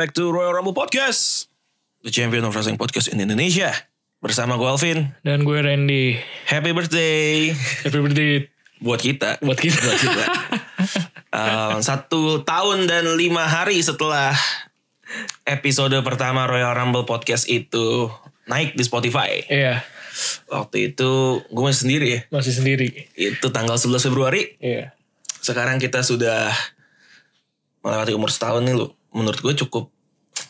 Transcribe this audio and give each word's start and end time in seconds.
Back 0.00 0.16
to 0.16 0.32
Royal 0.32 0.56
Rumble 0.56 0.72
Podcast, 0.72 1.52
the 2.00 2.08
champion 2.08 2.40
of 2.48 2.56
wrestling 2.56 2.80
podcast 2.80 3.12
in 3.12 3.20
Indonesia. 3.20 3.68
Bersama 4.24 4.56
gue 4.56 4.64
Alvin. 4.64 5.12
Dan 5.20 5.44
gue 5.44 5.60
Randy. 5.60 6.16
Happy 6.48 6.72
birthday 6.72 7.52
Happy 7.84 8.00
birthday 8.00 8.48
buat 8.80 8.96
kita. 8.96 9.44
buat 9.44 9.60
kita. 9.60 9.76
Buat 9.76 10.00
kita. 10.00 10.24
Um, 11.36 11.84
satu 11.84 12.40
tahun 12.48 12.88
dan 12.88 13.12
lima 13.12 13.44
hari 13.44 13.76
setelah 13.84 14.32
episode 15.44 15.92
pertama 16.00 16.48
Royal 16.48 16.72
Rumble 16.72 17.04
Podcast 17.04 17.44
itu 17.44 18.08
naik 18.48 18.80
di 18.80 18.88
Spotify. 18.88 19.44
Iya, 19.52 19.84
Waktu 20.48 20.96
itu 20.96 21.44
gue 21.44 21.60
masih 21.60 21.84
sendiri 21.84 22.06
ya. 22.08 22.20
masih 22.32 22.56
sendiri. 22.56 22.88
Itu 23.20 23.52
tanggal 23.52 23.76
11 23.76 24.08
Februari. 24.08 24.56
Iya. 24.64 24.96
Sekarang 25.44 25.76
kita 25.76 26.00
sudah 26.00 26.48
melewati 27.84 28.16
umur 28.16 28.32
setahun 28.32 28.64
nih 28.64 28.80
lu. 28.80 28.96
Menurut 29.10 29.40
gue 29.40 29.54
cukup 29.66 29.90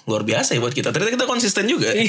luar 0.05 0.23
biasa 0.23 0.55
ya 0.55 0.61
buat 0.61 0.73
kita. 0.73 0.91
Ternyata 0.91 1.13
kita 1.15 1.27
konsisten 1.27 1.67
juga. 1.67 1.91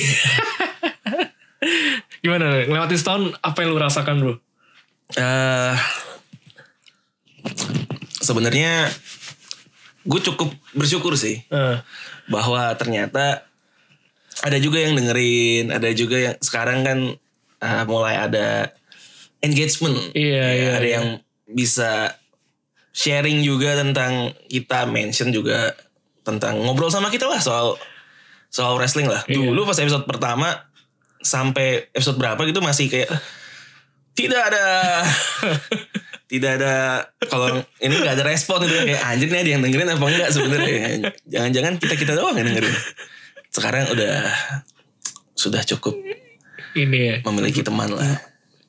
Gimana? 2.24 2.66
Ngelewatin 2.66 2.98
setahun 2.98 3.24
apa 3.40 3.58
yang 3.62 3.70
lu 3.74 3.80
rasakan 3.80 4.16
bro? 4.20 4.34
eh 5.12 5.76
sebenarnya 8.24 8.88
gue 10.08 10.22
cukup 10.24 10.56
bersyukur 10.72 11.20
sih 11.20 11.44
Eh, 11.52 11.78
bahwa 12.32 12.72
ternyata 12.80 13.44
ada 14.40 14.58
juga 14.58 14.80
yang 14.80 14.96
dengerin, 14.96 15.68
ada 15.70 15.92
juga 15.92 16.18
yang 16.32 16.36
sekarang 16.40 16.80
kan 16.82 17.00
eh, 17.60 17.84
mulai 17.86 18.16
ada 18.18 18.72
engagement. 19.44 20.00
Iya, 20.16 20.32
Ya, 20.32 20.48
iya, 20.56 20.70
Ada 20.80 20.88
iya. 20.88 20.94
yang 20.98 21.08
bisa 21.46 22.16
sharing 22.96 23.44
juga 23.44 23.76
tentang 23.76 24.32
kita 24.48 24.88
mention 24.88 25.36
juga 25.36 25.76
tentang 26.22 26.58
ngobrol 26.58 26.90
sama 26.90 27.10
kita 27.10 27.26
lah 27.26 27.40
soal 27.40 27.78
soal 28.48 28.76
wrestling 28.76 29.08
lah. 29.08 29.24
Iya. 29.26 29.48
Dulu 29.48 29.64
pas 29.64 29.78
episode 29.78 30.04
pertama 30.04 30.68
sampai 31.20 31.88
episode 31.92 32.18
berapa 32.18 32.42
gitu 32.42 32.60
masih 32.60 32.90
kayak 32.90 33.10
tidak 34.12 34.42
ada 34.44 34.66
tidak 36.32 36.52
ada 36.58 36.74
kalau 37.28 37.48
ini 37.78 37.94
nggak 37.94 38.16
ada 38.16 38.26
respon 38.26 38.64
gitu 38.64 38.74
kayak 38.82 39.04
anjir 39.04 39.28
nih 39.28 39.40
ada 39.40 39.52
yang 39.52 39.62
dengerin 39.62 39.90
apa 39.90 40.02
enggak 40.04 40.30
sebenarnya 40.32 40.80
jangan-jangan 41.26 41.74
kita 41.78 41.94
kita 41.94 42.14
doang 42.16 42.34
yang 42.34 42.48
dengerin 42.48 42.76
sekarang 43.50 43.84
udah 43.88 44.32
sudah 45.34 45.62
cukup 45.64 45.96
ini 46.74 47.00
ya. 47.02 47.16
memiliki 47.24 47.62
teman 47.62 47.92
lah 47.92 48.18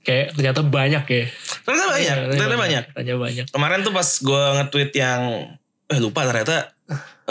Kayak 0.02 0.34
ternyata 0.34 0.66
banyak 0.66 1.04
ya. 1.06 1.24
ternyata 1.62 1.86
banyak 1.88 2.02
Iya, 2.02 2.14
ternyata 2.34 2.56
banyak 2.58 2.84
Ternyata 2.90 3.20
banyak. 3.22 3.44
kemarin 3.54 3.78
tuh 3.86 3.94
pas 3.94 4.08
gue 4.10 4.42
nge-tweet 4.58 4.90
yang 4.92 5.20
eh 5.86 6.00
lupa 6.02 6.26
ternyata 6.26 6.74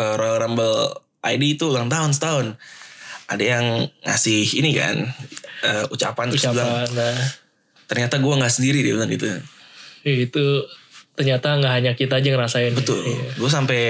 eh, 0.02 0.14
Royal 0.18 0.42
Rumble 0.42 0.98
ID 1.22 1.56
itu 1.56 1.70
ulang 1.70 1.86
tahun 1.88 2.12
setahun 2.12 2.58
ada 3.28 3.40
yang 3.40 3.66
ngasih 4.02 4.44
ini 4.58 4.74
kan 4.74 5.06
eh, 5.62 5.86
ucapan, 5.88 6.28
terus 6.28 6.44
bilang, 6.44 6.66
Ucapan. 6.66 6.90
Nah, 6.98 7.18
ternyata 7.86 8.18
gue 8.18 8.34
nggak 8.34 8.50
sendiri 8.52 8.82
dia 8.82 8.98
bilang 8.98 9.08
gitu 9.08 9.28
itu 10.02 10.46
ternyata 11.14 11.54
nggak 11.54 11.74
hanya 11.76 11.92
kita 11.94 12.18
aja 12.18 12.30
ngerasain. 12.32 12.74
betul 12.74 12.98
Iya. 12.98 13.38
gue 13.38 13.50
sampai 13.52 13.82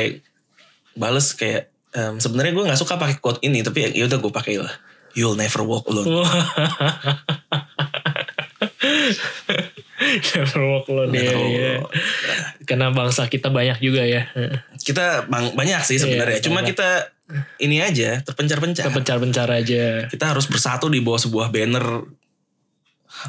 bales 0.91 1.31
kayak 1.31 1.69
em, 1.91 2.19
sebenarnya 2.19 2.51
gue 2.51 2.63
nggak 2.67 2.75
suka 2.75 2.99
pakai 2.99 3.17
quote 3.17 3.39
ini 3.41 3.63
tapi 3.63 3.87
ya 3.89 4.03
udah 4.03 4.19
gue 4.19 4.33
pakai 4.33 4.59
lah 4.59 4.73
you'll 5.13 5.37
never 5.37 5.63
walk 5.63 5.87
alone 5.87 6.07
Walk 10.53 10.85
alone 10.87 11.11
ya, 11.11 11.23
ya. 11.23 11.33
alone. 11.33 11.87
Karena 12.63 12.87
bangsa 12.89 13.25
kita 13.25 13.47
banyak 13.47 13.77
juga 13.77 14.03
ya. 14.03 14.27
kita 14.77 15.25
bang- 15.25 15.53
banyak 15.53 15.81
sih 15.81 15.97
sebenarnya 15.97 16.37
Iya, 16.37 16.43
cuma 16.43 16.59
banyak. 16.59 16.73
kita 16.73 16.89
ini 17.57 17.79
aja 17.79 18.19
terpencar-pencar 18.19 18.89
Pencar-pencar 18.89 19.47
aja. 19.47 20.05
kita 20.05 20.25
harus 20.27 20.45
bersatu 20.45 20.87
di 20.87 20.99
bawah 20.99 21.21
sebuah 21.21 21.47
banner 21.47 22.03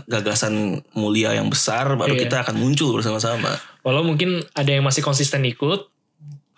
gagasan 0.04 0.54
mulia 0.92 1.34
yang 1.34 1.46
besar 1.46 1.94
baru 1.94 2.14
Iya. 2.14 2.22
kita 2.24 2.36
akan 2.42 2.56
muncul 2.56 2.94
bersama-sama. 2.94 3.52
Walau 3.82 4.02
mungkin 4.02 4.40
ada 4.52 4.70
yang 4.70 4.80
masih 4.80 5.02
konsisten 5.02 5.42
ikut, 5.44 5.90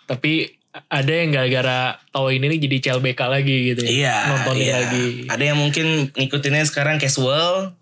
tapi 0.05 0.55
ada 0.87 1.07
yang 1.09 1.31
gara-gara 1.31 1.97
tahu 2.09 2.31
ini 2.31 2.45
nih 2.47 2.59
jadi 2.61 2.77
CLBK 2.81 3.21
lagi 3.25 3.57
gitu 3.73 3.81
ya. 3.81 3.89
Iya, 3.89 4.15
Nontonin 4.29 4.61
iya. 4.61 4.75
lagi. 4.77 5.05
Ada 5.25 5.43
yang 5.45 5.57
mungkin 5.57 5.87
ngikutinnya 6.11 6.63
sekarang 6.63 6.95
casual. 6.95 7.73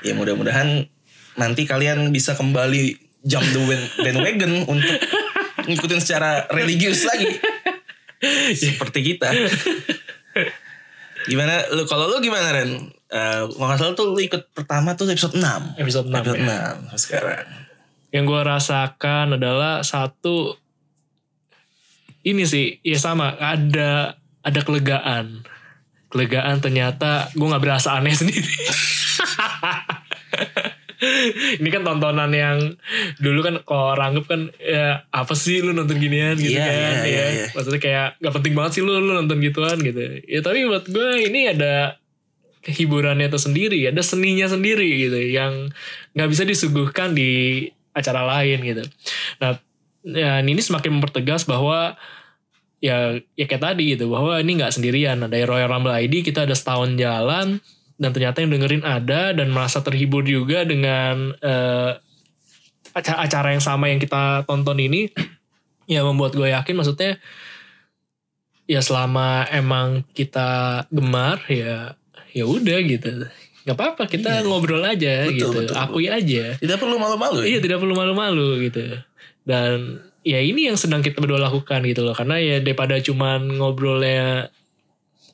Ya 0.00 0.14
mudah-mudahan 0.14 0.86
nanti 1.38 1.64
kalian 1.64 2.10
bisa 2.10 2.34
kembali 2.34 2.98
jump 3.22 3.46
the 3.46 3.60
band- 3.64 3.92
bandwagon 4.04 4.52
untuk 4.66 4.98
ngikutin 5.64 6.00
secara 6.02 6.44
religius 6.50 7.06
lagi. 7.06 7.38
Seperti 8.52 9.14
kita. 9.14 9.30
Gimana 11.28 11.60
lu 11.74 11.86
kalau 11.86 12.10
lu 12.10 12.18
gimana 12.18 12.50
Ren? 12.50 12.70
Eh 13.08 13.42
kalau 13.46 13.66
nggak 13.68 13.78
salah 13.78 13.94
tuh 13.94 14.06
lu 14.12 14.20
ikut 14.20 14.50
pertama 14.52 14.98
tuh 14.98 15.06
episode 15.06 15.38
6. 15.38 15.78
Episode 15.78 16.08
6 16.10 16.18
Episode 16.18 16.40
ya. 16.42 16.76
6 16.92 17.04
sekarang. 17.04 17.46
Yang 18.08 18.24
gue 18.24 18.40
rasakan 18.42 19.26
adalah 19.36 19.84
satu 19.84 20.56
ini 22.24 22.48
sih 22.48 22.80
ya 22.82 22.98
sama 22.98 23.36
ada 23.36 24.16
ada 24.42 24.60
kelegaan. 24.64 25.44
Kelegaan 26.08 26.64
ternyata 26.64 27.28
gue 27.36 27.46
nggak 27.46 27.62
berasa 27.62 27.94
aneh 27.94 28.16
sendiri. 28.16 28.48
ini 31.62 31.68
kan 31.70 31.82
tontonan 31.86 32.30
yang 32.34 32.58
dulu 33.22 33.40
kan 33.46 33.54
kalau 33.62 33.94
ranggep 33.94 34.24
kan 34.26 34.50
ya 34.58 35.06
apa 35.14 35.34
sih 35.38 35.62
lu 35.62 35.70
nonton 35.70 35.98
ginian 35.98 36.34
gitu 36.34 36.58
Iya, 36.58 36.66
kan 36.66 36.74
iya, 36.74 36.90
ya. 36.90 37.04
iya, 37.06 37.24
iya. 37.30 37.46
Maksudnya 37.54 37.80
kayak 37.80 38.08
gak 38.18 38.34
penting 38.34 38.54
banget 38.58 38.72
sih 38.78 38.82
lu 38.82 38.98
lu 38.98 39.12
nonton 39.14 39.38
gituan 39.38 39.78
gitu. 39.80 40.02
Ya 40.26 40.40
tapi 40.42 40.66
buat 40.66 40.84
gue 40.90 41.10
ini 41.30 41.54
ada 41.54 41.96
hiburannya 42.66 43.30
tersendiri, 43.30 43.86
ada 43.88 44.02
seninya 44.02 44.50
sendiri 44.50 44.88
gitu 45.08 45.16
yang 45.16 45.70
nggak 46.12 46.28
bisa 46.28 46.42
disuguhkan 46.44 47.14
di 47.14 47.64
acara 47.94 48.26
lain 48.26 48.58
gitu. 48.66 48.82
Nah, 49.40 49.56
ya, 50.04 50.42
ini 50.42 50.60
semakin 50.60 50.98
mempertegas 50.98 51.46
bahwa 51.48 51.96
ya 52.78 53.18
ya 53.34 53.44
kayak 53.50 53.62
tadi 53.62 53.94
gitu 53.96 54.10
bahwa 54.10 54.38
ini 54.42 54.58
nggak 54.58 54.74
sendirian. 54.74 55.22
Ada 55.22 55.46
Royal 55.46 55.70
Rumble 55.70 55.94
ID 55.94 56.26
kita 56.26 56.44
ada 56.44 56.54
setahun 56.54 56.98
jalan 56.98 57.62
dan 57.98 58.10
ternyata 58.14 58.40
yang 58.40 58.54
dengerin 58.54 58.86
ada 58.86 59.34
dan 59.34 59.50
merasa 59.50 59.82
terhibur 59.82 60.22
juga 60.22 60.62
dengan 60.62 61.34
eh, 61.42 61.92
acara, 62.94 63.18
acara 63.26 63.48
yang 63.52 63.62
sama 63.62 63.90
yang 63.90 63.98
kita 63.98 64.46
tonton 64.46 64.78
ini 64.78 65.10
ya 65.92 66.06
membuat 66.06 66.38
gue 66.38 66.48
yakin 66.54 66.78
maksudnya 66.78 67.18
ya 68.70 68.80
selama 68.80 69.50
emang 69.50 70.06
kita 70.14 70.84
gemar 70.94 71.42
ya 71.50 71.98
ya 72.30 72.44
udah 72.46 72.78
gitu 72.86 73.26
nggak 73.68 73.76
apa-apa 73.76 74.08
kita 74.08 74.46
ngobrol 74.48 74.80
aja 74.80 75.28
Betul, 75.28 75.36
gitu 75.36 75.58
betul, 75.68 75.76
akui 75.76 76.08
aja 76.08 76.56
Tidak 76.56 76.76
perlu 76.80 76.96
malu-malu. 76.96 77.44
ya? 77.44 77.52
Iya 77.52 77.58
tidak 77.60 77.84
perlu 77.84 77.92
malu-malu 77.92 78.64
gitu. 78.64 78.80
Dan 79.44 80.00
ya 80.24 80.40
ini 80.40 80.72
yang 80.72 80.80
sedang 80.80 81.04
kita 81.04 81.20
berdua 81.20 81.36
lakukan 81.36 81.84
gitu 81.84 82.00
loh. 82.00 82.16
Karena 82.16 82.40
ya 82.40 82.64
daripada 82.64 82.96
cuman 82.96 83.60
ngobrolnya 83.60 84.48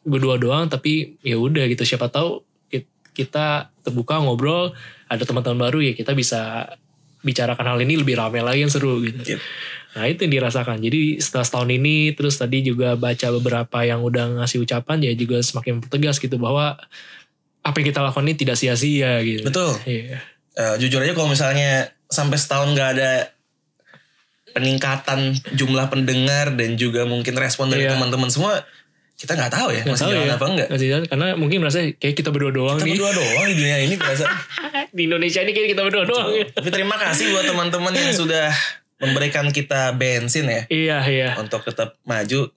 berdua 0.02 0.34
doang 0.42 0.66
tapi 0.66 1.14
ya 1.22 1.38
udah 1.38 1.62
gitu 1.70 1.86
siapa 1.86 2.10
tahu 2.10 2.42
kita 3.14 3.70
terbuka 3.86 4.18
ngobrol 4.18 4.74
ada 5.06 5.22
teman-teman 5.22 5.70
baru 5.70 5.78
ya 5.80 5.92
kita 5.94 6.12
bisa 6.12 6.74
bicarakan 7.24 7.72
hal 7.72 7.78
ini 7.80 7.96
lebih 7.96 8.20
ramai 8.20 8.44
lagi 8.44 8.60
yang 8.66 8.72
seru 8.74 9.00
gitu. 9.00 9.38
Yep. 9.38 9.40
Nah 9.94 10.04
itu 10.10 10.26
yang 10.26 10.32
dirasakan. 10.42 10.82
Jadi 10.82 11.22
setelah 11.22 11.46
setahun 11.46 11.70
ini 11.72 12.12
terus 12.12 12.36
tadi 12.36 12.60
juga 12.60 12.98
baca 12.98 13.30
beberapa 13.40 13.78
yang 13.86 14.04
udah 14.04 14.42
ngasih 14.42 14.60
ucapan 14.60 15.00
ya 15.00 15.12
juga 15.16 15.40
semakin 15.40 15.80
tegas 15.88 16.20
gitu 16.20 16.36
bahwa 16.36 16.76
apa 17.64 17.76
yang 17.80 17.86
kita 17.94 18.04
lakukan 18.04 18.28
ini 18.28 18.36
tidak 18.36 18.60
sia-sia 18.60 19.24
gitu. 19.24 19.46
Betul. 19.48 19.72
Iya. 19.88 20.20
Eh, 20.54 20.74
jujur 20.84 21.00
aja 21.00 21.16
kalau 21.16 21.32
misalnya 21.32 21.88
sampai 22.12 22.36
setahun 22.36 22.76
nggak 22.76 22.90
ada 22.98 23.32
peningkatan 24.54 25.34
jumlah 25.56 25.90
pendengar 25.90 26.54
dan 26.54 26.78
juga 26.78 27.02
mungkin 27.08 27.34
respon 27.34 27.72
dari 27.72 27.88
Iya. 27.88 27.98
teman-teman 27.98 28.30
semua, 28.30 28.62
kita 29.14 29.32
nggak 29.32 29.48
tahu 29.48 29.68
ya 29.70 29.80
Nggak 29.80 29.90
masih 29.90 30.02
tahu 30.02 30.12
jalan 30.12 30.26
ya. 30.26 30.34
apa 30.34 30.46
enggak. 30.46 30.68
Masih 30.68 30.86
jalan, 30.88 31.04
karena 31.06 31.26
mungkin 31.34 31.58
merasa 31.58 31.78
kayak 31.80 32.14
kita 32.14 32.30
berdua 32.30 32.50
doang 32.50 32.76
Kita 32.76 32.84
nih. 32.84 32.92
berdua 32.94 33.10
doang 33.12 33.44
di 33.46 33.54
dunia 33.54 33.76
ini 33.80 33.94
biasa. 33.94 34.24
Di 34.96 35.02
Indonesia 35.04 35.40
ini 35.40 35.50
kayak 35.50 35.68
kita 35.70 35.82
berdua 35.82 36.04
doang. 36.04 36.28
ya. 36.32 36.46
Tapi 36.48 36.68
terima 36.68 36.96
kasih 36.96 37.30
buat 37.30 37.44
teman-teman 37.44 37.90
yang 37.90 38.12
sudah 38.12 38.50
memberikan 38.96 39.46
kita 39.48 39.90
bensin 39.92 40.46
ya 40.46 40.62
Iya, 40.66 40.98
iya. 41.04 41.28
untuk 41.36 41.62
tetap 41.62 41.98
maju. 42.02 42.50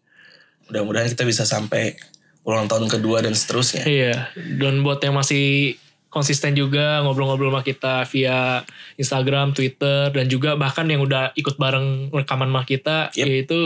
Mudah-mudahan 0.66 1.08
kita 1.08 1.24
bisa 1.24 1.44
sampai 1.44 1.96
ulang 2.42 2.66
tahun 2.66 2.88
kedua 2.88 3.20
dan 3.20 3.32
seterusnya. 3.32 3.84
Iya. 3.84 4.32
Dan 4.56 4.82
buat 4.82 5.00
yang 5.00 5.14
masih 5.14 5.76
konsisten 6.08 6.54
juga 6.54 7.02
ngobrol-ngobrol 7.02 7.50
sama 7.50 7.62
kita 7.62 8.08
via 8.08 8.64
Instagram, 8.96 9.52
Twitter, 9.52 10.10
dan 10.10 10.26
juga 10.26 10.56
bahkan 10.56 10.86
yang 10.86 11.00
udah 11.00 11.32
ikut 11.34 11.56
bareng 11.56 12.10
rekaman 12.12 12.50
sama 12.50 12.64
kita, 12.64 12.98
Yep. 13.14 13.26
yaitu 13.26 13.60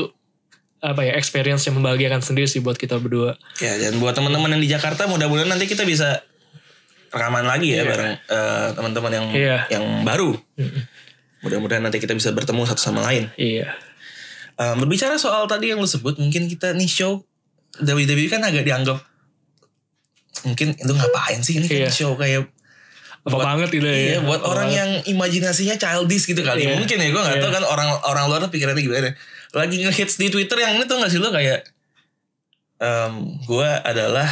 apa 0.82 1.02
ya 1.04 1.14
experience 1.14 1.62
yang 1.64 1.78
membahagiakan 1.78 2.20
sendiri 2.20 2.46
sih 2.46 2.58
buat 2.58 2.74
kita 2.74 2.98
berdua. 2.98 3.38
Ya 3.58 3.78
dan 3.78 3.98
buat 3.98 4.12
teman-teman 4.12 4.50
yang 4.52 4.62
di 4.62 4.68
Jakarta 4.68 5.06
mudah-mudahan 5.06 5.46
nanti 5.48 5.66
kita 5.66 5.86
bisa 5.86 6.26
rekaman 7.08 7.44
lagi 7.44 7.72
ya 7.72 7.84
Iya. 7.84 7.86
bareng 7.86 8.12
eh, 8.18 8.68
teman-teman 8.74 9.12
yang 9.12 9.26
Iya. 9.30 9.58
yang 9.70 9.86
baru. 10.02 10.34
Mudah-mudahan 11.42 11.82
nanti 11.82 11.98
kita 11.98 12.14
bisa 12.14 12.30
bertemu 12.32 12.66
satu 12.66 12.82
sama 12.82 13.02
lain. 13.04 13.30
Iya. 13.36 13.70
Eh, 14.54 14.74
berbicara 14.76 15.16
soal 15.16 15.46
tadi 15.46 15.70
yang 15.70 15.78
lu 15.78 15.86
sebut, 15.86 16.18
mungkin 16.18 16.46
kita 16.46 16.74
nih 16.74 16.86
show 16.86 17.22
WWE 17.78 18.26
kan 18.28 18.42
agak 18.42 18.62
dianggap 18.62 19.00
mungkin 20.42 20.74
itu 20.74 20.92
ngapain 20.92 21.40
sih 21.40 21.54
ini 21.56 21.68
kan 21.68 21.78
Iya. 21.78 21.92
show 21.92 22.12
kayak 22.16 22.50
Apa 23.22 23.30
buat- 23.30 23.46
banget 23.46 23.70
gitu 23.72 23.86
Iya, 23.86 24.18
ya. 24.18 24.20
buat 24.26 24.42
Apa 24.42 24.50
orang 24.50 24.68
banget. 24.68 24.80
yang 24.82 24.90
imajinasinya 25.14 25.76
childish 25.78 26.26
gitu 26.26 26.42
kali. 26.42 26.66
Iya. 26.66 26.74
Mungkin 26.76 26.98
ya, 26.98 27.08
gue 27.08 27.22
gak 27.22 27.36
Iya. 27.38 27.44
tahu 27.46 27.52
kan 27.54 27.64
orang 27.64 27.90
orang 28.02 28.26
luar 28.26 28.40
tuh 28.42 28.50
pikirannya 28.50 28.82
gimana. 28.82 29.14
Lagi 29.52 29.84
ngehits 29.84 30.16
di 30.16 30.32
Twitter 30.32 30.58
yang 30.58 30.80
ini 30.80 30.88
tuh 30.88 30.96
gak 30.98 31.12
sih 31.12 31.20
lo 31.20 31.28
kayak, 31.28 31.68
em 32.80 33.14
gue 33.44 33.70
adalah 33.84 34.28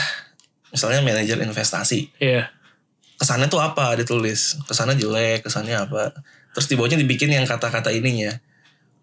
misalnya 0.72 1.04
manajer 1.04 1.38
investasi. 1.40 2.10
Iya. 2.18 2.48
Kesannya 3.20 3.52
tuh 3.52 3.60
apa 3.60 4.00
ditulis? 4.00 4.56
Kesannya 4.64 4.96
jelek, 4.96 5.44
kesannya 5.44 5.76
apa? 5.76 6.16
Terus 6.56 6.66
di 6.66 6.80
bawahnya 6.80 6.96
dibikin 6.98 7.30
yang 7.30 7.44
kata-kata 7.44 7.92
ininya. 7.92 8.32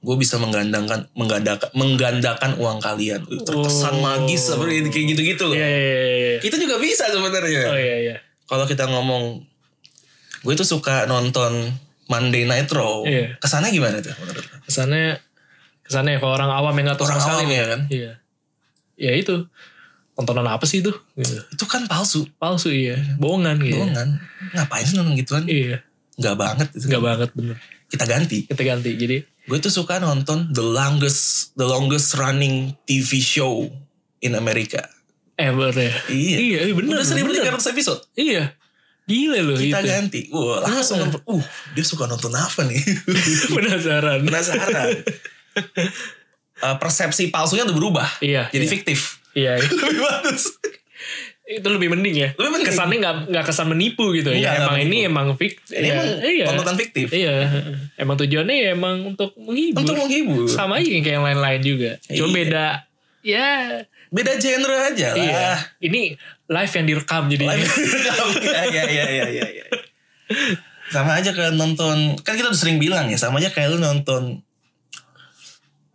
Gue 0.00 0.16
bisa 0.16 0.40
menggandakan 0.40 1.08
menggandakan 1.12 1.68
menggandakan 1.76 2.50
uang 2.56 2.78
kalian. 2.80 3.20
Terkesan 3.44 4.00
Oh. 4.00 4.02
magis 4.02 4.48
seperti 4.48 4.88
kayak 4.88 5.06
gitu-gitu 5.12 5.44
loh. 5.50 5.56
Iya, 5.56 5.68
iya, 5.68 5.80
iya, 5.84 6.00
iya. 6.16 6.38
Kita 6.40 6.56
juga 6.56 6.80
bisa 6.80 7.04
sebenarnya 7.10 7.62
Oh 7.68 7.76
iya, 7.76 7.96
iya. 8.00 8.16
kalau 8.46 8.64
kita 8.64 8.86
ngomong 8.88 9.42
gue 10.46 10.54
tuh 10.54 10.68
suka 10.68 11.04
nonton 11.04 11.74
Monday 12.06 12.46
Night 12.46 12.70
Raw 12.70 13.02
Iya. 13.02 13.34
kesannya 13.36 13.74
gimana 13.74 13.98
tuh 13.98 14.14
menurut? 14.22 14.44
Kesannya, 14.62 15.18
kesannya 15.86 16.18
kalau 16.18 16.34
orang 16.34 16.50
awam 16.50 16.74
yang 16.74 16.86
gak 16.88 16.98
tahu 16.98 17.06
orang 17.06 17.18
sama 17.18 17.40
sekali. 17.40 17.54
ya 17.54 17.64
kan 17.66 17.80
Iya. 17.88 18.12
Ya 18.96 19.12
itu. 19.12 19.36
Tontonan 20.12 20.48
apa 20.48 20.64
sih 20.64 20.80
itu? 20.80 20.88
Gitu. 21.12 21.36
itu 21.46 21.64
kan 21.64 21.84
palsu 21.84 22.24
Palsu 22.34 22.68
iya. 22.68 22.96
Bohongan 23.16 23.56
gitu. 23.58 23.76
bohongan 23.76 24.16
ngapain 24.52 24.82
sih 24.82 24.94
nonton 24.94 25.14
gituan 25.14 25.44
Iya. 25.44 25.84
nggak 26.16 26.34
banget 26.34 26.68
itu 26.72 26.86
Gak 26.86 27.02
banget 27.02 27.28
bener. 27.32 27.56
kita 27.86 28.04
ganti 28.04 28.38
Kita 28.44 28.62
ganti. 28.62 28.90
Jadi 28.92 29.16
gue 29.46 29.58
tuh 29.58 29.70
suka 29.70 29.96
nonton 29.96 30.50
the 30.50 30.60
longest 30.60 31.52
the 31.52 31.62
longest 31.62 32.14
running 32.14 32.74
TV 32.82 33.16
show 33.16 33.68
in 34.18 34.32
America 34.32 34.80
ever 35.36 35.68
ya. 35.70 35.92
iya 36.08 36.36
Iya, 36.40 36.60
iya 36.62 36.72
bener. 36.72 36.96
udah 36.96 37.04
seribu 37.04 37.30
tiga 37.30 37.52
ratus 37.52 37.68
episode 37.68 38.00
Iya. 38.12 38.56
Gila 39.06 39.38
loh 39.38 39.54
kita 39.54 39.78
itu. 39.78 39.86
ganti 39.86 40.20
wah 40.30 40.64
langsung 40.64 40.98
nonton 40.98 41.20
uh 41.22 41.44
dia 41.70 41.84
suka 41.84 42.08
nonton 42.08 42.32
apa 42.32 42.64
nih 42.64 42.80
Penasaran. 43.54 44.24
penasaran 44.24 44.88
Eh, 46.56 46.76
persepsi 46.80 47.28
palsunya 47.28 47.68
udah 47.68 47.76
berubah 47.76 48.08
Iya. 48.18 48.48
jadi 48.48 48.64
iya. 48.64 48.72
fiktif 48.72 49.20
Iya. 49.32 49.60
lebih 49.60 50.00
bagus 50.00 50.56
itu 51.46 51.62
lebih 51.62 51.94
mending 51.94 52.16
ya. 52.16 52.28
Lebih 52.34 52.50
mending. 52.50 52.66
Kesannya 52.66 52.98
nggak 52.98 53.16
nggak 53.30 53.44
kesan 53.46 53.70
menipu 53.70 54.10
gitu 54.10 54.34
Nggak, 54.34 54.40
ya. 54.40 54.50
nggak 54.50 54.66
Emang 54.66 54.78
ini 54.80 54.88
menipu. 54.98 55.06
emang 55.06 55.26
fix. 55.38 55.52
ini 55.70 55.86
ya, 55.86 55.92
emang 55.94 56.06
iya. 56.26 56.44
tontonan 56.50 56.74
fiktif 56.74 57.06
Iya. 57.06 57.34
Emang 57.94 58.16
tujuannya 58.16 58.56
ya 58.56 58.68
emang 58.74 58.96
untuk 59.06 59.30
menghibur. 59.38 59.78
untuk 59.78 59.94
menghibur 59.96 60.42
Sama 60.48 60.80
aja 60.80 60.90
kayak 60.90 61.06
yang 61.12 61.22
lain-lain 61.22 61.60
juga. 61.62 61.90
Cuma 62.08 62.26
Iya. 62.26 62.34
beda. 62.34 62.66
Ya. 63.22 63.48
beda 64.08 64.32
genre 64.38 64.76
aja 64.86 65.08
lah 65.12 65.22
Iya. 65.22 65.50
Ini 65.82 66.00
live 66.48 66.72
yang 66.72 66.86
direkam 66.88 67.22
jadi. 67.28 67.44
Live. 67.46 67.68
Iya 68.42 68.62
iya 68.66 68.84
iya 68.88 69.04
iya 69.06 69.24
iya. 69.28 69.46
iya. 69.52 69.64
Sama 70.88 71.14
aja 71.14 71.30
kayak 71.30 71.54
nonton 71.54 72.18
kan 72.18 72.34
kita 72.34 72.48
udah 72.48 72.58
sering 72.58 72.78
bilang 72.78 73.06
ya 73.06 73.14
sama 73.14 73.38
aja 73.38 73.50
kayak 73.50 73.70
lu 73.70 73.78
nonton 73.78 74.42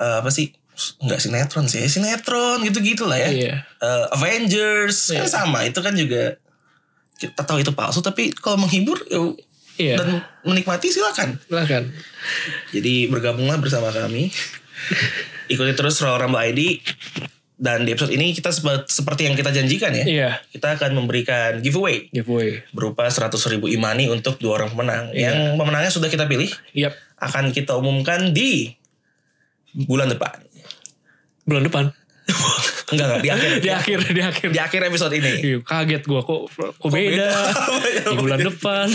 eh, 0.01 0.17
apa 0.17 0.27
sih 0.27 0.49
nggak 0.97 1.19
sinetron 1.19 1.65
sih 1.65 1.85
sinetron 1.85 2.59
gitu-gitu 2.61 3.05
lah 3.05 3.19
ya 3.19 3.29
Iya. 3.29 3.55
Eh, 3.77 4.05
Avengers 4.11 5.13
kan 5.13 5.21
Iya. 5.21 5.29
sama 5.29 5.59
itu 5.61 5.77
kan 5.77 5.93
juga 5.93 6.35
kita 7.15 7.37
tahu 7.39 7.61
itu 7.61 7.69
palsu 7.71 8.01
tapi 8.01 8.33
kalau 8.33 8.57
menghibur 8.57 8.97
ya, 9.03 9.21
Iya. 9.77 9.95
dan 9.95 10.07
menikmati 10.43 10.89
silakan 10.89 11.37
Silakan. 11.39 11.93
jadi 12.71 13.07
bergabunglah 13.07 13.55
bersama 13.55 13.89
kami 13.89 14.33
ikuti 15.47 15.71
terus 15.71 15.99
Royal 15.99 16.17
Rumble 16.19 16.41
ID 16.41 16.81
dan 17.55 17.85
di 17.85 17.93
episode 17.93 18.09
ini 18.09 18.33
kita 18.33 18.49
sepe- 18.49 18.89
seperti 18.89 19.29
yang 19.29 19.37
kita 19.37 19.53
janjikan 19.53 19.93
ya 19.93 20.01
Iya. 20.03 20.29
kita 20.49 20.73
akan 20.75 20.97
memberikan 20.97 21.61
giveaway 21.61 22.09
Giveaway. 22.09 22.65
berupa 22.71 23.05
100 23.05 23.29
ribu 23.47 23.69
imani 23.69 24.09
untuk 24.09 24.41
dua 24.41 24.57
orang 24.57 24.73
pemenang. 24.73 25.13
Iya. 25.13 25.29
Yang 25.29 25.37
pemenangnya 25.55 25.91
sudah 25.91 26.09
kita 26.09 26.25
pilih 26.25 26.49
Yap. 26.73 26.97
akan 27.21 27.53
kita 27.53 27.77
umumkan 27.77 28.33
di 28.33 28.73
bulan 29.73 30.07
depan. 30.11 30.39
Bulan 31.47 31.63
depan. 31.65 31.85
Enggak 32.91 33.07
enggak 33.07 33.21
di 33.23 33.29
akhir 33.31 33.51
di 33.63 33.69
akhir 33.71 33.97
di 34.11 34.21
akhir. 34.21 34.47
di 34.51 34.59
akhir 34.59 34.81
episode 34.91 35.15
ini. 35.15 35.31
Iya, 35.39 35.57
kaget 35.63 36.03
gua 36.11 36.27
kok 36.27 36.51
kok 36.51 36.89
beda. 36.91 37.31
di 38.11 38.15
bulan 38.19 38.39
depan. 38.43 38.87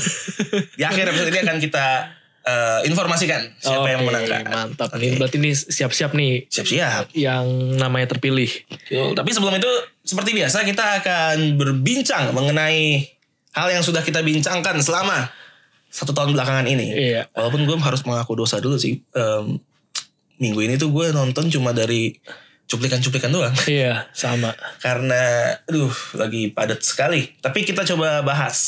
Di 0.76 0.84
akhir 0.84 1.16
episode 1.16 1.32
ini 1.32 1.40
akan 1.40 1.56
kita 1.64 1.86
eh, 2.44 2.80
informasikan 2.92 3.40
siapa 3.56 3.88
yang 3.88 4.04
Oke, 4.04 4.08
menangkan. 4.12 4.42
Mantap. 4.52 4.88
Oke. 4.92 5.00
Ini 5.00 5.16
berarti 5.16 5.36
ini 5.40 5.56
siap-siap 5.56 6.12
nih 6.12 6.44
Siap-siap. 6.44 7.16
yang 7.16 7.48
namanya 7.80 8.12
terpilih. 8.12 8.52
Yuk, 8.92 9.16
Tapi 9.16 9.30
sebelum 9.32 9.56
itu 9.56 9.70
seperti 10.04 10.36
biasa 10.36 10.68
kita 10.68 11.00
akan 11.00 11.56
berbincang 11.56 12.36
mengenai 12.36 13.00
hal 13.56 13.68
yang 13.72 13.80
sudah 13.80 14.04
kita 14.04 14.20
bincangkan 14.20 14.76
selama 14.84 15.32
satu 15.88 16.12
tahun 16.12 16.36
belakangan 16.36 16.68
ini. 16.68 16.86
Iya. 16.92 17.32
Walaupun 17.32 17.64
gue 17.64 17.76
harus 17.80 18.04
mengaku 18.04 18.36
dosa 18.36 18.60
dulu 18.60 18.76
sih. 18.76 19.00
Em, 19.16 19.56
minggu 20.36 20.60
ini 20.64 20.74
tuh 20.76 20.92
gue 20.92 21.12
nonton 21.12 21.48
cuma 21.48 21.72
dari 21.72 22.16
cuplikan-cuplikan 22.66 23.30
doang. 23.30 23.54
Iya, 23.70 24.10
sama. 24.10 24.52
Karena 24.82 25.54
aduh 25.64 25.92
lagi 26.18 26.50
padat 26.50 26.82
sekali. 26.82 27.34
Tapi 27.38 27.62
kita 27.62 27.86
coba 27.86 28.20
bahas. 28.26 28.58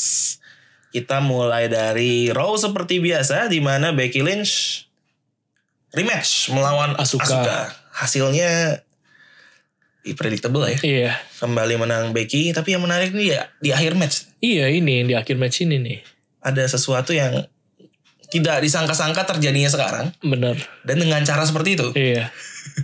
Kita 0.89 1.21
mulai 1.21 1.69
dari 1.69 2.33
Raw 2.33 2.57
seperti 2.57 2.97
biasa 2.97 3.45
di 3.45 3.61
mana 3.61 3.93
Becky 3.93 4.25
Lynch 4.25 4.85
rematch 5.93 6.49
melawan 6.49 6.97
Asuka. 6.97 7.25
Asuka. 7.29 7.59
Hasilnya 7.93 8.81
predictable 10.17 10.65
ya. 10.65 10.79
Iya. 10.81 11.11
Kembali 11.37 11.77
menang 11.77 12.09
Becky, 12.15 12.49
tapi 12.49 12.73
yang 12.73 12.81
menarik 12.81 13.13
nih 13.13 13.37
ya 13.37 13.41
di 13.61 13.69
akhir 13.69 13.93
match 13.93 14.25
Iya, 14.41 14.71
ini 14.73 15.05
di 15.05 15.13
akhir 15.13 15.37
match 15.37 15.61
ini 15.61 15.77
nih. 15.77 15.99
ada 16.39 16.63
sesuatu 16.63 17.11
yang 17.11 17.45
tidak 18.29 18.61
disangka-sangka 18.61 19.25
terjadinya 19.25 19.69
sekarang 19.69 20.13
Bener. 20.21 20.55
dan 20.85 20.97
dengan 21.01 21.21
cara 21.25 21.41
seperti 21.43 21.75
itu 21.77 21.87
Iya. 21.97 22.29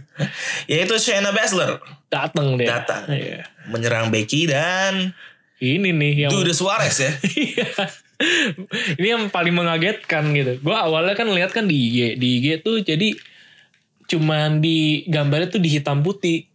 yaitu 0.72 0.96
Shayna 0.98 1.30
Baszler 1.32 1.78
Datang 2.10 2.56
dia. 2.58 2.82
Datang. 2.82 3.06
Iya. 3.10 3.46
menyerang 3.70 4.10
Becky 4.10 4.50
dan 4.50 5.14
Ini 5.62 5.90
nih 5.96 6.14
yang 6.28 6.32
Dude 6.34 6.52
Suarez 6.54 6.98
ya 7.00 7.12
Iya. 7.40 7.70
ini 8.96 9.08
yang 9.12 9.28
paling 9.28 9.52
mengagetkan 9.52 10.32
gitu. 10.32 10.64
Gue 10.64 10.72
awalnya 10.72 11.20
kan 11.20 11.28
lihat 11.28 11.52
kan 11.52 11.68
di 11.68 11.76
IG, 11.76 11.98
di 12.16 12.28
IG 12.40 12.64
tuh 12.64 12.80
jadi 12.80 13.12
cuman 14.08 14.64
di 14.64 15.04
gambarnya 15.12 15.52
tuh 15.52 15.60
di 15.60 15.68
hitam 15.68 16.00
putih. 16.00 16.48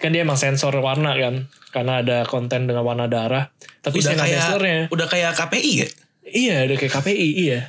Kan 0.00 0.16
dia 0.16 0.24
emang 0.24 0.40
sensor 0.40 0.72
warna 0.80 1.12
kan, 1.20 1.52
karena 1.68 2.00
ada 2.00 2.18
konten 2.24 2.64
dengan 2.64 2.80
warna 2.80 3.12
darah. 3.12 3.52
Tapi 3.84 4.00
udah 4.00 4.16
kayak 4.16 4.40
Baszlernya, 4.40 4.80
udah 4.88 5.06
kayak 5.08 5.32
KPI 5.36 5.72
ya 5.84 5.88
iya 6.30 6.56
udah 6.66 6.76
kayak 6.78 6.92
KPI 6.94 7.28
iya. 7.36 7.60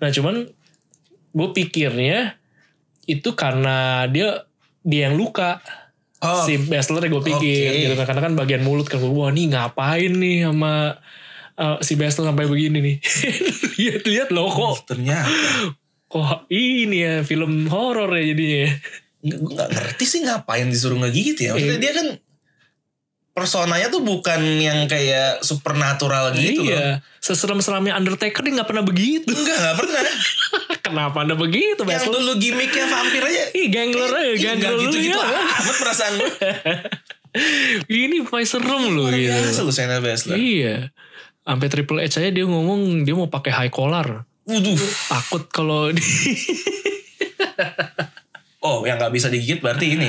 Nah 0.00 0.08
cuman 0.10 0.46
gue 1.34 1.48
pikirnya 1.52 2.38
itu 3.04 3.34
karena 3.36 4.08
dia 4.08 4.48
dia 4.84 5.10
yang 5.10 5.16
luka. 5.18 5.60
Oh. 6.24 6.40
Si 6.48 6.56
Baszler 6.56 7.04
gue 7.12 7.22
pikir 7.22 7.68
Oke. 7.68 7.80
gitu 7.84 7.94
kan. 8.00 8.06
Karena 8.08 8.22
kan 8.30 8.34
bagian 8.38 8.62
mulut 8.64 8.88
kan 8.88 9.02
wah 9.02 9.28
nih 9.28 9.52
ngapain 9.52 10.12
nih 10.14 10.48
sama 10.48 10.96
uh, 11.60 11.76
si 11.84 12.00
Baszler 12.00 12.32
sampai 12.32 12.48
begini 12.48 12.78
nih? 12.80 12.96
Lihat-lihat 13.80 14.28
loh 14.32 14.48
kok. 14.48 14.88
Ternyata. 14.88 15.28
Kok 16.08 16.48
ini 16.48 17.02
ya 17.02 17.14
film 17.26 17.66
horor 17.68 18.08
ya 18.16 18.24
jadinya 18.32 18.58
ya. 18.64 18.72
gue 19.24 19.52
nggak 19.56 19.70
ngerti 19.72 20.04
sih 20.04 20.20
ngapain 20.24 20.68
disuruh 20.68 21.00
ngegigit 21.00 21.36
ya. 21.40 21.50
Maksudnya 21.56 21.76
Iya. 21.76 21.82
dia 21.82 21.92
kan 21.96 22.06
personanya 23.34 23.90
tuh 23.90 24.00
bukan 24.00 24.40
yang 24.62 24.86
kayak 24.86 25.42
supernatural 25.42 26.30
gitu 26.38 26.62
loh. 26.62 26.70
iya 26.70 27.02
seserem-seremnya 27.24 27.96
Undertaker 27.96 28.44
dia 28.44 28.52
nggak 28.60 28.68
pernah 28.68 28.84
begitu. 28.84 29.32
Enggak 29.32 29.56
nggak 29.56 29.76
pernah. 29.80 30.02
Kenapa 30.86 31.16
anda 31.24 31.32
begitu 31.32 31.80
yang 31.80 32.04
dulu 32.04 32.36
gimmicknya 32.36 32.84
vampir 32.84 33.24
aja. 33.24 33.44
Ih, 33.56 33.72
gangler 33.72 34.12
aja, 34.12 34.28
Ih, 34.28 34.36
gangler 34.38 34.76
gitu-gitu 34.84 35.16
ya. 35.16 35.40
amat 35.40 35.76
perasaan 35.80 36.12
gue 36.20 36.30
ini 38.04 38.22
paling 38.22 38.46
serem 38.46 38.94
loh 38.94 39.10
Luar 39.10 39.16
gitu 39.16 39.32
biasa 39.32 39.60
lu 39.64 39.72
Shayna 39.72 39.98
Baszler. 40.04 40.36
Iya. 40.36 40.76
Sampai 41.42 41.66
Triple 41.72 42.04
H 42.04 42.20
aja 42.20 42.30
dia 42.30 42.44
ngomong 42.44 43.02
dia 43.08 43.16
mau 43.16 43.26
pakai 43.32 43.50
high 43.56 43.72
collar. 43.72 44.28
Waduh. 44.44 44.76
takut 45.08 45.48
kalau 45.48 45.88
di 45.90 46.04
Oh, 48.64 48.80
yang 48.88 48.96
nggak 48.96 49.12
bisa 49.12 49.28
digigit 49.28 49.60
berarti 49.60 49.96
ini. 49.96 50.08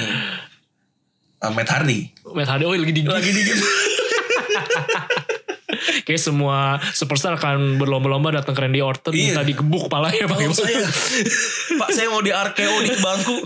Uh, 1.45 1.51
Matt 1.51 1.69
Hardy. 1.69 2.09
Matt 2.27 2.49
Hardy 2.49 2.63
oh 2.63 2.73
lagi 2.73 2.89
digigit 2.89 3.07
Lagi 3.07 3.29
digigit. 3.29 3.59
Kayak 6.05 6.21
semua 6.21 6.57
superstar 6.91 7.35
akan 7.35 7.77
berlomba-lomba 7.77 8.31
datang 8.31 8.53
ke 8.53 8.61
Randy 8.61 8.79
Orton 8.79 9.11
Iya. 9.11 9.33
minta 9.33 9.43
digebuk 9.43 9.89
kepalanya 9.89 10.25
pakai 10.25 10.45
Oh, 10.45 10.55
saya, 10.55 10.85
Pak 11.75 11.89
saya 11.91 12.07
mau 12.07 12.21
di 12.21 12.29
RKO 12.29 12.75
di 12.79 12.89
bangku. 12.95 13.37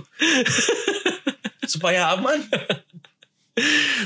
Supaya 1.65 2.13
aman. 2.13 2.39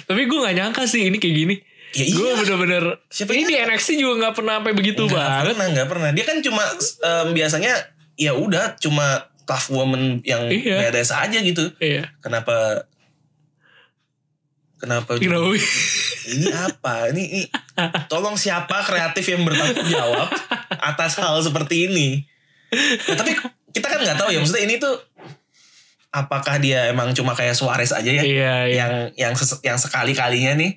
Tapi 0.04 0.22
gue 0.24 0.40
gak 0.40 0.56
nyangka 0.56 0.84
sih 0.86 1.06
ini 1.06 1.18
kayak 1.18 1.36
gini. 1.36 1.56
Ya 1.94 2.06
gue 2.08 2.26
iya. 2.26 2.34
bener-bener 2.36 2.84
Siapa 3.06 3.32
ini 3.32 3.46
di? 3.46 3.54
NXT 3.56 3.90
juga 3.96 4.14
gak 4.24 4.36
pernah 4.36 4.58
sampai 4.58 4.74
begitu 4.74 5.06
Nggak 5.06 5.14
banget. 5.14 5.44
pernah, 5.46 5.68
nggak 5.70 5.88
pernah. 5.88 6.10
Dia 6.10 6.26
kan 6.26 6.38
cuma 6.42 6.64
em, 6.80 7.28
biasanya 7.34 7.74
ya 8.16 8.34
udah 8.34 8.78
cuma 8.78 9.30
tough 9.46 9.70
woman 9.70 10.22
yang 10.24 10.48
Iya. 10.48 10.90
badass 10.90 11.14
aja 11.14 11.38
gitu. 11.38 11.70
Iya. 11.78 12.10
Kenapa 12.18 12.88
Kenapa? 14.84 15.16
Kenapa? 15.16 15.48
Ini 16.24 16.48
apa? 16.52 17.08
Ini, 17.16 17.24
ini 17.24 17.44
tolong 18.08 18.36
siapa 18.36 18.84
kreatif 18.84 19.24
yang 19.32 19.48
bertanggung 19.48 19.88
jawab 19.88 20.28
atas 20.76 21.16
hal 21.16 21.40
seperti 21.40 21.88
ini? 21.88 22.08
Ya, 23.08 23.16
tapi 23.16 23.32
kita 23.72 23.88
kan 23.88 24.04
nggak 24.04 24.20
tahu 24.20 24.36
ya. 24.36 24.44
Maksudnya 24.44 24.64
ini 24.68 24.76
tuh 24.76 24.92
apakah 26.12 26.60
dia 26.60 26.92
emang 26.92 27.16
cuma 27.16 27.32
kayak 27.32 27.56
Suarez 27.56 27.96
aja 27.96 28.06
ya? 28.06 28.24
Iya, 28.24 28.56
iya. 28.68 28.76
Yang 28.76 28.92
yang 29.16 29.34
ses- 29.34 29.64
yang 29.64 29.80
sekali 29.80 30.12
kalinya 30.12 30.52
nih 30.60 30.76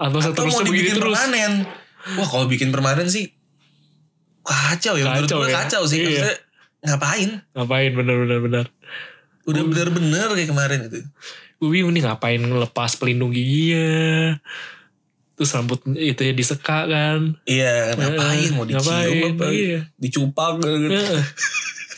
Atau 0.00 0.24
atau 0.24 0.48
mau 0.48 0.64
dibikin 0.64 0.96
terus. 0.96 1.12
permanen. 1.12 1.68
Wah 2.16 2.26
kalau 2.26 2.48
bikin 2.48 2.72
permanen 2.72 3.06
sih 3.06 3.28
kacau 4.40 4.96
ya. 4.96 5.04
Menurut 5.04 5.28
gue 5.28 5.48
ya. 5.52 5.64
kacau 5.64 5.84
sih. 5.84 6.00
Iya. 6.00 6.08
Maksudnya 6.08 6.34
ngapain? 6.84 7.30
Ngapain 7.52 7.90
bener-bener 7.92 8.38
bener. 8.40 8.64
Udah 9.44 9.62
bener-bener 9.64 10.28
kayak 10.32 10.48
kemarin 10.48 10.80
itu. 10.88 11.00
Gue 11.64 11.72
bingung 11.72 11.90
nih 11.90 12.04
ngapain 12.04 12.36
ngelepas 12.36 12.92
pelindung 12.94 13.32
giginya. 13.32 14.36
Terus 15.34 15.50
rambut 15.50 15.80
itu 15.90 16.20
ya 16.20 16.30
diseka 16.30 16.84
kan. 16.84 17.40
Iya 17.42 17.96
ngapain? 17.96 18.52
Mau 18.52 18.62
dicium 18.62 18.84
Ngapain, 18.84 19.32
apa? 19.32 19.46
iya. 19.48 19.80
Dicupak 19.96 20.60
gitu. 20.60 20.92
Heeh. 20.92 21.22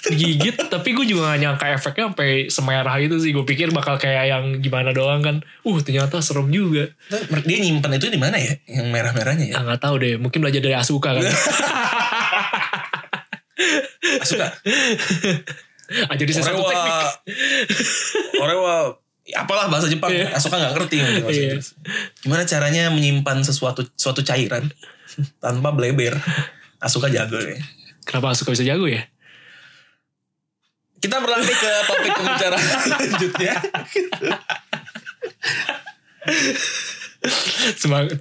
digigit 0.07 0.55
tapi 0.71 0.95
gue 0.95 1.03
juga 1.03 1.35
gak 1.35 1.41
nyangka 1.43 1.67
efeknya 1.75 2.05
sampai 2.07 2.47
semerah 2.47 2.95
itu 2.97 3.19
sih 3.19 3.35
gue 3.35 3.43
pikir 3.43 3.75
bakal 3.75 3.99
kayak 3.99 4.31
yang 4.31 4.63
gimana 4.63 4.95
doang 4.95 5.19
kan 5.19 5.37
uh 5.43 5.79
ternyata 5.83 6.23
serem 6.23 6.47
juga 6.47 6.95
Nah, 7.11 7.43
Dia 7.43 7.59
nyimpen 7.59 7.91
itu 7.91 8.07
di 8.07 8.15
mana 8.15 8.39
ya? 8.39 8.55
Yang 8.71 8.87
merah-merahnya 8.87 9.51
ya? 9.51 9.59
ya 9.59 9.67
nggak 9.67 9.83
tahu 9.83 9.99
deh 9.99 10.15
mungkin 10.15 10.47
belajar 10.47 10.63
dari 10.63 10.79
Asuka 10.79 11.11
kan 11.11 11.27
Asuka. 14.23 14.47
aja 16.07 16.23
di 16.23 16.31
satu 16.31 16.55
teknik 16.63 16.95
Orewa. 18.39 18.95
Apalah 19.29 19.67
bahasa 19.67 19.87
Jepang. 19.87 20.07
Iya. 20.09 20.31
Asuka 20.31 20.55
gak 20.55 20.73
ngerti 20.73 20.97
Iya. 20.97 21.19
Inggris. 21.19 21.75
Gimana 22.19 22.43
caranya 22.43 22.89
menyimpan 22.89 23.41
sesuatu 23.41 23.83
suatu 23.93 24.21
cairan 24.21 24.71
tanpa 25.37 25.71
bleber? 25.71 26.15
Asuka 26.77 27.09
jago 27.09 27.35
ya. 27.37 27.57
kenapa 28.03 28.31
Asuka 28.31 28.51
bisa 28.51 28.63
jago 28.63 28.85
ya 28.85 29.03
Kita 30.97 31.19
berlanjut 31.19 31.53
ke 31.53 31.71
topik 31.85 32.13
pembicaraan 32.13 32.63
selanjutnya. 32.85 33.55
semangat 37.75 38.19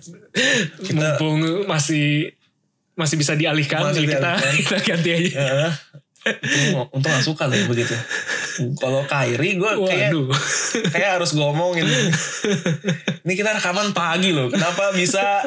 Kita- 0.80 1.20
mumpung 1.20 1.38
masih 1.66 2.34
masih 2.96 3.16
bisa 3.16 3.34
dialihkan 3.34 3.84
Masih 3.84 4.02
jadi 4.02 4.08
kita 4.10 4.32
dialihkan. 4.32 4.54
kita 4.62 4.78
ganti 4.82 5.10
aja 5.12 5.30
Heeh. 5.36 5.72
Untung, 6.26 6.90
untung 6.90 7.12
gak 7.14 7.26
suka 7.26 7.46
loh 7.46 7.58
begitu. 7.70 7.94
Kalau 8.82 9.06
Kairi 9.06 9.62
gue 9.62 9.72
kayak 9.86 10.10
kayak 10.90 11.10
harus 11.22 11.38
ngomongin. 11.38 11.86
Ini 13.22 13.34
kita 13.38 13.54
rekaman 13.62 13.94
pagi 13.94 14.34
loh. 14.34 14.50
Kenapa 14.50 14.90
bisa 14.98 15.46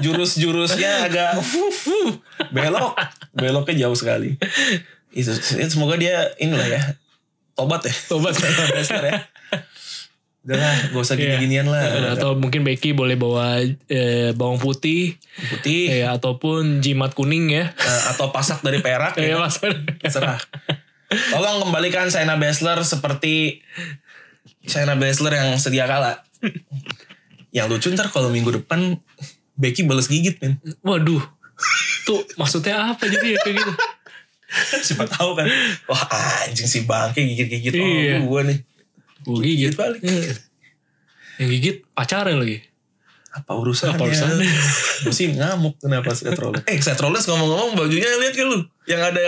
jurus-jurusnya 0.00 1.12
agak 1.12 1.36
belok, 2.56 2.96
beloknya 3.36 3.86
jauh 3.86 3.96
sekali. 3.96 4.40
Itu, 5.12 5.36
semoga 5.68 6.00
dia 6.00 6.32
inilah 6.40 6.68
ya 6.68 6.82
tobat 7.52 7.84
ya. 7.84 7.94
tobat 8.08 8.32
ya. 8.32 8.48
Udah 10.42 10.58
gak 10.90 10.96
usah 10.96 11.14
Iya. 11.14 11.38
gini-ginian 11.38 11.66
lah. 11.66 12.12
atau 12.12 12.34
mungkin 12.34 12.62
Becky 12.62 12.90
boleh 12.90 13.14
bawa 13.14 13.62
eh, 13.86 14.30
bawang 14.32 14.58
putih 14.58 15.14
Putih 15.48 15.86
ya 15.96 16.12
ataupun 16.12 16.78
jimat 16.78 17.12
kuning 17.12 17.46
ya 17.48 17.70
eh, 17.70 18.02
atau 18.08 18.28
pasak 18.28 18.58
dari 18.60 18.78
perak 18.78 19.14
ya. 19.16 19.38
mas 19.38 19.62
Terserah. 20.02 20.42
Tolong 21.30 21.62
kembalikan 21.62 22.08
Shayna 22.08 22.34
Baszler 22.36 22.82
seperti 22.82 23.62
Shayna 24.62 24.94
Baszler 24.94 25.36
yang 25.36 25.54
sedia 25.56 25.84
kala. 25.84 26.24
Yang 27.50 27.66
lucu 27.70 27.86
ntar 27.90 28.08
kalau 28.08 28.26
minggu 28.28 28.50
depan 28.56 28.98
Becky 29.54 29.84
balas 29.84 30.08
gigit 30.08 30.40
men. 30.40 30.56
Waduh. 30.80 31.22
Tuh 32.02 32.18
maksudnya 32.34 32.90
apa 32.90 33.04
jadi 33.04 33.36
ya 33.36 33.38
kayak 33.38 33.56
gitu? 33.58 33.72
Siapa 34.82 35.04
tahu 35.06 35.32
kan. 35.34 35.46
Wah 35.84 36.02
anjing 36.42 36.66
si 36.66 36.82
bangke 36.82 37.22
gigit-gigit. 37.22 37.72
Oh 37.72 37.84
Iya. 37.84 38.18
gue 38.20 38.40
nih. 38.48 38.58
Gue 39.22 39.38
gigit. 39.40 39.72
Gigit 39.72 39.74
balik. 39.74 40.00
Iya. 40.00 40.32
Yang 41.38 41.48
gigit 41.56 41.76
pacarnya 41.92 42.36
lagi. 42.36 42.58
Apa 43.32 43.52
urusannya? 43.56 43.96
Apa 43.96 44.04
urusannya? 44.04 44.44
Sih 45.16 45.32
ngamuk 45.32 45.80
kenapa 45.80 46.12
Seth 46.12 46.36
Rollins. 46.36 46.64
Eh 46.66 46.76
Seth 46.78 47.00
Rollins 47.00 47.24
ngomong-ngomong 47.24 47.74
bajunya 47.74 48.08
lihat 48.20 48.34
kan 48.34 48.46
lu. 48.46 48.58
Yang 48.84 49.00
ada 49.08 49.22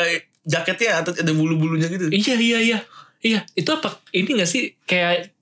jaketnya 0.45 1.01
atau 1.01 1.11
ada 1.11 1.33
bulu-bulunya 1.33 1.89
gitu. 1.89 2.13
Iya 2.13 2.35
iya 2.37 2.59
iya. 2.61 2.79
Iya, 3.25 3.41
itu 3.57 3.71
apa? 3.73 3.97
Ini 4.13 4.37
gak 4.37 4.51
sih 4.51 4.77
kayak 4.85 5.33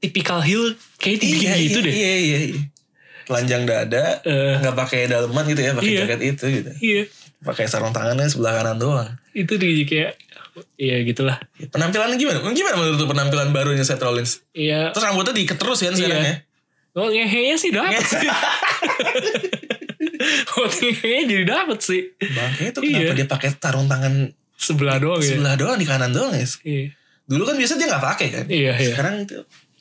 tipikal 0.00 0.40
heel 0.40 0.72
kayak 0.96 1.20
dibikin 1.20 1.52
gitu 1.68 1.78
deh. 1.80 1.92
Iya 1.92 2.14
iya 2.16 2.38
iya. 2.48 2.60
Telanjang 3.28 3.68
dada. 3.68 4.24
Eh, 4.24 4.54
nggak 4.62 4.72
pakai 4.72 5.04
daleman 5.04 5.44
gitu 5.44 5.60
ya. 5.60 5.76
Pakai 5.76 5.92
Iya. 5.92 6.00
jaket 6.06 6.20
itu 6.24 6.44
gitu. 6.48 6.70
iya, 6.80 7.02
pakai 7.42 7.68
sarung 7.68 7.92
tangannya 7.92 8.24
sebelah 8.24 8.56
kanan 8.56 8.78
doang. 8.78 9.10
itu 9.36 9.60
di 9.60 9.84
kayak 9.84 10.16
Iya 10.74 11.02
gitulah. 11.02 11.36
Penampilannya 11.68 12.16
gimana? 12.16 12.40
Gimana 12.42 12.74
menurut 12.74 13.04
penampilan 13.04 13.48
barunya 13.50 13.82
Seth 13.82 14.00
Rollins? 14.00 14.40
Iya. 14.50 14.90
Terus 14.90 15.04
rambutnya 15.04 15.32
diikat 15.32 15.56
terus 15.56 15.78
kan 15.78 15.92
sekarang 15.92 16.16
Iya. 16.18 16.32
ya? 16.32 16.36
Oh 16.94 17.08
ngehenya 17.08 17.56
sih 17.56 17.70
dapet 17.70 18.00
sih. 18.02 18.24
Oh 20.54 20.66
ngehenya 20.66 21.24
jadi 21.30 21.44
dapet 21.44 21.78
sih. 21.78 22.02
Bangke 22.16 22.62
itu 22.70 22.78
kenapa 22.80 23.02
Iya. 23.04 23.12
dia 23.14 23.26
pakai 23.26 23.50
sarung 23.52 23.86
tangan 23.86 24.32
Sebelah 24.56 24.96
doang 24.96 25.20
ya. 25.20 25.36
sebelah 25.36 25.54
doang 25.54 25.76
di 25.76 25.84
kanan 25.84 26.10
doang 26.10 26.32
ya? 26.32 26.46
Iya. 26.64 26.88
Dulu 27.26 27.42
kan 27.44 27.54
biasa 27.54 27.76
dia 27.76 27.86
nggak 27.86 28.04
pakai 28.06 28.26
kan? 28.32 28.44
Iya 28.48 28.72
iya. 28.74 28.92
Sekarang 28.92 29.14
itu 29.22 29.36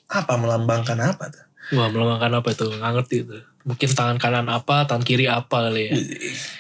apa 0.06 0.34
melambangkan 0.36 1.00
apa 1.00 1.32
tuh? 1.32 1.44
Wah 1.72 1.88
melambangkan 1.88 2.32
apa 2.36 2.50
tuh? 2.52 2.68
Nggak 2.70 2.92
ngerti 2.94 3.18
tuh. 3.24 3.42
Mungkin 3.64 3.90
tangan 3.90 4.18
kanan 4.20 4.46
apa, 4.46 4.84
tangan 4.84 5.02
kiri 5.02 5.26
apa 5.26 5.58
kali 5.64 5.90
ya. 5.90 5.94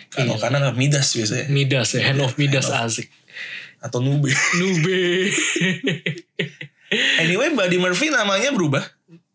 Kalau 0.10 0.34
Iya. 0.34 0.42
kanan 0.42 0.62
apa? 0.64 0.74
Midas 0.74 1.12
biasanya. 1.12 1.46
Midas 1.52 1.90
ya, 1.92 2.02
hand 2.02 2.24
of 2.24 2.34
Midas 2.40 2.72
asik. 2.72 3.12
Atau 3.86 4.02
Nube. 4.02 4.34
Nube. 4.58 5.30
anyway, 7.22 7.54
Buddy 7.54 7.78
Murphy 7.78 8.10
namanya 8.10 8.50
berubah. 8.50 8.82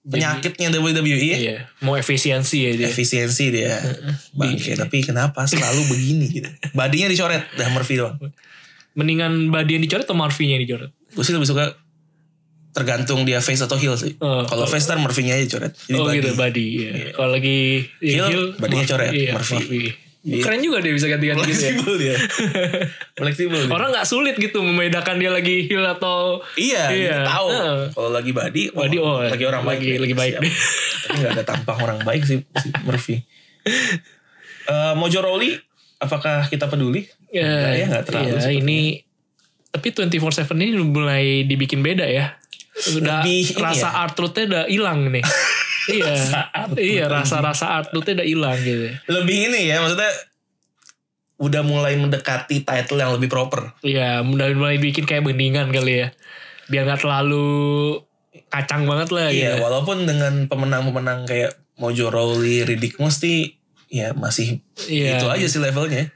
Penyakitnya 0.00 0.72
WWE 0.74 1.12
ya. 1.14 1.36
iya, 1.38 1.56
mau 1.78 1.94
efisiensi 1.94 2.66
ya 2.66 2.72
dia. 2.74 2.88
Efisiensi 2.88 3.52
dia. 3.52 3.78
Bangke. 4.32 4.74
Tapi 4.74 5.04
kenapa 5.04 5.44
selalu 5.44 5.86
begini 5.86 6.26
gitu? 6.26 6.48
Badinya 6.72 7.06
dicoret. 7.06 7.46
Dah 7.54 7.68
Murphy 7.70 7.94
doang. 7.94 8.16
Mendingan 8.96 9.52
body 9.52 9.78
yang 9.78 9.84
dicoret 9.84 10.02
atau 10.02 10.16
Murphy-nya 10.18 10.58
yang 10.58 10.64
dicoret? 10.66 10.90
Gue 11.14 11.22
sih 11.22 11.30
lebih 11.30 11.46
suka 11.46 11.78
tergantung 12.70 13.22
dia 13.22 13.38
face 13.38 13.60
atau 13.60 13.76
heel 13.76 13.94
sih. 13.94 14.16
Oh, 14.18 14.42
Kalau 14.48 14.64
face 14.64 14.88
ntar 14.88 14.98
Murphy-nya 14.98 15.36
aja 15.36 15.46
coret. 15.52 15.72
Jadi 15.76 15.94
oh 15.94 16.02
body. 16.02 16.16
gitu 16.16 16.28
body. 16.34 16.66
Iya. 16.66 16.90
Kalau 17.12 17.30
lagi 17.30 17.58
Heel, 18.00 18.26
heel, 18.26 18.44
badinya 18.56 18.82
Murphy. 18.82 18.90
coret, 18.90 19.12
Iya, 19.12 19.30
Murphy. 19.36 19.54
Murphy. 19.54 19.82
Iya. 20.20 20.44
Keren 20.44 20.60
juga 20.60 20.84
dia 20.84 20.92
bisa 20.92 21.08
ganti-ganti 21.08 21.48
gitu 21.48 21.56
ya. 21.56 21.72
Fleksibel 21.72 21.94
dia. 21.96 22.16
Fleksibel 23.20 23.60
dia. 23.64 23.72
Orang 23.72 23.88
nggak 23.88 24.04
sulit 24.04 24.36
gitu 24.36 24.60
membedakan 24.60 25.16
dia 25.16 25.32
lagi 25.32 25.64
heel 25.64 25.80
atau 25.80 26.44
Iya, 26.54 26.92
Iya. 26.92 27.16
kita 27.18 27.30
tahu. 27.32 27.48
Heeh. 27.48 27.78
Kalau 27.90 28.10
lagi 28.12 28.30
body, 28.30 28.62
oh, 28.68 28.76
body 28.76 28.96
oh 29.00 29.18
lagi 29.24 29.44
orang 29.48 29.62
baik. 29.64 29.80
lagi, 29.80 29.88
nih. 29.88 29.98
lagi 30.04 30.14
baik. 30.14 30.32
Tapi 30.36 30.48
gak 31.18 31.32
ada 31.34 31.44
tampang 31.44 31.78
orang 31.80 31.98
baik 32.04 32.22
sih, 32.22 32.44
si 32.44 32.68
Murphy. 32.84 33.16
Eh, 34.66 34.92
Mojo 34.94 35.18
Rawley, 35.18 35.56
apakah 35.96 36.44
kita 36.46 36.68
peduli? 36.68 37.08
Ya, 37.32 37.46
Enggak 37.46 37.72
ya, 37.72 37.86
nggak 37.88 38.04
terlalu 38.04 38.28
iya, 38.36 38.50
ini 38.52 38.78
tapi 39.70 39.94
24/7 39.94 40.50
ini 40.58 40.74
mulai 40.76 41.46
dibikin 41.46 41.80
beda 41.80 42.02
ya. 42.04 42.34
Udah 42.92 43.22
Lebih 43.22 43.54
rasa 43.56 43.88
ya? 43.88 44.02
art 44.02 44.14
truth-nya 44.14 44.44
udah 44.50 44.64
hilang 44.66 45.08
nih. 45.08 45.22
iya. 45.94 46.46
art 46.54 46.74
iya, 46.78 47.04
rasa-rasa 47.10 47.82
truth-nya 47.88 48.22
udah 48.22 48.28
hilang 48.28 48.58
gitu. 48.62 48.86
Lebih 49.10 49.36
ini 49.50 49.70
ya, 49.70 49.82
maksudnya 49.82 50.12
udah 51.40 51.62
mulai 51.64 51.96
mendekati 51.96 52.62
title 52.62 53.00
yang 53.00 53.16
lebih 53.16 53.32
proper. 53.32 53.72
Iya, 53.80 54.20
mulai 54.20 54.52
mulai 54.52 54.76
bikin 54.76 55.08
kayak 55.08 55.24
beningan 55.24 55.72
kali 55.72 56.04
ya. 56.04 56.08
Biar 56.68 56.84
nggak 56.84 57.00
terlalu 57.00 57.96
kacang 58.52 58.84
banget 58.84 59.08
lah 59.10 59.32
Iya, 59.32 59.56
gitu. 59.58 59.64
walaupun 59.64 60.04
dengan 60.04 60.46
pemenang-pemenang 60.46 61.24
kayak 61.26 61.56
Mojo 61.80 62.12
Rawley, 62.12 62.68
Riddick 62.68 63.00
Moss 63.00 63.24
sih 63.24 63.56
ya 63.90 64.12
masih 64.14 64.60
Iya. 64.86 65.18
itu 65.18 65.26
aja 65.32 65.46
sih 65.48 65.58
levelnya. 65.64 66.12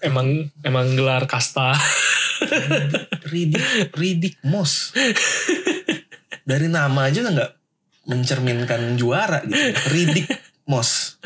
Emang 0.00 0.54
emang 0.62 0.94
gelar 0.94 1.26
kasta. 1.26 1.74
Riddick, 3.32 3.90
Riddick 3.96 4.36
Moss. 4.46 4.94
Dari 6.48 6.68
nama 6.70 7.08
aja 7.08 7.24
udah 7.24 7.32
nggak 7.32 7.52
mencerminkan 8.04 8.96
juara 8.96 9.40
gitu. 9.44 9.56
Riddick 9.90 10.28
Moss. 10.64 11.20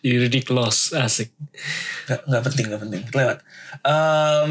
Jadi 0.00 0.22
ridiculous, 0.22 0.94
asik. 0.94 1.34
Nggak, 2.06 2.20
nggak 2.30 2.42
penting, 2.46 2.64
nggak 2.70 2.82
penting. 2.86 3.02
Lewat. 3.10 3.38
Em, 3.82 4.50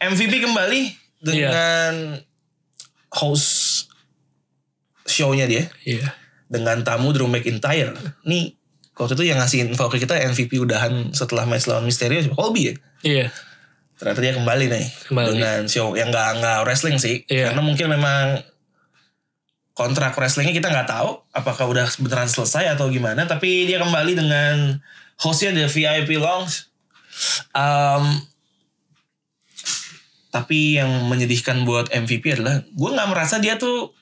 MVP 0.00 0.40
kembali 0.40 0.80
dengan 1.20 2.16
host 3.12 3.84
show-nya 5.04 5.44
dia. 5.44 5.68
Iya. 5.84 6.16
Dengan 6.48 6.80
tamu 6.80 7.12
Drew 7.12 7.28
McIntyre. 7.28 7.92
Nih, 8.24 8.56
waktu 8.96 9.12
itu 9.12 9.24
yang 9.28 9.36
ngasih 9.38 9.68
info 9.68 9.92
ke 9.92 10.00
kita 10.00 10.16
MVP 10.16 10.56
udahan 10.56 11.12
setelah 11.12 11.44
match 11.44 11.68
lawan 11.68 11.84
Mysterio. 11.84 12.24
Colby 12.32 12.72
ya? 12.72 12.74
Iya. 13.04 13.26
ternyata 13.98 14.22
dia 14.22 14.30
kembali 14.30 14.64
nih 14.70 14.86
Kembali. 15.10 15.26
dengan 15.34 15.58
show 15.66 15.90
yang 15.98 16.14
nggak 16.14 16.38
nggak 16.38 16.58
wrestling 16.62 17.02
sih 17.02 17.26
Iya. 17.26 17.50
karena 17.50 17.66
mungkin 17.66 17.90
memang 17.90 18.38
kontrak 19.78 20.18
wrestlingnya 20.18 20.58
kita 20.58 20.74
nggak 20.74 20.90
tahu 20.90 21.22
apakah 21.30 21.70
udah 21.70 21.86
beneran 22.02 22.26
selesai 22.26 22.74
atau 22.74 22.90
gimana 22.90 23.30
tapi 23.30 23.62
dia 23.70 23.78
kembali 23.78 24.18
dengan 24.18 24.82
hostnya 25.22 25.54
The 25.54 25.70
VIP 25.70 26.18
Lounge. 26.18 26.66
Um, 27.54 28.26
tapi 30.34 30.82
yang 30.82 31.06
menyedihkan 31.06 31.62
buat 31.62 31.94
MVP 31.94 32.34
adalah 32.34 32.66
gue 32.66 32.90
nggak 32.90 33.10
merasa 33.10 33.38
dia 33.38 33.54
tuh 33.54 33.94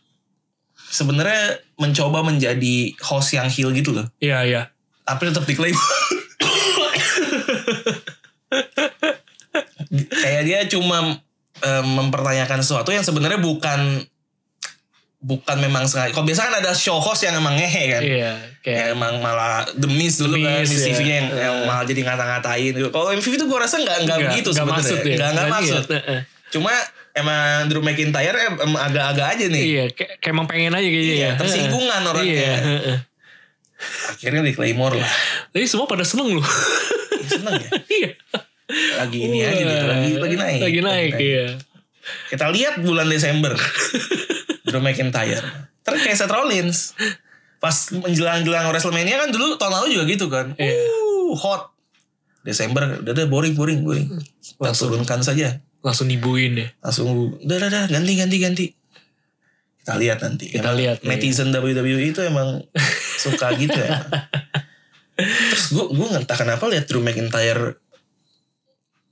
sebenarnya 0.72 1.60
mencoba 1.76 2.24
menjadi 2.24 2.96
host 3.04 3.36
yang 3.36 3.52
heel 3.52 3.68
gitu 3.76 3.92
loh. 3.92 4.08
Iya 4.16 4.48
iya. 4.48 4.62
tapi 5.06 5.28
tetap 5.30 5.44
diklaim. 5.46 5.76
Kayak 9.96 10.42
dia 10.42 10.66
cuma 10.66 11.22
em, 11.62 11.86
mempertanyakan 11.86 12.58
sesuatu 12.64 12.90
yang 12.90 13.06
sebenarnya 13.06 13.38
bukan 13.38 14.02
bukan 15.18 15.56
memang 15.58 15.84
sengaja. 15.84 16.10
Kalau 16.10 16.22
biasa 16.22 16.40
kan 16.44 16.54
ada 16.58 16.70
show 16.70 16.96
host 16.96 17.22
yang 17.22 17.34
emang 17.34 17.54
ngehe 17.54 17.84
kan. 17.88 18.02
Iya. 18.02 18.32
Kayak 18.60 18.76
Kayak 18.76 18.86
emang 18.92 19.14
malah 19.18 19.64
The 19.66 19.88
Miz 19.88 20.16
dulu 20.16 20.34
The 20.34 20.42
kan 20.42 20.60
Miz, 20.60 20.68
di 20.68 20.76
ya. 20.76 20.84
TV-nya 20.86 21.14
yang, 21.16 21.28
yang 21.32 21.56
malah 21.64 21.82
jadi 21.82 22.00
ngata-ngatain 22.02 22.72
gitu. 22.72 22.88
Kalau 22.88 23.08
MVP 23.10 23.34
tuh 23.36 23.46
gue 23.46 23.58
rasa 23.58 23.76
nggak 23.76 23.96
nggak 24.04 24.18
begitu 24.24 24.48
sebenarnya. 24.50 24.76
maksud 24.76 24.98
ya. 25.00 25.14
Nggak 25.16 25.30
nggak 25.32 25.48
maksud. 25.50 25.84
heeh. 25.88 26.20
Cuma 26.46 26.72
emang 27.12 27.40
Drew 27.66 27.80
McIntyre 27.80 28.38
em- 28.44 28.60
emang 28.62 28.82
agak-agak 28.82 29.26
aja 29.26 29.44
nih. 29.46 29.62
Iya, 29.64 29.84
kayak, 29.90 30.12
kayak 30.20 30.32
emang 30.32 30.46
pengen 30.46 30.72
aja 30.72 30.84
kayaknya 30.84 31.10
Iya, 31.12 31.26
ya. 31.26 31.30
tersinggungan 31.34 31.98
Heeh. 31.98 32.10
orangnya. 32.12 32.36
Iya. 32.36 32.96
Akhirnya 34.06 34.40
di 34.40 34.52
Claymore 34.52 34.96
lah. 34.96 35.12
Tapi 35.50 35.66
semua 35.66 35.84
pada 35.84 36.00
seneng 36.00 36.32
loh. 36.32 36.46
Seneng 37.22 37.56
ya. 37.56 37.70
Iya. 37.96 38.10
Lagi 38.98 39.18
ini 39.20 39.38
aja 39.40 39.62
dia. 39.62 39.82
Lagi, 39.86 40.10
lagi 40.16 40.36
naik. 40.36 40.60
Lagi 40.60 40.80
naik, 40.82 41.12
iya. 41.16 41.46
Kita 42.26 42.50
lihat 42.50 42.80
bulan 42.80 43.06
Desember. 43.06 43.54
Drew 44.76 44.84
McIntyre. 44.84 45.40
Terus 45.80 46.00
kayak 46.04 46.18
Seth 46.20 46.28
Rollins. 46.28 46.92
Pas 47.56 47.72
menjelang-jelang 47.96 48.68
WrestleMania 48.68 49.16
kan 49.24 49.32
dulu 49.32 49.56
tahun 49.56 49.72
lalu 49.80 49.86
juga 49.96 50.04
gitu 50.04 50.26
kan. 50.28 50.52
Iya. 50.60 50.76
Uh, 50.76 51.32
hot. 51.32 51.72
Desember 52.44 53.00
udah 53.00 53.12
deh 53.16 53.24
boring 53.24 53.56
boring 53.56 53.80
boring. 53.80 54.12
Kita 54.38 54.60
Langsung. 54.60 54.92
turunkan 54.92 55.24
saja. 55.24 55.56
Langsung 55.80 56.12
dibuin 56.12 56.60
deh. 56.60 56.68
Langsung 56.84 57.08
udah 57.40 57.56
udah, 57.56 57.68
udah 57.72 57.82
ganti 57.88 58.12
ganti 58.20 58.36
ganti. 58.36 58.66
Kita 59.80 59.96
lihat 59.96 60.20
nanti. 60.20 60.52
Kita 60.52 60.70
Emang 60.70 60.78
lihat, 60.78 60.96
ya. 61.00 61.08
Netizen 61.08 61.48
WWE 61.54 62.12
itu 62.12 62.20
emang 62.20 62.60
suka 63.24 63.56
gitu 63.56 63.74
ya. 63.74 64.04
Terus 65.16 65.72
gue 65.72 65.84
gue 65.96 66.06
entah 66.12 66.36
kenapa 66.36 66.68
lihat 66.68 66.84
Drew 66.84 67.00
McIntyre 67.00 67.80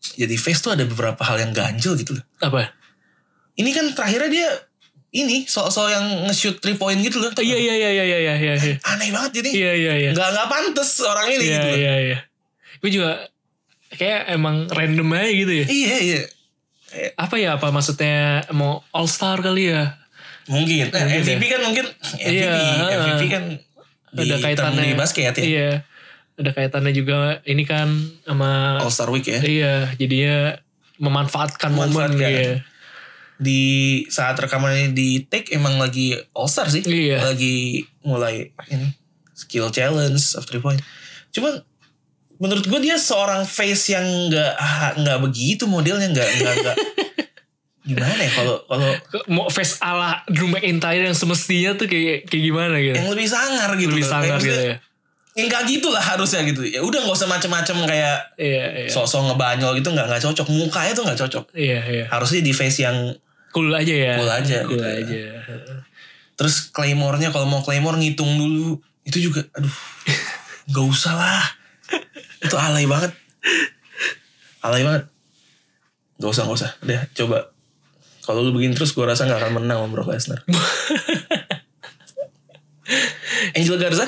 jadi 0.05 0.37
face 0.37 0.61
tuh 0.61 0.77
ada 0.77 0.85
beberapa 0.85 1.25
hal 1.25 1.41
yang 1.41 1.57
ganjil 1.57 1.97
gitu 1.97 2.21
loh. 2.21 2.25
Apa? 2.45 2.77
Ini 3.57 3.71
kan 3.73 3.89
terakhirnya 3.97 4.31
dia 4.31 4.49
ini 5.15 5.47
soal-soal 5.47 5.95
yang 5.95 6.07
nge-shoot 6.27 6.59
3 6.59 6.75
point 6.75 6.99
gitu 6.99 7.23
loh. 7.23 7.31
Iya 7.39 7.55
iya 7.55 7.75
iya 7.79 7.91
iya 7.95 8.05
iya 8.05 8.19
iya 8.35 8.55
iya. 8.59 8.75
Aneh 8.83 9.15
banget 9.15 9.41
jadi. 9.41 9.51
Iya 9.55 9.73
iya 9.79 9.93
iya. 9.95 10.11
Nggak 10.11 10.29
nggak 10.35 10.49
pantas 10.51 10.91
orang 11.07 11.27
ini 11.31 11.45
Iya 11.47 11.55
gitu. 11.55 11.69
loh. 11.71 11.77
iya 11.79 11.95
iya. 12.03 12.19
Gue 12.83 12.91
juga 12.91 13.11
kayak 13.95 14.23
emang 14.35 14.67
random 14.67 15.09
aja 15.15 15.31
gitu 15.31 15.53
ya. 15.55 15.67
Iya 15.71 15.97
iya. 16.03 16.21
Apa 17.15 17.39
ya 17.39 17.55
apa 17.55 17.71
maksudnya 17.71 18.43
mau 18.51 18.83
all 18.91 19.07
star 19.07 19.39
kali 19.39 19.71
ya? 19.71 19.95
Mungkin. 20.51 20.91
Mungkin 20.91 21.23
MVP 21.23 21.43
kan 21.47 21.61
mungkin 21.63 21.87
MVP, 22.19 22.35
Iya, 22.35 22.55
MVP 22.99 23.23
kan 23.31 23.43
di 24.15 24.29
Ada 24.31 24.37
kaitannya 24.43 24.83
di 24.83 24.99
basket 24.99 25.35
ya. 25.39 25.45
Iya. 25.47 25.71
Ada 26.35 26.51
kaitannya 26.51 26.91
juga 26.91 27.39
ini 27.47 27.63
kan 27.63 27.87
sama 28.27 28.83
All 28.83 28.91
Star 28.91 29.07
Week 29.15 29.23
ya. 29.23 29.39
iya 29.47 29.75
jadinya 29.95 30.59
memanfaatkan, 30.99 31.71
momen 31.71 31.95
Memanfaatkan. 31.95 32.74
Di 33.35 33.63
saat 34.07 34.39
rekaman 34.39 34.73
ini 34.73 34.89
di 34.93 35.09
take 35.27 35.51
emang 35.53 35.77
lagi 35.77 36.15
All 36.33 36.47
Star 36.47 36.71
sih. 36.71 36.83
Iya. 36.83 37.23
Lagi 37.25 37.83
mulai 38.03 38.55
ini 38.71 38.95
skill 39.35 39.69
challenge 39.69 40.39
of 40.39 40.47
three 40.47 40.63
point. 40.63 40.79
Cuman 41.35 41.59
menurut 42.39 42.67
gue 42.67 42.81
dia 42.81 42.99
seorang 42.99 43.43
face 43.43 43.91
yang 43.91 44.03
nggak 44.31 44.53
ah, 44.55 44.91
nggak 44.99 45.19
begitu 45.23 45.71
modelnya 45.71 46.11
nggak 46.11 46.29
nggak 46.43 46.77
gimana 47.89 48.17
ya 48.17 48.31
kalau 48.33 48.57
kalau 48.65 48.91
Mau 49.29 49.47
face 49.53 49.77
ala 49.79 50.25
Drew 50.27 50.49
McIntyre 50.49 51.05
yang 51.05 51.15
semestinya 51.15 51.77
tuh 51.77 51.85
kayak 51.85 52.25
kayak 52.27 52.43
gimana 52.43 52.75
gitu. 52.81 52.97
yang 52.97 53.09
lebih 53.13 53.29
sangar 53.29 53.71
gitu 53.77 53.93
Lebih 53.93 54.09
sangar 54.09 54.41
Kayak 54.41 54.49
gitu 54.49 54.61
ya. 54.67 54.77
yang 55.35 55.47
gak 55.51 55.63
gitu 55.67 55.89
lah 55.91 55.99
harusnya 56.01 56.41
gitu 56.47 56.63
ya 56.63 56.81
udah 56.81 56.99
nggak 57.05 57.17
usah 57.19 57.29
macem-macem 57.29 57.77
kayak 57.85 58.17
Iya 58.39 58.65
iya. 58.83 58.89
sok-sok 58.91 59.35
ngebanyol 59.35 59.75
gitu 59.79 59.91
nggak 59.93 60.07
nggak 60.11 60.23
cocok 60.23 60.47
mukanya 60.49 60.93
tuh 60.95 61.05
nggak 61.07 61.19
cocok 61.27 61.45
Iya 61.55 61.81
iya. 61.87 62.05
harusnya 62.09 62.41
di 62.41 62.53
face 62.55 62.83
yang 62.83 62.97
Cool 63.55 63.71
aja 63.71 63.95
ya. 63.95 64.15
Cool 64.19 64.33
aja 64.33 64.57
Cool 64.67 64.75
gitu. 64.75 64.83
aja. 64.83 65.23
terus 66.35 66.67
claymore-nya 66.69 67.31
kalau 67.31 67.47
mau 67.47 67.63
claymore 67.63 67.95
ngitung 67.95 68.27
dulu 68.35 68.83
itu 69.07 69.31
juga 69.31 69.47
aduh 69.55 69.71
nggak 70.67 70.87
usah 70.91 71.15
lah 71.15 71.47
itu 72.43 72.57
alay 72.59 72.91
banget 72.91 73.15
alay 74.59 74.83
banget 74.83 75.07
nggak 76.19 76.31
usah 76.35 76.43
nggak 76.43 76.59
usah 76.59 76.71
deh 76.83 76.99
coba 77.15 77.55
kalau 78.27 78.43
lu 78.43 78.51
begini 78.51 78.75
terus 78.75 78.91
gue 78.91 79.07
rasa 79.07 79.31
nggak 79.31 79.47
akan 79.47 79.63
menang 79.63 79.79
sama 79.79 79.95
Brock 79.95 80.11
Lesnar 80.11 80.43
Angel 83.55 83.79
Garza 83.79 84.07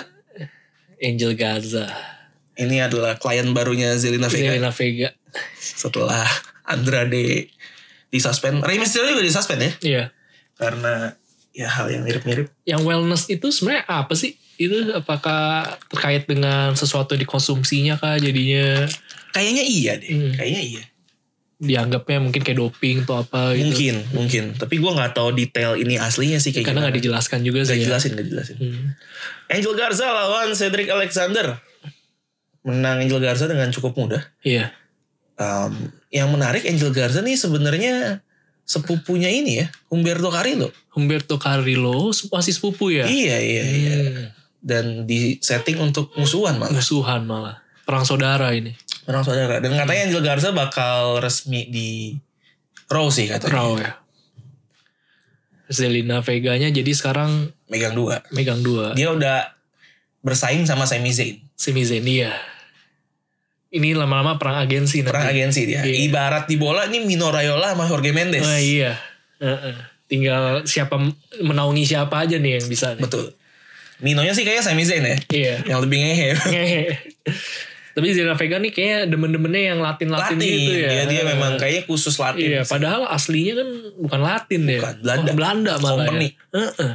Angel 0.99 1.33
Garza. 1.37 1.87
ini 2.57 2.81
adalah 2.81 3.21
klien 3.21 3.47
barunya 3.53 3.95
Zelina 3.95 4.27
Vega 4.27 4.51
Zelina 4.51 4.73
Vega. 4.73 5.11
setelah 5.55 6.25
Andrade 6.67 7.53
disuspend 8.17 8.61
Rey 8.61 8.77
Mysterio 8.77 9.11
juga 9.11 9.23
disuspend 9.23 9.61
ya 9.61 9.73
Iya. 9.79 10.05
karena 10.55 11.13
ya 11.53 11.69
hal 11.69 11.89
yang 11.89 12.03
mirip-mirip 12.03 12.49
Yang 12.65 12.83
wellness 12.83 13.23
itu 13.27 13.49
sebenarnya 13.49 13.85
apa 13.87 14.13
sih? 14.13 14.37
Itu 14.57 14.73
apakah 14.91 15.65
terkait 15.87 16.25
dengan 16.25 16.73
sesuatu 16.73 17.13
dikonsumsinya 17.13 17.97
kah 17.97 18.17
jadinya 18.17 18.89
kayaknya 19.31 19.63
iya 19.63 19.93
deh 19.95 20.09
Hmm. 20.11 20.33
kayaknya 20.33 20.63
iya 20.67 20.85
dianggapnya 21.57 22.21
mungkin 22.21 22.41
kayak 22.43 22.57
doping 22.59 22.97
atau 23.03 23.21
apa 23.23 23.53
gitu. 23.53 23.65
mungkin 23.65 23.95
mungkin 24.13 24.45
tapi 24.55 24.77
gue 24.77 24.91
nggak 24.91 25.13
tahu 25.13 25.33
detail 25.33 25.73
ini 25.73 25.97
aslinya 25.97 26.37
sih 26.37 26.53
kayak 26.53 26.69
Karena 26.69 26.73
gimana 26.79 26.87
nggak 26.87 26.97
dijelaskan 27.01 27.41
juga 27.41 27.59
sih. 27.63 27.69
ya. 27.71 27.77
dijelasin 27.79 28.11
nggak 28.13 28.27
dijelasin 28.27 28.57
Hmm. 28.59 28.87
Angel 29.49 29.73
Garza 29.73 30.05
lawan 30.07 30.53
Cedric 30.53 30.89
Alexander 30.89 31.57
menang 32.63 33.01
Angel 33.01 33.17
Garza 33.19 33.47
dengan 33.47 33.69
cukup 33.71 33.93
mudah 33.95 34.21
Iya. 34.43 34.69
Um, 35.37 35.93
yang 36.09 36.33
menarik 36.33 36.65
Angel 36.65 36.89
Garza 36.91 37.21
nih 37.21 37.37
sebenarnya 37.37 38.25
sepupunya 38.65 39.29
ini 39.29 39.61
ya 39.61 39.67
Humberto 39.93 40.33
Carrillo 40.33 40.73
Humberto 40.97 41.37
Carrillo 41.37 42.09
masih 42.33 42.57
sepupu 42.57 42.89
ya. 42.89 43.05
iya 43.05 43.37
iya 43.37 43.65
iya 43.69 43.95
Hmm. 44.01 44.27
dan 44.65 44.85
di 45.05 45.37
setting 45.39 45.77
untuk 45.79 46.09
musuhan 46.17 46.57
malah 46.57 46.73
Musuhan 46.73 47.23
malah. 47.23 47.61
Perang 47.85 48.03
saudara 48.03 48.51
ini. 48.51 48.73
Orang 49.05 49.23
saudara. 49.23 49.61
Dan 49.61 49.77
katanya 49.77 50.11
Angel 50.11 50.25
Garza 50.25 50.51
bakal 50.51 51.21
resmi 51.21 51.69
di 51.69 52.17
Raw 52.89 53.07
sih 53.07 53.29
katanya. 53.29 53.53
Raw 53.55 53.71
ya. 53.77 53.93
Zelina 55.67 56.23
Veganya 56.23 56.71
jadi 56.71 56.91
sekarang 56.91 57.51
Megang 57.67 57.93
dua. 57.93 58.23
megang 58.31 58.63
dua. 58.63 58.95
Dia 58.95 59.11
udah 59.11 59.51
bersaing 60.23 60.63
sama 60.63 60.87
Sami 60.87 61.11
Zayn. 61.11 61.43
Semi 61.55 61.83
Zenia. 61.83 62.35
Ini 63.67 63.99
lama-lama 63.99 64.39
perang 64.39 64.63
agensi 64.63 65.03
nanti. 65.03 65.11
Perang 65.11 65.27
agensi 65.27 65.61
dia. 65.67 65.83
Iya. 65.83 66.07
Ibarat 66.07 66.47
di 66.47 66.55
bola 66.55 66.87
ini 66.87 67.03
Mino 67.03 67.29
Raiola 67.35 67.75
sama 67.75 67.91
Jorge 67.91 68.15
Mendes. 68.15 68.47
Oh 68.47 68.61
iya. 68.61 68.95
Heeh. 69.43 69.75
Tinggal 70.07 70.63
siapa 70.65 70.95
menaungi 71.43 71.83
siapa 71.83 72.23
aja 72.23 72.39
nih 72.39 72.63
yang 72.63 72.67
bisa 72.71 72.95
nih. 72.95 73.03
Betul. 73.03 73.35
Minonya 73.99 74.37
sih 74.37 74.47
kayaknya 74.47 74.65
Sami 74.65 74.87
Zayn 74.87 75.03
ya. 75.03 75.17
Iya. 75.35 75.55
Yang 75.67 75.79
lebih 75.89 75.99
ngehe. 75.99 76.29
Tapi 77.97 78.13
Zelina 78.13 78.37
Vega 78.37 78.61
nih 78.61 78.73
kayak 78.77 79.09
demen-demennya 79.09 79.73
yang 79.73 79.79
Latin-Latin 79.81 80.37
Latin. 80.37 80.53
gitu 80.53 80.73
ya. 80.85 80.89
Dia, 80.93 81.05
dia 81.09 81.23
memang 81.25 81.57
kayaknya 81.57 81.89
khusus 81.89 82.13
Latin. 82.21 82.45
Iya, 82.45 82.63
padahal 82.69 83.09
aslinya 83.09 83.65
kan 83.65 83.69
bukan 83.97 84.21
Latin 84.21 84.61
deh. 84.69 84.81
Bukan, 84.85 84.95
Belanda. 85.01 85.31
Oh, 85.33 85.35
Belanda 85.35 85.73
malah 85.81 86.05
Company. 86.05 86.29
ya. 86.29 86.61
Heeh. 86.61 86.93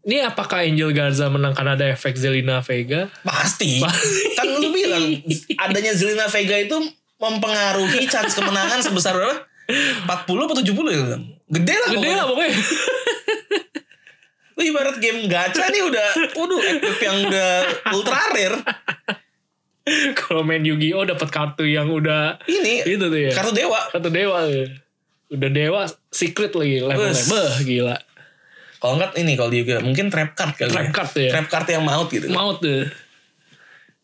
Ini 0.00 0.24
apakah 0.24 0.64
Angel 0.64 0.90
Garza 0.90 1.28
menang 1.28 1.52
karena 1.52 1.76
ada 1.76 1.86
efek 1.86 2.16
Zelina 2.16 2.64
Vega? 2.64 3.12
Pasti. 3.28 3.84
kan 4.32 4.48
lu 4.48 4.72
bilang 4.72 5.20
adanya 5.60 5.92
Zelina 5.92 6.24
Vega 6.26 6.56
itu 6.56 6.76
mempengaruhi 7.20 8.08
chance 8.08 8.32
kemenangan 8.32 8.80
sebesar 8.80 9.12
berapa? 9.12 9.44
40 9.68 10.08
atau 10.24 10.64
70 10.64 10.72
ya? 10.88 11.04
Gede 11.46 11.74
lah 11.76 11.88
Gede 11.92 11.98
pokoknya. 12.00 12.16
lah 12.16 12.26
pokoknya. 12.26 12.54
Lu 14.56 14.62
ibarat 14.66 14.96
game 14.98 15.24
gacha 15.24 15.68
nih 15.68 15.82
udah, 15.84 16.08
waduh, 16.34 16.60
equip 16.60 17.00
yang 17.00 17.16
udah 17.24 17.50
ultra 17.92 18.18
rare. 18.28 18.60
Kalau 20.12 20.44
main 20.44 20.60
Yu-Gi-Oh 20.60 21.08
dapat 21.08 21.28
kartu 21.32 21.64
yang 21.64 21.88
udah 21.88 22.36
Ini 22.44 22.84
itu 22.84 23.00
tuh 23.00 23.16
ya. 23.16 23.32
kartu 23.32 23.52
dewa. 23.56 23.80
Kartu 23.88 24.10
dewa 24.12 24.44
ya. 24.46 24.64
Udah 25.30 25.48
dewa 25.48 25.80
secret 26.10 26.52
lagi 26.52 26.82
levelnya. 26.84 27.14
Bus. 27.14 27.28
Beh, 27.30 27.52
gila. 27.64 27.96
Kalau 28.80 28.96
enggak 28.96 29.12
ini 29.20 29.36
kalau 29.36 29.52
dia 29.52 29.60
juga 29.60 29.76
mungkin 29.84 30.08
trap 30.08 30.32
card 30.32 30.56
kali 30.56 30.72
Trap 30.72 30.88
ya. 30.88 30.92
card 30.96 31.12
ya. 31.12 31.30
Trap 31.36 31.46
card 31.52 31.66
yang 31.68 31.84
maut 31.84 32.08
gitu. 32.08 32.26
Maut 32.32 32.58
tuh. 32.64 32.88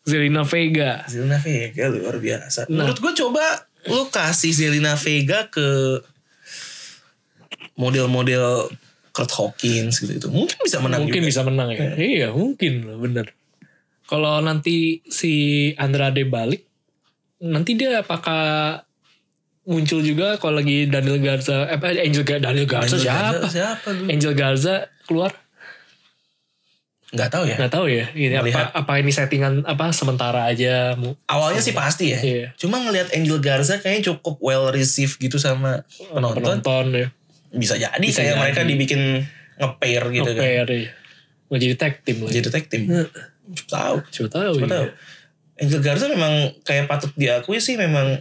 Zelina 0.06 0.44
Vega. 0.44 1.02
Zelina 1.08 1.40
Vega 1.40 1.88
luar 1.90 2.20
biasa. 2.20 2.68
Nah. 2.68 2.84
Menurut 2.84 3.00
gue 3.00 3.12
coba 3.24 3.44
lu 3.88 4.06
kasih 4.12 4.52
Zelina 4.52 4.94
Vega 4.94 5.48
ke 5.48 5.98
model-model 7.76 8.70
Kurt 9.16 9.32
Hawkins 9.32 10.00
gitu 10.04 10.12
itu 10.12 10.28
mungkin 10.28 10.60
bisa 10.60 10.76
menang 10.80 11.08
mungkin 11.08 11.24
juga. 11.24 11.30
bisa 11.32 11.40
menang 11.44 11.68
ya. 11.72 11.96
iya, 11.96 12.28
mungkin 12.32 12.84
loh, 12.84 13.00
bener. 13.00 13.32
Kalau 14.06 14.38
nanti 14.44 15.00
si 15.08 15.72
Andrade 15.80 16.28
balik, 16.28 16.68
nanti 17.42 17.74
dia 17.74 18.04
apakah 18.04 18.85
muncul 19.66 20.00
juga 20.00 20.38
kalau 20.38 20.62
lagi 20.62 20.86
Daniel 20.86 21.18
Garza, 21.18 21.66
eh, 21.66 21.74
apa 21.74 21.90
Angel 21.90 22.22
Garza, 22.22 22.42
Daniel 22.46 22.68
Garza 22.70 22.94
Angel 22.94 23.02
siapa? 23.02 23.22
Garza 23.34 23.48
siapa 23.50 23.88
dulu? 23.90 24.08
Angel 24.08 24.34
Garza 24.38 24.74
keluar? 25.04 25.32
Nggak 27.10 27.30
tahu 27.30 27.44
ya. 27.46 27.56
Nggak 27.58 27.72
tahu 27.74 27.86
ya. 27.90 28.04
Ini 28.14 28.34
apa, 28.38 28.62
apa 28.74 28.92
ini 28.98 29.10
settingan 29.10 29.62
apa 29.66 29.90
sementara 29.90 30.46
aja? 30.50 30.94
Awalnya 31.26 31.62
sih 31.62 31.74
pasti 31.74 32.14
ya. 32.14 32.18
Iya. 32.22 32.46
Cuma 32.58 32.82
ngelihat 32.82 33.10
Angel 33.14 33.38
Garza 33.42 33.78
kayaknya 33.82 34.14
cukup 34.14 34.38
well 34.38 34.70
received 34.70 35.18
gitu 35.18 35.38
sama 35.38 35.82
penonton. 36.14 36.62
penonton 36.62 36.84
ya. 36.94 37.06
Bisa 37.50 37.74
jadi 37.78 38.02
Bisa 38.02 38.22
kayak 38.22 38.34
jadi. 38.34 38.42
mereka 38.42 38.60
dibikin 38.66 39.00
nge-pair 39.56 40.02
gitu 40.14 40.30
kan. 40.30 40.42
Nge-pair, 40.42 40.66
iya. 40.70 40.90
Mau 41.46 41.56
jadi 41.58 41.74
tag 41.78 42.02
team 42.02 42.26
lagi. 42.26 42.32
Jadi 42.38 42.48
tag 42.50 42.64
team. 42.66 42.82
Siapa 42.90 43.70
tahu. 43.70 43.96
Siapa 44.10 44.28
tahu. 44.30 44.52
Siapa 44.58 44.66
iya. 44.66 44.74
tahu. 44.74 44.86
Angel 45.56 45.80
Garza 45.80 46.06
memang 46.10 46.32
kayak 46.66 46.84
patut 46.90 47.10
diakui 47.16 47.58
sih 47.62 47.80
memang 47.80 48.18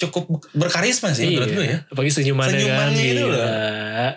cukup 0.00 0.24
berkarisma 0.52 1.12
sih 1.12 1.28
menurut 1.30 1.46
Iya. 1.46 1.54
gue 1.54 1.66
ya. 1.66 1.78
Apalagi 1.86 2.12
senyumannya, 2.12 2.56
Senyumannya 2.56 2.96
kan. 2.96 3.04
itu 3.06 3.20
gila. 3.20 3.36
loh. 3.36 4.14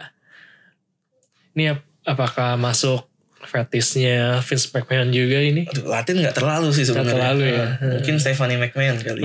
Ini 1.53 1.63
ap- 1.69 1.85
apakah 2.05 2.55
masuk 2.55 3.05
fetisnya 3.43 4.39
Vince 4.39 4.71
McMahon 4.71 5.11
juga 5.11 5.37
ini? 5.37 5.67
Aduh, 5.67 5.85
Latin 5.85 6.15
nggak 6.17 6.33
terlalu 6.33 6.71
sih 6.71 6.83
sebenarnya. 6.83 7.13
Terlalu 7.13 7.43
ya. 7.45 7.65
Mungkin 7.93 8.15
Stephanie 8.17 8.55
McMahon 8.55 8.97
kali. 8.97 9.21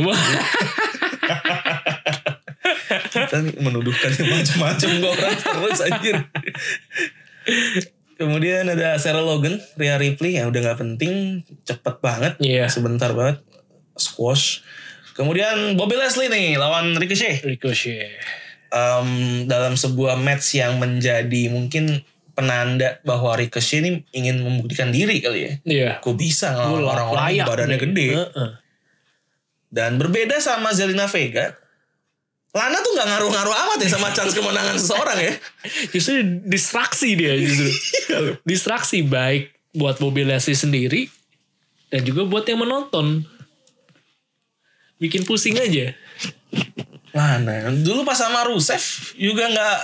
Kita 3.08 3.36
nih 3.38 3.54
menuduhkan 3.58 4.10
macam-macam 4.12 4.88
gue 4.90 5.10
orang 5.10 5.36
terus 5.36 5.78
anjir. 5.80 6.16
Kemudian 8.14 8.66
ada 8.66 8.98
Sarah 8.98 9.22
Logan, 9.22 9.62
Rhea 9.76 9.94
Ripley 9.94 10.34
yang 10.34 10.50
udah 10.50 10.60
nggak 10.60 10.78
penting, 10.78 11.12
cepet 11.62 12.02
banget, 12.02 12.34
Iya. 12.42 12.66
sebentar 12.66 13.14
banget, 13.14 13.38
squash. 13.94 14.66
Kemudian 15.18 15.74
Bobby 15.74 15.98
Leslie 15.98 16.30
nih 16.30 16.54
lawan 16.54 16.94
Ricochet. 16.94 17.42
Ricochet. 17.42 18.22
Em, 18.70 19.08
dalam 19.50 19.74
sebuah 19.74 20.14
match 20.14 20.54
yang 20.54 20.78
menjadi 20.78 21.50
mungkin 21.50 22.06
penanda 22.38 23.02
bahwa 23.02 23.34
Ricochet 23.34 23.82
ini 23.82 24.06
ingin 24.14 24.38
membuktikan 24.46 24.94
diri 24.94 25.18
kali 25.18 25.40
ya. 25.42 25.52
Iya. 25.66 25.90
Kok 25.98 26.14
bisa 26.14 26.54
ngelawan 26.54 26.86
orang-orang 26.86 27.26
yang 27.34 27.50
badannya 27.50 27.74
nih. 27.74 27.84
gede. 27.90 28.08
Heeh. 28.14 28.50
Dan 29.74 29.98
berbeda 29.98 30.38
sama 30.38 30.70
Zelina 30.70 31.10
Vega, 31.10 31.58
Lana 32.56 32.80
tuh 32.80 32.96
nggak 32.96 33.08
ngaruh-ngaruh 33.12 33.54
amat 33.54 33.78
ya 33.84 33.88
sama 33.92 34.08
chance 34.16 34.32
kemenangan 34.32 34.78
seseorang 34.80 35.18
ya. 35.20 35.34
Justru 35.92 36.24
distraksi 36.48 37.12
dia 37.18 37.36
justru. 37.36 37.68
distraksi 38.48 39.04
baik 39.04 39.52
buat 39.76 40.00
Bobby 40.00 40.24
Leslie 40.24 40.56
sendiri 40.56 41.12
dan 41.92 42.06
juga 42.06 42.24
buat 42.24 42.48
yang 42.48 42.64
menonton. 42.64 43.26
Bikin 44.98 45.22
pusing 45.22 45.54
aja. 45.54 45.94
Lana, 47.14 47.72
dulu 47.72 48.04
pas 48.04 48.14
sama 48.14 48.44
Rusev 48.46 48.82
juga 49.16 49.48
nggak 49.48 49.78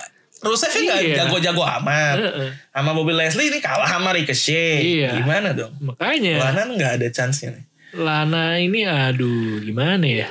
Rusev 0.44 0.70
nggak 0.70 1.00
Iya. 1.00 1.16
jago-jago 1.24 1.64
amat. 1.80 2.16
Heeh. 2.20 2.50
Sama 2.68 2.92
Bobby 2.92 3.16
Leslie 3.16 3.48
ini 3.48 3.58
kalah 3.64 3.88
sama 3.88 4.12
Ricochet. 4.12 4.82
Iya. 4.84 5.16
Gimana 5.18 5.56
dong? 5.56 5.72
Makanya 5.80 6.36
Lana 6.52 6.62
nggak 6.68 6.92
ada 7.00 7.08
chance-nya 7.08 7.56
nih. 7.56 7.64
Lana 7.94 8.58
ini 8.60 8.84
aduh 8.84 9.62
gimana 9.62 10.04
ya? 10.04 10.28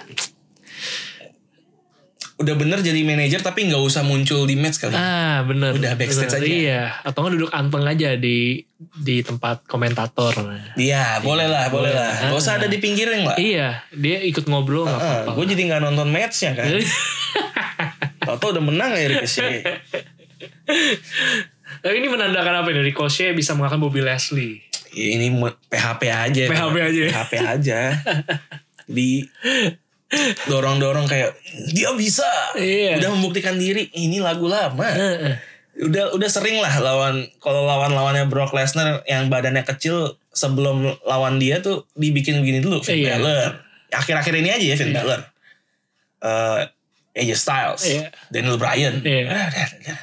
Udah 2.43 2.55
bener 2.59 2.83
jadi 2.83 2.99
manajer 3.07 3.39
tapi 3.39 3.71
nggak 3.71 3.79
usah 3.79 4.03
muncul 4.03 4.43
di 4.43 4.59
match 4.59 4.83
kali. 4.83 4.93
Ah 4.93 5.47
bener. 5.47 5.79
Udah 5.79 5.95
backstage 5.95 6.35
bener. 6.35 6.43
aja. 6.43 6.51
Iya. 6.51 6.83
Atau 7.07 7.23
nggak 7.23 7.33
duduk 7.39 7.51
anteng 7.55 7.87
aja 7.87 8.19
di 8.19 8.67
di 8.99 9.23
tempat 9.23 9.63
komentator. 9.63 10.35
Iya, 10.75 11.23
boleh 11.23 11.47
lah, 11.47 11.71
boleh 11.71 11.95
lah. 11.95 12.27
Gak 12.27 12.35
usah 12.35 12.59
ada 12.59 12.67
di 12.67 12.83
pinggirin 12.83 13.23
lah. 13.23 13.39
Iya, 13.39 13.79
dia 13.95 14.19
ikut 14.27 14.43
ngobrol 14.51 14.83
nggak 14.83 14.99
apa-apa. 14.99 15.31
gue 15.39 15.45
jadi 15.55 15.61
nggak 15.71 15.81
nonton 15.87 16.11
matchnya 16.11 16.51
kan. 16.51 16.67
Tau-tau 18.27 18.55
udah 18.55 18.63
menang 18.63 18.91
ya 18.95 19.07
Ricochet. 19.11 19.63
Tapi 21.83 21.95
ini 21.99 22.07
menandakan 22.07 22.63
apa 22.63 22.67
nih? 22.71 22.91
Ricochet 22.91 23.35
bisa 23.35 23.55
mengalahkan 23.55 23.79
Bobby 23.79 24.03
Leslie. 24.03 24.63
Ya, 24.93 25.07
ini 25.17 25.33
PHP 25.71 26.01
aja. 26.11 26.43
PHP 26.47 26.75
aja 26.79 26.99
ya? 26.99 27.11
PHP 27.11 27.33
aja. 27.41 27.79
Di 28.95 29.23
dorong-dorong 30.45 31.05
kayak 31.05 31.33
dia 31.71 31.91
bisa. 31.93 32.27
Iya. 32.55 32.97
Udah 33.01 33.09
membuktikan 33.13 33.55
diri. 33.57 33.89
Ini 33.91 34.19
lagu 34.19 34.45
lama. 34.47 34.85
Udah 35.73 36.13
udah 36.13 36.29
sering 36.29 36.61
lah 36.61 36.69
lawan 36.77 37.25
kalau 37.41 37.65
lawan-lawannya 37.65 38.29
Brock 38.29 38.53
Lesnar 38.53 39.01
yang 39.09 39.25
badannya 39.27 39.65
kecil 39.65 40.21
sebelum 40.29 40.85
lawan 41.01 41.41
dia 41.41 41.65
tuh 41.65 41.89
dibikin 41.97 42.41
begini 42.45 42.61
dulu 42.61 42.81
Finn 42.85 43.01
Iya. 43.01 43.17
Balor. 43.17 43.49
Akhir-akhir 43.89 44.33
ini 44.37 44.49
aja 44.53 44.65
ya 44.69 44.75
Finn 44.77 44.93
Balor. 44.93 45.21
Eh 46.21 46.61
AJ 47.13 47.29
Styles, 47.37 47.81
Iya. 47.85 48.09
Daniel 48.33 48.57
Bryan. 48.57 49.01
Iya. 49.05 49.29
Ah, 49.29 49.45
udah, 49.49 49.67
udah, 49.81 49.97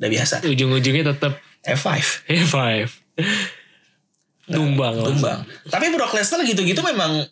udah 0.00 0.08
biasa. 0.08 0.34
Ujung-ujungnya 0.48 1.04
tetap 1.12 1.36
F5. 1.60 1.88
F5. 2.28 2.56
Tumbang 4.44 4.94
tumbang. 5.00 5.40
Tapi 5.68 5.88
Brock 5.92 6.12
Lesnar 6.12 6.44
gitu-gitu 6.44 6.80
memang 6.84 7.24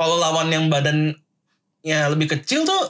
kalau 0.00 0.16
lawan 0.16 0.48
yang 0.48 0.72
badannya 1.82 2.10
lebih 2.10 2.28
kecil 2.38 2.66
tuh 2.66 2.82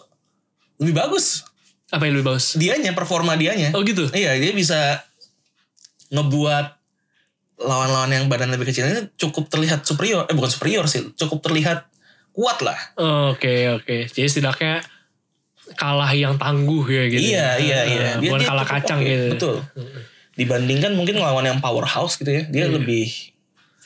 lebih 0.80 0.94
bagus. 0.96 1.44
Apa 1.88 2.04
yang 2.04 2.20
lebih 2.20 2.36
bagus? 2.36 2.56
Dianya 2.56 2.92
performa 2.92 3.34
dianya. 3.34 3.72
Oh 3.72 3.80
gitu? 3.84 4.08
Iya, 4.12 4.36
dia 4.36 4.52
bisa 4.52 5.02
ngebuat 6.12 6.66
lawan-lawan 7.58 8.10
yang 8.14 8.24
badan 8.30 8.54
lebih 8.54 8.70
kecil 8.70 8.86
ini 8.86 9.10
cukup 9.18 9.50
terlihat 9.50 9.82
superior. 9.82 10.24
Eh 10.30 10.34
bukan 10.36 10.50
superior 10.52 10.86
sih, 10.86 11.10
cukup 11.18 11.42
terlihat 11.42 11.90
kuat 12.30 12.62
lah. 12.62 12.78
Oke 13.34 13.72
oke. 13.74 14.06
Jadi 14.06 14.26
setidaknya 14.30 14.84
kalah 15.74 16.12
yang 16.14 16.38
tangguh 16.38 16.86
ya 16.86 17.04
gitu. 17.10 17.20
Iya, 17.34 17.48
iya, 17.60 17.80
iya. 17.84 18.04
Ah, 18.16 18.22
Bukan 18.22 18.40
kalah 18.40 18.64
cukup 18.64 18.74
kacang 18.78 19.00
oke, 19.02 19.08
gitu. 19.10 19.26
Betul. 19.34 19.56
Dibandingkan 20.38 20.94
mungkin 20.94 21.18
lawan 21.18 21.44
yang 21.44 21.58
powerhouse 21.58 22.14
gitu 22.16 22.30
ya, 22.30 22.42
dia 22.46 22.70
lebih 22.70 23.10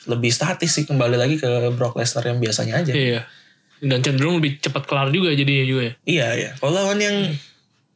lebih 0.05 0.31
statis 0.31 0.69
sih 0.69 0.85
kembali 0.85 1.15
lagi 1.15 1.39
ke 1.41 1.73
Brock 1.73 1.97
Lesnar 1.97 2.29
yang 2.29 2.37
biasanya 2.37 2.83
aja. 2.85 2.93
Iya. 2.93 3.21
Dan 3.83 3.99
cenderung 3.99 4.39
lebih 4.39 4.57
cepat 4.57 4.87
kelar 4.87 5.11
juga 5.11 5.29
jadinya 5.29 5.65
juga 5.65 5.81
ya. 5.83 5.93
Iya, 6.03 6.27
iya. 6.33 6.49
Kalau 6.55 6.71
lawan 6.73 6.97
yang 6.97 7.17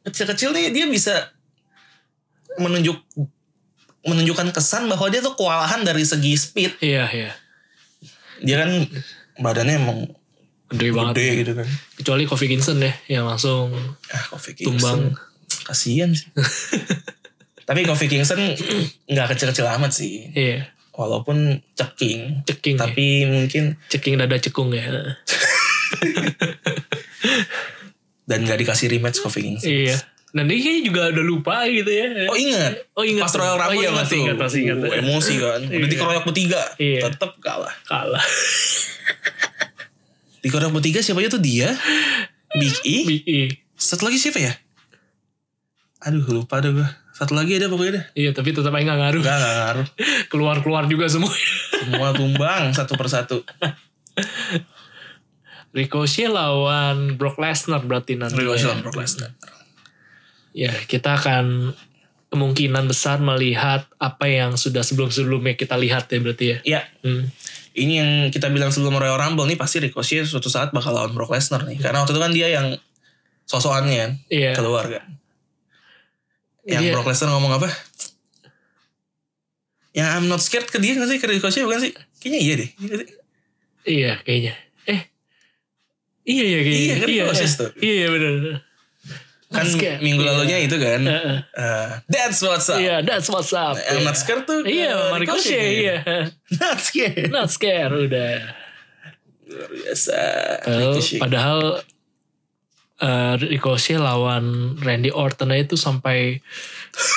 kecil-kecil 0.04 0.52
nih 0.52 0.68
dia 0.68 0.84
bisa 0.84 1.32
menunjuk 2.56 3.00
menunjukkan 4.00 4.52
kesan 4.52 4.84
bahwa 4.86 5.08
dia 5.08 5.20
tuh 5.20 5.32
kewalahan 5.32 5.80
dari 5.82 6.02
segi 6.02 6.32
speed. 6.34 6.72
Iya 6.80 7.04
iya. 7.08 7.32
Dia 8.38 8.62
kan 8.62 8.70
badannya 9.36 9.74
emang 9.76 9.98
Gede 10.68 10.92
banget. 10.92 11.14
gede 11.16 11.28
gitu 11.40 11.52
kan. 11.56 11.68
Kecuali 11.96 12.22
Kofi 12.24 12.46
Kingston 12.46 12.78
ya 12.78 12.92
yang 13.08 13.24
langsung 13.24 13.72
Ah, 14.08 14.24
Kofi 14.28 14.52
Tumbang. 14.54 15.16
Kingston. 15.16 15.64
Kasian 15.64 16.10
sih. 16.12 16.28
Tapi 17.68 17.84
Kofi 17.84 18.06
Kingston 18.06 18.40
nggak 19.06 19.26
kecil-kecil 19.32 19.64
amat 19.72 19.92
sih. 19.92 20.28
iya 20.30 20.68
Walaupun 20.92 21.62
ceking. 21.72 22.42
ceking 22.44 22.76
ya. 22.76 22.82
Tapi 22.84 23.06
mungkin 23.24 23.64
ceking 23.86 24.18
dada 24.18 24.36
cekung 24.36 24.68
ya. 24.70 24.84
dan 28.24 28.38
nggak 28.44 28.58
dikasih 28.60 28.86
rematch 28.88 29.18
Kofi 29.18 29.40
Kingston. 29.42 29.68
iya. 29.68 29.96
Dan 30.28 30.44
dia 30.44 30.60
kayaknya 30.60 30.82
juga 30.84 31.02
udah 31.08 31.24
lupa 31.24 31.64
gitu 31.64 31.88
ya. 31.88 32.28
Oh 32.28 32.36
ingat. 32.36 32.72
Oh, 32.92 33.00
ingat 33.00 33.24
Pas. 33.24 33.34
Royal 33.34 33.56
Rumble 33.56 33.66
Oh, 33.66 33.74
iya, 33.74 33.88
ingat 33.88 33.96
masih 33.96 34.12
tuh. 34.12 34.20
ingat, 34.20 34.36
masih 34.36 34.58
ingat. 34.60 34.76
Uh, 34.76 34.92
emosi 35.00 35.32
kan. 35.40 35.60
Udah 35.64 35.72
Iya. 35.72 35.88
dikeroyok 35.88 36.24
bertiga. 36.28 36.62
Iya. 36.76 37.00
Tetap 37.08 37.30
kalah. 37.40 37.74
kalah. 37.82 38.20
Dikeroyok 40.38 40.70
bertiga 40.70 41.00
siapa 41.00 41.18
aja 41.18 41.30
tuh 41.30 41.40
dia? 41.40 41.72
Big 42.54 42.76
E. 42.84 42.96
Big 43.04 43.22
E. 43.24 43.40
Satu 43.72 44.04
lagi 44.04 44.20
siapa 44.20 44.38
ya? 44.38 44.52
Aduh 46.04 46.22
lupa 46.28 46.60
deh 46.60 46.70
gue. 46.70 46.86
Satu 47.10 47.32
lagi 47.32 47.56
ada 47.56 47.66
pokoknya 47.66 47.92
deh. 47.96 48.04
Iya 48.14 48.30
tapi 48.30 48.52
tetap 48.52 48.70
aja 48.70 48.84
gak 48.84 48.98
ngaruh. 49.00 49.20
Enggak, 49.24 49.34
enggak 49.34 49.54
ngaruh. 49.56 49.86
Keluar-keluar 50.30 50.84
juga 50.86 51.08
semua. 51.08 51.32
Semua 51.72 52.12
tumbang 52.12 52.70
satu 52.70 52.94
persatu. 52.94 53.42
Ricochet 55.78 56.26
lawan 56.26 57.14
Brock 57.14 57.38
Lesnar 57.38 57.86
berarti 57.86 58.18
nanti. 58.18 58.34
Ricochet 58.34 58.66
lawan 58.66 58.82
Brock 58.82 58.98
Lesnar. 58.98 59.30
Ya 60.50 60.74
kita 60.90 61.14
akan 61.14 61.70
kemungkinan 62.28 62.84
besar 62.84 63.22
melihat 63.22 63.86
apa 63.96 64.26
yang 64.26 64.58
sudah 64.58 64.82
sebelum-sebelumnya 64.82 65.54
kita 65.54 65.78
lihat 65.78 66.10
ya 66.10 66.18
berarti 66.18 66.44
ya. 66.44 66.58
Iya, 66.66 66.80
Hmm. 67.00 67.24
ini 67.72 67.92
yang 67.96 68.10
kita 68.28 68.50
bilang 68.50 68.68
sebelum 68.68 68.98
Royal 68.98 69.16
Rumble 69.16 69.46
nih 69.46 69.54
pasti 69.54 69.78
Ricochet 69.78 70.26
suatu 70.26 70.50
saat 70.50 70.74
bakal 70.74 70.92
lawan 70.92 71.14
Brock 71.14 71.30
Lesnar 71.30 71.62
nih. 71.62 71.78
Karena 71.78 72.02
waktu 72.02 72.12
itu 72.12 72.20
kan 72.20 72.32
dia 72.34 72.48
yang 72.50 72.66
sosokannya 73.46 73.96
kan 73.96 74.10
Iya. 74.28 74.52
keluar 74.52 74.84
kan. 74.90 75.04
Yang 76.68 76.82
Iya. 76.84 76.92
Brock 76.92 77.08
Lesnar 77.08 77.30
ngomong 77.32 77.52
apa? 77.56 77.68
Yang 79.96 80.08
I'm 80.12 80.26
not 80.28 80.42
scared 80.44 80.68
ke 80.68 80.76
dia 80.76 80.94
gak 80.94 81.08
sih? 81.08 81.16
Ke 81.16 81.26
Ricochet 81.26 81.64
bukan 81.64 81.80
sih? 81.80 81.92
Kayaknya 82.20 82.40
iya 82.44 82.54
deh. 82.54 82.70
Iya? 82.76 82.96
Iya 83.88 84.12
kayaknya. 84.20 84.54
Eh. 86.28 86.30
Iya 86.30 86.44
iya 86.44 86.58
kayaknya. 86.60 86.84
Iya, 86.84 86.94
kan 86.94 87.08
Ricochet 87.08 87.52
tuh. 87.54 87.70
Iya 87.78 87.94
iya 87.94 88.08
benar. 88.10 88.34
kan 89.48 89.64
scared. 89.64 90.04
minggu 90.04 90.20
Iya. 90.20 90.28
lalunya 90.28 90.58
itu 90.60 90.76
kan. 90.76 91.00
Heeh. 91.02 91.36
eh, 91.56 91.88
that's 92.06 92.38
what's 92.38 92.68
up. 92.68 92.76
Iya, 92.76 93.00
that's 93.00 93.28
what's 93.28 93.48
up. 93.50 93.74
Yang 93.74 93.96
Iya. 93.96 94.04
not 94.04 94.16
scared 94.16 94.44
tuh 94.44 94.58
Iya, 94.60 94.84
eh, 94.86 95.08
Marco 95.08 95.20
Ricochet. 95.24 95.64
iya. 95.74 95.96
Not 96.60 96.78
scared. 96.78 97.28
Not 97.28 97.48
scared 97.48 97.92
udah. 97.96 98.32
Luar 99.48 99.70
biasa. 99.72 100.20
Ricochet. 100.68 101.16
padahal 101.18 101.60
eh, 103.00 103.34
Ricochet 103.40 103.96
lawan 103.96 104.44
Randy 104.76 105.08
Orton 105.08 105.48
itu 105.54 105.80
sampai 105.80 106.44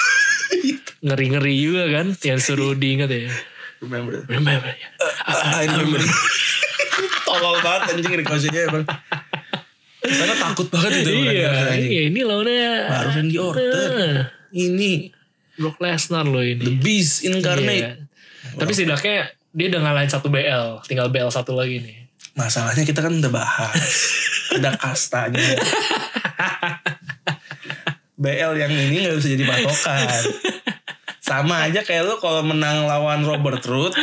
ngeri-ngeri 1.03 1.53
juga 1.57 1.83
kan 1.91 2.15
yang 2.21 2.39
suruh 2.39 2.71
diingat 2.71 3.11
ya. 3.11 3.27
Remember. 3.81 4.23
Remember 4.29 4.71
ya. 4.71 4.87
I 5.27 5.65
remember. 5.67 5.99
Tolol 7.31 7.55
banget 7.63 7.81
anjing 7.95 8.13
Ricochetnya 8.19 8.61
emang. 8.67 8.83
Sana 10.01 10.33
takut 10.35 10.67
banget 10.73 11.05
itu. 11.05 11.11
Iya, 11.13 11.77
iya 11.77 12.01
ini 12.09 12.19
lawannya 12.25 12.89
Baru 12.89 13.09
Randy 13.13 13.37
Orton. 13.37 13.61
Eh, 13.69 14.19
Ini 14.51 14.91
Brock 15.61 15.77
Lesnar 15.79 16.25
loh 16.25 16.41
The 16.41 16.57
ini. 16.57 16.81
Beast 16.81 17.23
incarnate. 17.23 17.85
Iya. 17.85 18.57
Tapi 18.57 18.71
setidaknya 18.73 19.31
dia 19.51 19.65
udah 19.71 19.81
ngalahin 19.83 20.11
satu 20.11 20.27
BL, 20.31 20.81
tinggal 20.87 21.07
BL 21.13 21.29
satu 21.29 21.53
lagi 21.53 21.79
nih. 21.79 21.97
Masalahnya 22.33 22.83
kita 22.87 23.03
kan 23.03 23.19
udah 23.19 23.31
bahas. 23.31 23.91
Ada 24.55 24.75
kastanya. 24.79 25.43
BL 28.21 28.53
yang 28.57 28.71
ini 28.71 29.05
gak 29.07 29.17
bisa 29.19 29.29
jadi 29.33 29.43
patokan. 29.47 30.23
Sama 31.21 31.67
aja 31.67 31.81
kayak 31.83 32.05
lu 32.07 32.15
kalau 32.19 32.43
menang 32.43 32.87
lawan 32.87 33.23
Robert 33.27 33.63
Root. 33.67 33.93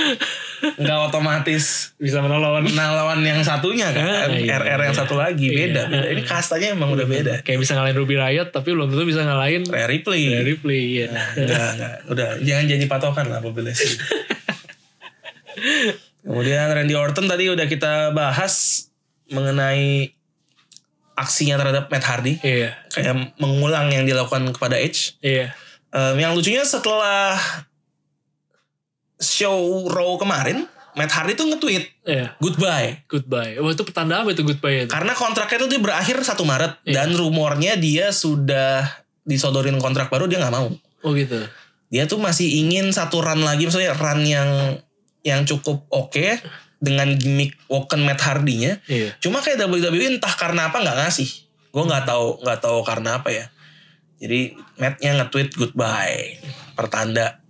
Gak 0.78 0.98
otomatis 1.08 1.87
Bisa 1.98 2.22
menang 2.22 2.38
lawan 2.38 2.62
menang 2.62 2.94
lawan 2.94 3.18
yang 3.26 3.42
satunya 3.42 3.90
kan. 3.90 4.30
Ah, 4.30 4.30
iya, 4.30 4.62
RR 4.62 4.86
yang 4.86 4.94
iya. 4.94 5.00
satu 5.02 5.18
lagi. 5.18 5.50
Beda. 5.50 5.90
Iya. 5.90 5.98
beda. 6.06 6.08
Ini 6.14 6.22
kastanya 6.22 6.68
emang 6.78 6.94
udah 6.94 7.06
beda. 7.10 7.34
kayak 7.42 7.58
bisa 7.58 7.74
ngalahin 7.74 7.98
Ruby 7.98 8.14
Riot 8.14 8.54
tapi 8.54 8.70
belum 8.70 8.86
tentu 8.94 9.02
bisa 9.02 9.26
ngalahin 9.26 9.66
Rare 9.66 9.90
replay. 9.90 10.30
Rhea 10.30 10.42
Ripley 10.46 10.82
ya. 11.02 11.10
Enggak, 11.34 11.68
enggak. 11.74 11.94
Udah, 12.06 12.28
jangan 12.38 12.64
jadi 12.70 12.84
patokan 12.86 13.26
lah 13.26 13.42
Bobby 13.42 13.66
Lashley. 13.66 13.98
Kemudian 16.22 16.70
Randy 16.70 16.94
Orton 16.94 17.26
tadi 17.26 17.50
udah 17.50 17.66
kita 17.66 18.14
bahas 18.14 18.86
mengenai 19.34 20.14
aksinya 21.18 21.58
terhadap 21.58 21.90
Matt 21.90 22.04
Hardy. 22.06 22.38
Iya, 22.46 22.78
Kayak 22.94 23.34
mengulang 23.42 23.90
yang 23.90 24.06
dilakukan 24.06 24.54
kepada 24.54 24.78
Edge. 24.78 25.18
iya. 25.18 25.50
Em, 25.88 26.20
yang 26.20 26.36
lucunya 26.36 26.62
setelah 26.68 27.34
show 29.16 29.88
Raw 29.88 30.20
kemarin, 30.20 30.68
Matt 30.98 31.14
Hardy 31.14 31.38
tuh 31.38 31.46
nge-tweet, 31.46 31.84
Iya, 32.02 32.34
goodbye. 32.42 33.06
goodbye. 33.06 33.54
Wah 33.62 33.70
itu 33.70 33.86
petanda 33.86 34.26
apa 34.26 34.34
itu 34.34 34.42
goodbye 34.42 34.84
itu? 34.84 34.90
Karena 34.90 35.14
kontraknya 35.14 35.58
tuh 35.62 35.70
dia 35.70 35.78
berakhir 35.78 36.18
1 36.18 36.34
Maret. 36.42 36.72
Iya. 36.82 36.92
Dan 36.98 37.14
rumornya 37.14 37.78
dia 37.78 38.10
sudah 38.10 38.82
disodorin 39.22 39.78
kontrak 39.78 40.10
baru, 40.10 40.26
dia 40.26 40.42
nggak 40.42 40.54
mau. 40.54 40.68
Oh 41.06 41.14
gitu. 41.14 41.38
dia 41.88 42.04
tuh 42.04 42.20
masih 42.20 42.44
ingin 42.60 42.92
satu 42.92 43.24
run 43.24 43.40
lagi 43.40 43.64
maksudnya 43.64 43.96
run 43.96 44.20
yang 44.20 44.76
yang 45.24 45.48
cukup 45.48 45.88
oke 45.88 46.36
dengan 46.76 47.16
gimmick 47.16 47.56
Woken 47.70 48.04
Matt 48.04 48.20
Hardy-nya. 48.20 48.82
Iya. 48.84 49.16
Cuma 49.16 49.40
kayak 49.40 49.62
WWE 49.64 50.18
entah 50.18 50.34
karena 50.36 50.68
apa 50.68 50.84
nggak 50.84 50.98
ngasih. 51.00 51.30
Gue 51.72 51.84
nggak 51.88 52.04
tahu 52.04 52.44
nggak 52.44 52.60
tahu 52.60 52.78
karena 52.84 53.22
apa 53.22 53.32
ya. 53.32 53.46
Jadi 54.18 54.52
Matt-nya 54.76 55.16
nge-tweet 55.16 55.54
goodbye. 55.56 56.36
Pertanda 56.76 57.40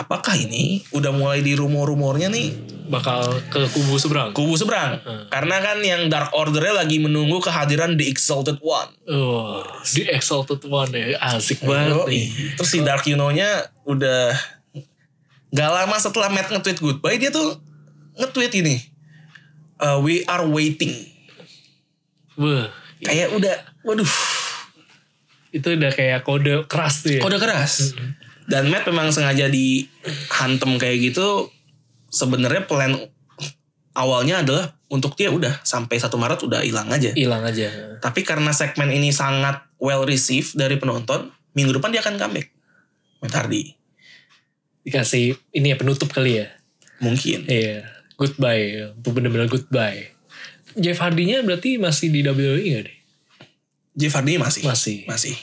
apakah 0.00 0.32
ini 0.32 0.80
udah 0.90 1.12
mulai 1.12 1.44
di 1.44 1.52
rumor-rumornya 1.52 2.32
nih 2.32 2.48
Bakal 2.90 3.38
ke 3.46 3.70
kubu 3.70 4.02
seberang. 4.02 4.34
kubu 4.34 4.58
seberang. 4.58 4.98
Hmm. 4.98 5.30
Karena 5.30 5.62
kan 5.62 5.78
yang 5.78 6.10
Dark 6.10 6.34
Order-nya 6.34 6.74
lagi 6.74 6.98
menunggu 6.98 7.38
kehadiran 7.38 7.94
The 7.94 8.08
Exalted 8.08 8.58
One. 8.58 8.90
Oh, 9.06 9.62
di 9.86 10.10
Exalted 10.10 10.58
One 10.64 10.90
ya. 10.90 11.14
Asik 11.22 11.62
banget 11.62 12.02
nih. 12.10 12.26
Terus 12.58 12.66
si 12.66 12.82
Dark 12.82 13.06
Yuno-nya 13.06 13.46
udah 13.86 14.34
gak 15.50 15.70
lama 15.70 15.96
setelah 15.96 16.26
Matt 16.30 16.50
nge-tweet 16.50 16.80
goodbye 16.80 17.14
dia 17.14 17.30
tuh 17.30 17.62
nge-tweet 18.18 18.58
ini. 18.58 18.82
Uh, 19.78 20.02
we 20.02 20.26
are 20.26 20.42
waiting. 20.42 20.90
Wah, 22.34 22.74
Kayak 23.00 23.32
udah, 23.32 23.54
waduh, 23.80 24.10
itu 25.50 25.68
udah 25.72 25.88
kayak 25.88 26.20
kode 26.20 26.66
keras 26.66 27.00
tuh 27.00 27.16
ya. 27.16 27.20
kode 27.20 27.38
keras. 27.38 27.94
Dan 28.50 28.66
Matt 28.66 28.90
memang 28.90 29.14
sengaja 29.14 29.46
dihantem 29.46 30.70
kayak 30.74 30.98
gitu. 31.14 31.54
Sebenarnya 32.10 32.66
plan 32.66 32.98
awalnya 33.94 34.42
adalah 34.42 34.74
untuk 34.90 35.14
dia 35.14 35.30
udah 35.30 35.62
sampai 35.62 36.02
satu 36.02 36.18
Maret 36.18 36.42
udah 36.42 36.66
hilang 36.66 36.90
aja. 36.90 37.14
Hilang 37.14 37.46
aja. 37.46 37.70
Tapi 38.02 38.26
karena 38.26 38.50
segmen 38.50 38.90
ini 38.90 39.14
sangat 39.14 39.62
well 39.78 40.02
received 40.02 40.58
dari 40.58 40.82
penonton, 40.82 41.30
minggu 41.54 41.78
depan 41.78 41.94
dia 41.94 42.02
akan 42.02 42.18
comeback. 42.18 42.50
Matt 43.22 43.38
Hardy. 43.38 43.78
Dikasih 44.82 45.38
ini 45.54 45.70
ya 45.70 45.76
penutup 45.78 46.10
kali 46.10 46.42
ya. 46.42 46.50
Mungkin. 46.98 47.46
Iya. 47.46 47.86
Goodbye. 48.18 48.98
Itu 48.98 49.08
bener-bener 49.14 49.46
goodbye. 49.46 50.10
Jeff 50.74 50.98
Hardy-nya 50.98 51.46
berarti 51.46 51.78
masih 51.78 52.10
di 52.10 52.26
WWE 52.26 52.58
gak 52.58 52.84
deh? 52.90 52.98
Jeff 53.94 54.14
Hardy 54.14 54.38
masih. 54.38 54.62
Masih. 54.66 54.98
Masih. 55.06 55.34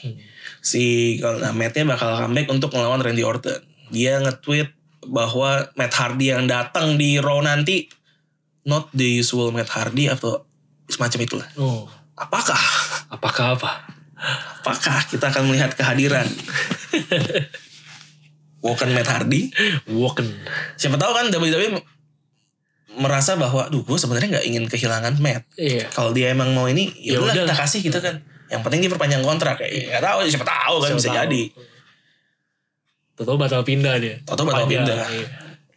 Si 0.68 1.16
nah, 1.24 1.56
Matt-nya 1.56 1.88
bakal 1.88 2.20
comeback 2.20 2.52
untuk 2.52 2.76
melawan 2.76 3.00
Randy 3.00 3.24
Orton. 3.24 3.64
Dia 3.88 4.20
nge-tweet 4.20 4.76
bahwa 5.08 5.72
Matt 5.80 5.96
Hardy 5.96 6.36
yang 6.36 6.44
datang 6.52 7.00
di 7.00 7.16
Raw 7.24 7.40
nanti 7.40 7.88
not 8.68 8.92
the 8.92 9.24
usual 9.24 9.56
Matt 9.56 9.72
Hardy 9.72 10.12
atau 10.12 10.44
semacam 10.92 11.20
itulah. 11.24 11.48
Oh. 11.56 11.88
Apakah 12.20 12.60
Apakah 13.08 13.56
apa? 13.56 13.72
apakah 14.60 15.06
kita 15.08 15.30
akan 15.30 15.46
melihat 15.48 15.72
kehadiran 15.78 16.26
Woken 18.66 18.92
Matt 18.92 19.08
Hardy? 19.08 19.54
Woken. 19.88 20.26
Siapa 20.76 20.98
tahu 20.98 21.14
kan 21.14 21.30
WWE 21.30 21.78
merasa 22.98 23.38
bahwa, 23.38 23.70
duh 23.70 23.86
gue 23.86 23.94
sebenarnya 23.94 24.42
nggak 24.42 24.46
ingin 24.50 24.66
kehilangan 24.66 25.22
Matt. 25.22 25.46
Iya. 25.56 25.86
Kalau 25.94 26.12
dia 26.12 26.34
emang 26.34 26.50
mau 26.58 26.66
ini, 26.66 26.90
ya 26.98 27.16
Ya 27.16 27.18
udah 27.22 27.32
udah. 27.32 27.46
kita 27.46 27.56
kasih 27.56 27.80
gitu 27.86 28.00
kan. 28.02 28.26
Yang 28.48 28.62
penting 28.64 28.80
dia 28.80 28.92
perpanjang 28.92 29.22
kontrak 29.22 29.60
kayak 29.60 29.72
nggak 29.92 30.04
tahu 30.04 30.18
siapa 30.26 30.48
tahu 30.48 30.76
kan 30.80 30.88
Siapa 30.88 30.98
bisa 30.98 31.10
tahu. 31.10 31.18
jadi. 31.20 31.44
Tahu 33.18 33.36
bakal 33.36 33.62
pindah 33.62 33.94
dia. 33.98 34.16
Bakal 34.24 34.46
Panjang, 34.46 34.86
pindah. 34.86 34.98
iya. 35.10 35.28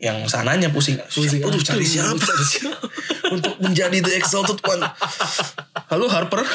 Yang 0.01 0.29
sananya 0.29 0.69
pusing. 0.69 0.97
Pusing. 1.03 1.41
Aduh, 1.41 1.61
cari 1.61 1.85
siapa 1.85 2.17
cari 2.17 2.45
siapa? 2.47 2.73
untuk 3.35 3.55
menjadi 3.59 4.01
the 4.01 4.13
exalted 4.15 4.61
one. 4.61 4.81
Halo 5.89 6.09
Harper. 6.09 6.41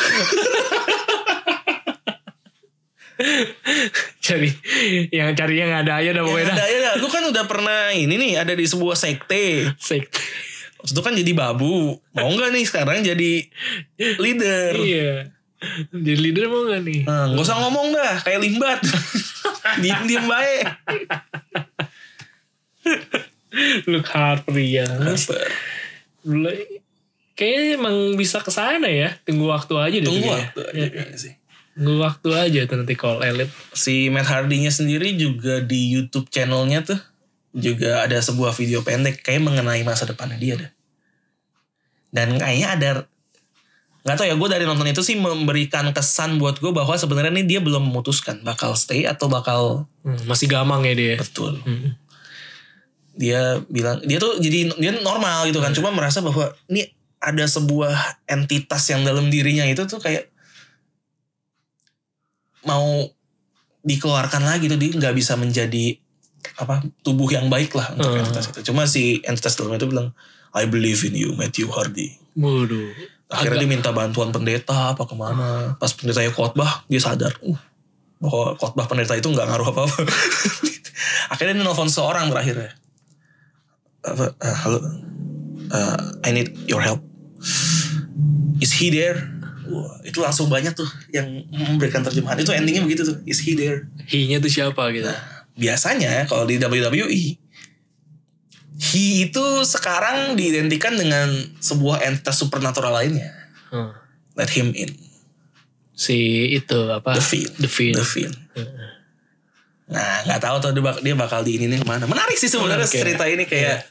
cari 4.20 4.50
yang 5.10 5.32
cari 5.34 5.56
yang 5.56 5.72
ada 5.72 6.04
aja 6.04 6.12
udah 6.12 6.24
pokoknya 6.26 6.46
dah. 6.52 6.56
ada 6.58 6.66
ya, 6.68 6.92
lu 7.00 7.08
kan 7.08 7.24
udah 7.24 7.46
pernah 7.48 7.96
ini 7.96 8.12
nih 8.12 8.32
ada 8.38 8.52
di 8.52 8.66
sebuah 8.66 8.98
sekte. 8.98 9.72
Sekte. 9.80 10.20
Terus 10.82 10.92
itu 10.92 11.02
kan 11.02 11.14
jadi 11.16 11.32
babu. 11.34 11.96
Mau 12.14 12.30
nggak 12.30 12.50
nih 12.52 12.64
sekarang 12.68 13.02
jadi 13.02 13.32
leader? 14.20 14.74
iya. 14.78 15.32
Jadi 15.90 16.14
leader 16.20 16.46
mau 16.52 16.68
gak 16.68 16.84
nih? 16.84 17.02
Nah, 17.08 17.32
gak 17.32 17.42
usah 17.42 17.58
ngomong 17.58 17.96
dah, 17.96 18.20
kayak 18.22 18.40
limbat. 18.44 18.80
Diem-diem 19.82 20.26
baik. 20.28 20.66
Luke 23.88 24.10
Harper 24.12 24.56
ya. 24.60 24.86
Harper. 24.86 25.48
Mulai- 26.26 26.84
Kayaknya 27.36 27.76
emang 27.76 27.96
bisa 28.16 28.40
ke 28.40 28.48
sana 28.48 28.88
ya. 28.88 29.12
Tunggu 29.28 29.52
waktu 29.52 29.76
aja 29.76 29.98
deh. 30.00 30.08
Tunggu 30.08 30.32
waktu 30.32 30.60
ya. 30.62 30.72
aja 30.72 30.80
Ya, 30.80 30.88
kayaknya 30.88 31.20
sih. 31.20 31.34
Tunggu 31.76 32.00
waktu 32.00 32.30
aja 32.32 32.60
tuh 32.64 32.76
nanti 32.80 32.96
call 32.96 33.20
elite. 33.28 33.52
Si 33.76 34.08
Matt 34.08 34.32
Hardy-nya 34.32 34.72
sendiri 34.72 35.20
juga 35.20 35.60
di 35.60 35.92
YouTube 35.92 36.32
channelnya 36.32 36.88
tuh 36.88 37.00
juga 37.52 38.08
ada 38.08 38.16
sebuah 38.24 38.56
video 38.56 38.84
pendek 38.88 39.20
kayak 39.20 39.44
mengenai 39.44 39.84
masa 39.84 40.08
depannya 40.08 40.40
dia 40.40 40.56
dah. 40.56 40.72
Dan 42.16 42.40
kayaknya 42.40 42.68
ada 42.72 42.90
nggak 44.06 44.16
tahu 44.16 44.28
ya 44.28 44.36
gue 44.36 44.50
dari 44.52 44.64
nonton 44.64 44.86
itu 44.86 45.02
sih 45.02 45.18
memberikan 45.18 45.90
kesan 45.90 46.38
buat 46.38 46.58
gue 46.58 46.70
bahwa 46.70 46.94
sebenarnya 46.94 47.34
nih 47.34 47.48
dia 47.48 47.60
belum 47.60 47.82
memutuskan 47.84 48.40
bakal 48.40 48.74
stay 48.74 49.04
atau 49.04 49.26
bakal 49.26 49.90
Hmm, 50.02 50.22
masih 50.24 50.46
gamang 50.46 50.86
ya 50.86 50.94
dia. 50.94 51.16
betul. 51.18 51.58
Hmm. 51.60 51.98
Dia 53.12 53.58
bilang 53.66 53.98
dia 54.00 54.16
tuh 54.16 54.38
jadi 54.38 54.70
dia 54.72 54.92
normal 54.96 55.50
gitu 55.50 55.58
kan 55.58 55.74
cuma 55.74 55.90
merasa 55.90 56.22
bahwa 56.22 56.54
ini 56.68 56.86
ada 57.18 57.42
sebuah 57.44 57.96
entitas 58.26 58.86
yang 58.86 59.02
dalam 59.02 59.28
dirinya 59.28 59.66
itu 59.66 59.82
tuh 59.84 59.98
kayak 59.98 60.30
mau 62.64 63.10
dikeluarkan 63.82 64.42
lagi 64.44 64.66
tuh 64.66 64.78
dia 64.78 64.90
nggak 64.92 65.14
bisa 65.14 65.34
menjadi 65.36 65.98
apa 66.56 66.86
tubuh 67.02 67.26
yang 67.28 67.48
baik 67.48 67.74
lah 67.74 67.90
untuk 67.92 68.12
Hmm. 68.12 68.22
entitas 68.22 68.46
itu. 68.48 68.62
Cuma 68.64 68.86
si 68.86 69.22
entitas 69.22 69.54
dalam 69.56 69.74
itu 69.74 69.86
bilang 69.86 70.14
I 70.54 70.66
believe 70.66 71.02
in 71.02 71.14
you 71.14 71.34
Matthew 71.34 71.66
Hardy. 71.68 72.22
Waduh. 72.36 72.94
Akhirnya 73.26 73.66
dia 73.66 73.70
minta 73.70 73.90
bantuan 73.90 74.30
pendeta 74.30 74.94
apa 74.94 75.04
ke 75.06 75.16
mana. 75.18 75.74
Pas 75.82 75.90
pendetanya 75.94 76.30
khotbah 76.30 76.86
dia 76.86 77.02
sadar 77.02 77.34
uh, 77.42 77.58
bahwa 78.22 78.54
khotbah 78.58 78.86
pendeta 78.86 79.18
itu 79.18 79.26
nggak 79.28 79.50
ngaruh 79.50 79.74
apa-apa. 79.74 79.98
Akhirnya 81.34 81.58
dia 81.58 81.66
nelfon 81.66 81.90
seorang 81.90 82.30
terakhir 82.30 82.56
ya. 82.56 82.72
Apa, 84.06 84.38
"Ah, 84.38 84.58
halo, 84.62 84.78
Ah, 85.74 85.98
I 86.22 86.30
need 86.30 86.54
your 86.70 86.82
help. 86.82 87.02
Is 88.62 88.78
he 88.78 88.94
there? 88.94 89.18
Wah, 89.66 89.98
itu 90.06 90.22
langsung 90.22 90.46
banyak 90.46 90.78
tuh 90.78 90.86
yang 91.10 91.26
memberikan 91.50 92.06
terjemahan. 92.06 92.38
Itu 92.38 92.54
endingnya 92.54 92.86
begitu 92.86 93.02
tuh. 93.02 93.18
Is 93.26 93.42
he 93.42 93.58
there? 93.58 93.90
He-nya 94.06 94.38
tuh 94.38 94.52
siapa 94.52 94.94
gitu. 94.94 95.10
Biasanya 95.58 96.30
kalau 96.30 96.46
di 96.46 96.62
WWE 96.62 97.42
he 98.78 99.24
itu 99.24 99.44
sekarang 99.64 100.34
diidentikan 100.34 100.94
dengan 100.94 101.32
sebuah 101.58 102.04
entitas 102.04 102.36
supernatural 102.38 102.92
lainnya. 102.94 103.32
Hmm. 103.70 103.96
Let 104.34 104.50
him 104.50 104.72
in. 104.72 104.92
Si 105.92 106.18
itu 106.52 106.80
apa? 106.90 107.14
The 107.14 107.24
Fiend. 107.24 107.52
The 107.58 107.70
Fiend. 107.70 107.96
The 107.96 108.04
Fiend. 108.04 108.36
Nah, 109.86 110.26
nggak 110.26 110.42
tahu 110.42 110.56
tuh 110.60 110.72
dia 110.72 110.84
bak- 110.84 111.00
dia 111.00 111.14
bakal 111.14 111.40
di 111.40 111.56
ini 111.56 111.72
ke 111.74 111.86
mana. 111.86 112.04
Menarik 112.04 112.36
sih 112.36 112.50
sebenarnya 112.50 112.84
ya. 112.84 112.94
cerita 112.96 113.24
ini 113.26 113.46
kayak 113.46 113.86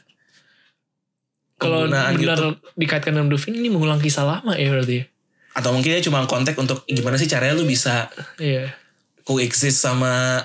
Kalau 1.55 1.87
penggunaan 1.87 2.13
benar 2.13 2.35
YouTube. 2.37 2.57
dikaitkan 2.75 3.11
dengan 3.11 3.27
The 3.27 3.39
Fiend 3.39 3.57
ini 3.57 3.69
mengulang 3.69 3.97
kisah 3.97 4.23
lama 4.23 4.53
ya 4.53 4.69
berarti. 4.69 5.07
atau 5.49 5.71
mungkin 5.71 5.87
dia 5.89 6.03
cuma 6.03 6.19
kontak 6.25 6.51
untuk 6.55 6.83
gimana 6.83 7.15
sih 7.15 7.25
caranya 7.25 7.55
lu 7.55 7.63
bisa 7.63 8.11
Iya. 8.35 8.75
coexist 9.23 9.79
sama 9.79 10.43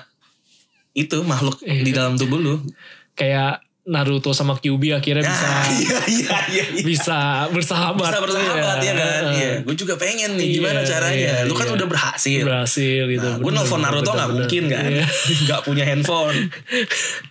itu 0.93 1.19
makhluk 1.21 1.59
Iya. 1.59 1.83
di 1.83 1.91
dalam 1.91 2.15
tubuh 2.15 2.39
lu. 2.39 2.63
Kayak 3.11 3.59
Naruto 3.91 4.31
sama 4.31 4.55
Kyuubi 4.55 4.95
akhirnya 4.95 5.19
bisa 5.21 5.43
Nah, 5.43 5.67
iya 5.75 5.99
iya 6.07 6.37
iya. 6.47 6.63
iya. 6.71 6.81
bisa 6.81 7.45
bersahabat. 7.51 8.07
Bisa 8.07 8.23
bersahabat 8.23 8.79
ya 8.79 8.93
kan. 8.95 9.21
Iya, 9.35 9.51
gue 9.67 9.75
juga 9.75 9.99
pengen 9.99 10.39
nih 10.39 10.47
gimana 10.57 10.79
Iya, 10.79 10.87
caranya. 10.87 11.31
iya, 11.43 11.43
lu 11.43 11.51
kan 11.51 11.67
iya. 11.67 11.75
udah 11.75 11.87
berhasil. 11.91 12.41
Berhasil 12.41 13.03
gitu. 13.05 13.27
Nah, 13.27 13.37
gue 13.43 13.51
nelfon 13.51 13.83
Naruto 13.83 14.09
nggak 14.09 14.31
mungkin 14.31 14.63
kan, 14.65 14.83
Iya. 14.87 15.05
nggak 15.45 15.59
punya 15.61 15.83
handphone, 15.83 16.47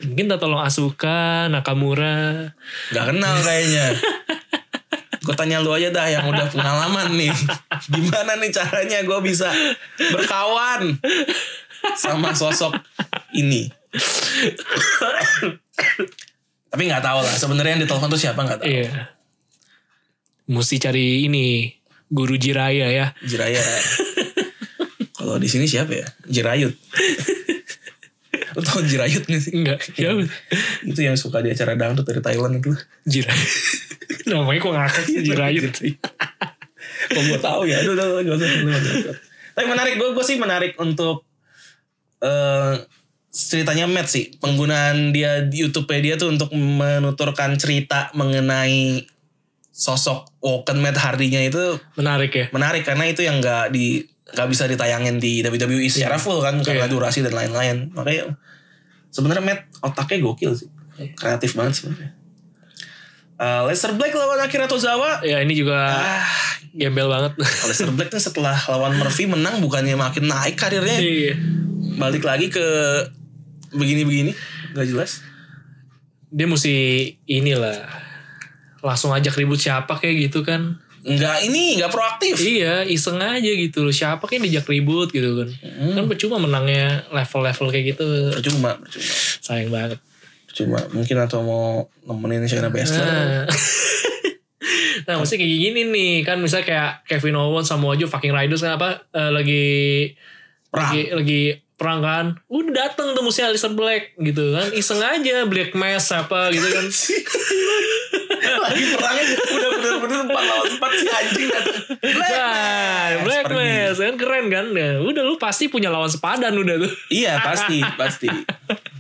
Mungkin 0.05 0.25
tak 0.29 0.38
tolong 0.38 0.61
Asuka, 0.61 1.49
Nakamura. 1.49 2.53
nggak 2.92 3.05
kenal 3.09 3.35
kayaknya. 3.40 3.96
Gue 5.20 5.33
tanya 5.33 5.61
lu 5.61 5.73
aja 5.73 5.88
dah 5.88 6.07
yang 6.07 6.25
udah 6.27 6.49
pengalaman 6.49 7.12
nih, 7.12 7.33
gimana 7.88 8.37
nih 8.37 8.51
caranya 8.51 8.99
gue 9.01 9.18
bisa 9.20 9.49
berkawan 10.12 10.96
sama 11.94 12.33
sosok 12.33 12.73
ini. 13.33 13.68
Tapi 16.70 16.83
nggak 16.87 17.02
tahu 17.02 17.20
lah 17.26 17.35
sebenarnya 17.35 17.72
yang 17.76 17.83
ditelepon 17.83 18.11
tuh 18.14 18.20
siapa 18.20 18.40
nggak 18.46 18.59
tahu. 18.62 18.70
Iya. 18.70 19.11
Mesti 20.50 20.76
cari 20.78 21.26
ini 21.26 21.74
guru 22.06 22.38
Jiraya 22.38 22.90
ya. 22.90 23.06
Jiraya. 23.26 23.59
Kalau 25.18 25.37
di 25.38 25.50
sini 25.50 25.66
siapa 25.66 25.94
ya? 25.94 26.06
Jirayut. 26.30 26.74
Lu 28.59 28.62
tau 28.66 28.83
Jirayut 28.83 29.22
gak 29.26 29.42
sih? 29.42 29.54
Enggak. 29.54 29.78
Ya, 29.94 30.11
Itu 30.83 31.00
yang 31.02 31.14
suka 31.14 31.38
di 31.38 31.54
acara 31.54 31.78
dangdut 31.78 32.02
dari 32.02 32.18
Thailand 32.22 32.59
itu. 32.59 32.74
Jiraya. 33.06 33.46
Namanya 34.30 34.59
kok 34.59 34.74
ngakak 34.74 35.04
sih 35.06 35.22
Jirayut. 35.22 35.70
Kok 37.11 37.22
gue 37.30 37.38
tahu 37.38 37.62
ya? 37.66 37.83
Aduh, 37.83 37.94
aduh, 37.94 38.22
gak 38.26 38.35
usah. 38.38 38.48
gak 38.50 38.80
usah. 38.83 39.16
Tapi 39.54 39.66
menarik, 39.66 39.94
gue 39.98 40.09
gue 40.14 40.24
sih 40.26 40.38
menarik 40.38 40.74
untuk 40.78 41.26
eh 42.20 42.74
ceritanya 43.31 43.87
Matt 43.87 44.07
sih. 44.07 44.35
Penggunaan 44.37 45.11
dia 45.11 45.43
di 45.43 45.62
YouTube 45.62 45.87
dia 45.88 46.14
tuh 46.14 46.31
untuk 46.31 46.51
menuturkan 46.51 47.55
cerita 47.55 48.11
mengenai 48.12 49.07
sosok 49.71 50.37
Woken 50.38 50.77
Matt 50.79 50.99
Hardy-nya 50.99 51.47
itu 51.47 51.79
Menarik 51.95 52.31
ya. 52.31 52.47
menarik 52.53 52.85
karena 52.85 53.07
itu 53.07 53.23
yang 53.23 53.40
nggak 53.40 53.71
di 53.71 54.05
nggak 54.31 54.47
bisa 54.47 54.69
ditayangin 54.69 55.16
di 55.16 55.40
WWE 55.40 55.88
secara 55.88 56.14
full 56.14 56.38
kan 56.38 56.61
karena 56.61 56.85
Iya. 56.85 56.93
durasi 56.93 57.19
dan 57.21 57.33
lain-lain 57.33 57.88
makanya 57.90 58.37
sebenarnya 59.09 59.40
Matt 59.40 59.61
otaknya 59.81 60.21
gokil 60.21 60.53
sih 60.53 60.69
kreatif 61.14 61.55
banget 61.55 61.75
sebenarnya 61.77 62.12
Uh, 63.40 63.64
Lester 63.64 63.97
Black 63.97 64.12
lawan 64.12 64.37
Akira 64.37 64.69
Tozawa 64.69 65.25
Ya 65.25 65.40
ini 65.40 65.57
juga 65.57 65.73
ah 65.88 66.29
gembel 66.71 67.09
banget. 67.09 67.40
Lester 67.73 67.88
Black 67.88 68.12
nih 68.12 68.21
setelah 68.21 68.53
lawan 68.69 68.93
Murphy 68.95 69.25
menang 69.25 69.64
bukannya 69.64 69.97
makin 69.97 70.29
naik 70.29 70.61
karirnya 70.61 71.01
Iya. 71.01 71.40
balik 71.97 72.21
lagi 72.21 72.53
ke 72.53 72.61
begini-begini 73.72 74.33
nggak 74.72 74.87
jelas 74.87 75.22
Dia 76.26 76.46
mesti 76.46 76.74
inilah 77.26 77.83
langsung 78.80 79.11
ajak 79.11 79.35
ribut 79.35 79.59
siapa 79.59 79.92
kayak 79.94 80.30
gitu 80.30 80.40
kan. 80.40 80.78
nggak 81.00 81.37
ini 81.42 81.76
nggak 81.76 81.88
proaktif 81.88 82.37
Iya, 82.37 82.85
iseng 82.85 83.18
aja 83.18 83.50
gitu 83.50 83.83
loh. 83.83 83.90
Siapa 83.90 84.20
kayak 84.24 84.44
dijak 84.44 84.66
ribut 84.66 85.11
gitu 85.11 85.33
kan. 85.35 85.48
Kan 85.90 86.04
percuma 86.06 86.37
menangnya 86.37 87.02
level-level 87.09 87.66
kayak 87.68 87.85
gitu. 87.92 88.04
percuma 88.30 88.76
percuma 88.76 89.11
Sayang 89.40 89.68
banget. 89.68 89.98
percuma 90.46 90.78
mungkin 90.90 91.16
atau 91.18 91.40
mau 91.40 91.64
nemenin 92.04 92.44
Shayna 92.44 92.68
Baszler 92.68 93.00
Nah. 93.00 93.44
nah, 95.06 95.14
maksudnya 95.16 95.40
kayak 95.40 95.56
gini 95.56 95.80
nih. 95.88 96.12
Kan 96.22 96.38
misalnya 96.38 96.66
kayak 96.66 96.90
Kevin 97.06 97.37
Owens 97.37 97.66
sama 97.66 97.90
Ojo 97.90 98.06
fucking 98.06 98.30
Riders 98.30 98.61
kan 98.61 98.76
apa 98.76 99.02
eh, 99.11 99.30
lagi 99.30 99.64
Perang. 100.68 100.92
lagi 100.92 101.02
lagi 101.11 101.40
perang 101.81 102.05
kan. 102.05 102.27
Udah 102.47 102.93
dateng 102.93 103.16
tuh 103.16 103.25
musuhnya 103.25 103.49
Alistair 103.49 103.73
Black 103.73 104.12
gitu 104.14 104.53
kan. 104.53 104.69
Iseng 104.71 105.01
aja 105.01 105.49
Black 105.49 105.73
Mass 105.73 106.12
apa 106.12 106.53
gitu 106.53 106.69
kan. 106.69 106.85
lagi 108.40 108.83
perangnya 108.93 109.25
udah 109.49 109.69
bener-bener 109.73 110.19
empat 110.27 110.43
lawan 110.43 110.69
empat 110.77 110.90
si 110.93 111.07
anjing. 111.09 111.49
Black 111.49 112.29
Nah, 112.29 112.45
Mass, 112.45 113.25
Black 113.25 113.45
pergi. 113.49 113.57
Mass 113.57 113.97
kan 113.97 114.14
keren 114.14 114.45
kan. 114.47 114.66
Ya, 114.71 114.90
udah 115.01 115.23
lu 115.25 115.35
pasti 115.37 115.64
punya 115.66 115.88
lawan 115.88 116.09
sepadan 116.09 116.53
udah 116.53 116.77
tuh. 116.77 116.93
Iya 117.09 117.40
pasti 117.40 117.81
pasti. 117.97 118.29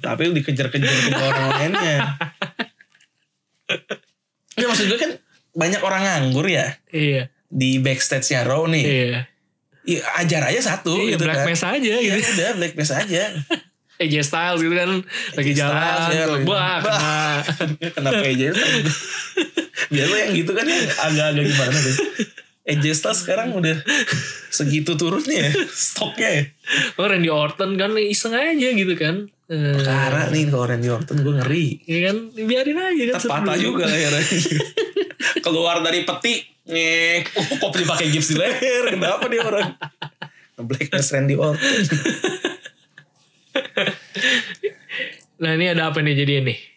Tapi 0.00 0.32
dikejar-kejar 0.32 0.88
ke 0.88 1.12
orang 1.14 1.46
lainnya. 1.52 1.96
Ya 4.56 4.66
maksud 4.66 4.88
gue 4.88 4.98
kan 4.98 5.12
banyak 5.50 5.80
orang 5.80 6.02
nganggur 6.02 6.46
ya 6.46 6.78
Iya. 6.88 7.30
di 7.46 7.78
backstage-nya 7.78 8.46
Raw 8.46 8.66
nih. 8.66 8.84
Iya. 8.86 9.18
Iya, 9.90 10.00
ajar 10.16 10.42
aja 10.46 10.60
satu 10.62 10.94
Iya, 10.94 11.18
gitu 11.18 11.24
Black 11.26 11.42
kan. 11.42 11.50
Mass 11.50 11.62
aja 11.66 11.92
Iya 11.98 12.14
gitu. 12.14 12.30
udah 12.30 12.50
Black 12.54 12.74
Mass 12.74 12.92
aja. 12.92 13.22
AJ 14.00 14.14
Styles 14.24 14.60
gitu 14.62 14.72
kan 14.72 14.90
lagi 15.34 15.52
Styles, 15.52 16.08
jalan 16.08 16.08
ya, 16.08 16.24
Wah, 16.48 16.78
kena. 16.80 17.20
Kenapa 17.98 18.22
AJ 18.24 18.42
Styles? 18.54 18.96
Biasa 19.90 20.14
yang 20.16 20.32
gitu 20.32 20.52
kan 20.54 20.64
yang 20.64 20.80
agak-agak 20.86 21.44
gimana 21.44 21.76
tuh. 21.76 21.94
Styles 22.78 23.26
sekarang 23.26 23.50
udah 23.56 23.82
segitu 24.54 24.94
turunnya 24.94 25.48
ya 25.48 25.50
stoknya 25.70 26.28
ya. 26.30 26.42
Oh 26.94 27.10
Randy 27.10 27.26
Orton 27.26 27.74
kan 27.74 27.96
iseng 27.98 28.38
aja 28.38 28.68
gitu 28.70 28.94
kan. 28.94 29.26
Eh, 29.50 29.82
Karena 29.82 30.30
nih 30.30 30.46
kalau 30.46 30.64
Randy 30.70 30.88
Orton 30.88 31.26
gue 31.26 31.34
ngeri. 31.42 31.66
ya 31.82 31.98
kan 32.10 32.16
biarin 32.30 32.78
aja 32.78 33.02
kan. 33.10 33.14
Terpatah 33.18 33.56
juga 33.58 33.90
lehernya. 33.90 34.22
Keluar 35.44 35.82
dari 35.82 36.06
peti. 36.06 36.34
Nih, 36.70 37.26
oh, 37.34 37.58
kok 37.58 37.74
dipakai 37.74 38.14
gips 38.14 38.30
di 38.30 38.36
leher? 38.38 38.94
Kenapa 38.94 39.26
dia 39.26 39.42
orang? 39.42 39.74
Black 40.60 40.94
Mass 40.94 41.10
Randy 41.10 41.34
Orton. 41.34 41.82
Nah 45.40 45.50
ini 45.56 45.66
ada 45.72 45.88
apa 45.88 46.04
nih 46.04 46.14
jadi 46.14 46.44
ini? 46.44 46.69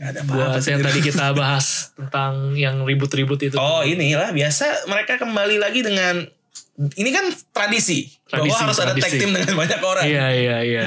Gak 0.00 0.16
ada 0.16 0.20
Buat 0.24 0.56
apa-apa 0.56 0.64
yang 0.64 0.80
tadi 0.80 1.00
kita 1.04 1.24
bahas 1.44 1.92
tentang 1.92 2.56
yang 2.56 2.80
ribut-ribut 2.88 3.36
itu. 3.44 3.56
Oh 3.60 3.84
inilah 3.84 4.32
biasa 4.32 4.88
mereka 4.88 5.20
kembali 5.20 5.60
lagi 5.60 5.84
dengan 5.84 6.24
ini 6.96 7.12
kan 7.12 7.28
tradisi, 7.52 8.08
Tradisi, 8.24 8.56
bahwa 8.56 8.72
harus 8.72 8.78
ada 8.80 8.96
tag 8.96 9.04
tradisi. 9.04 9.20
team 9.20 9.36
dengan 9.36 9.52
banyak 9.60 9.80
orang. 9.84 10.04
Iya 10.08 10.26
iya 10.32 10.56
iya. 10.64 10.84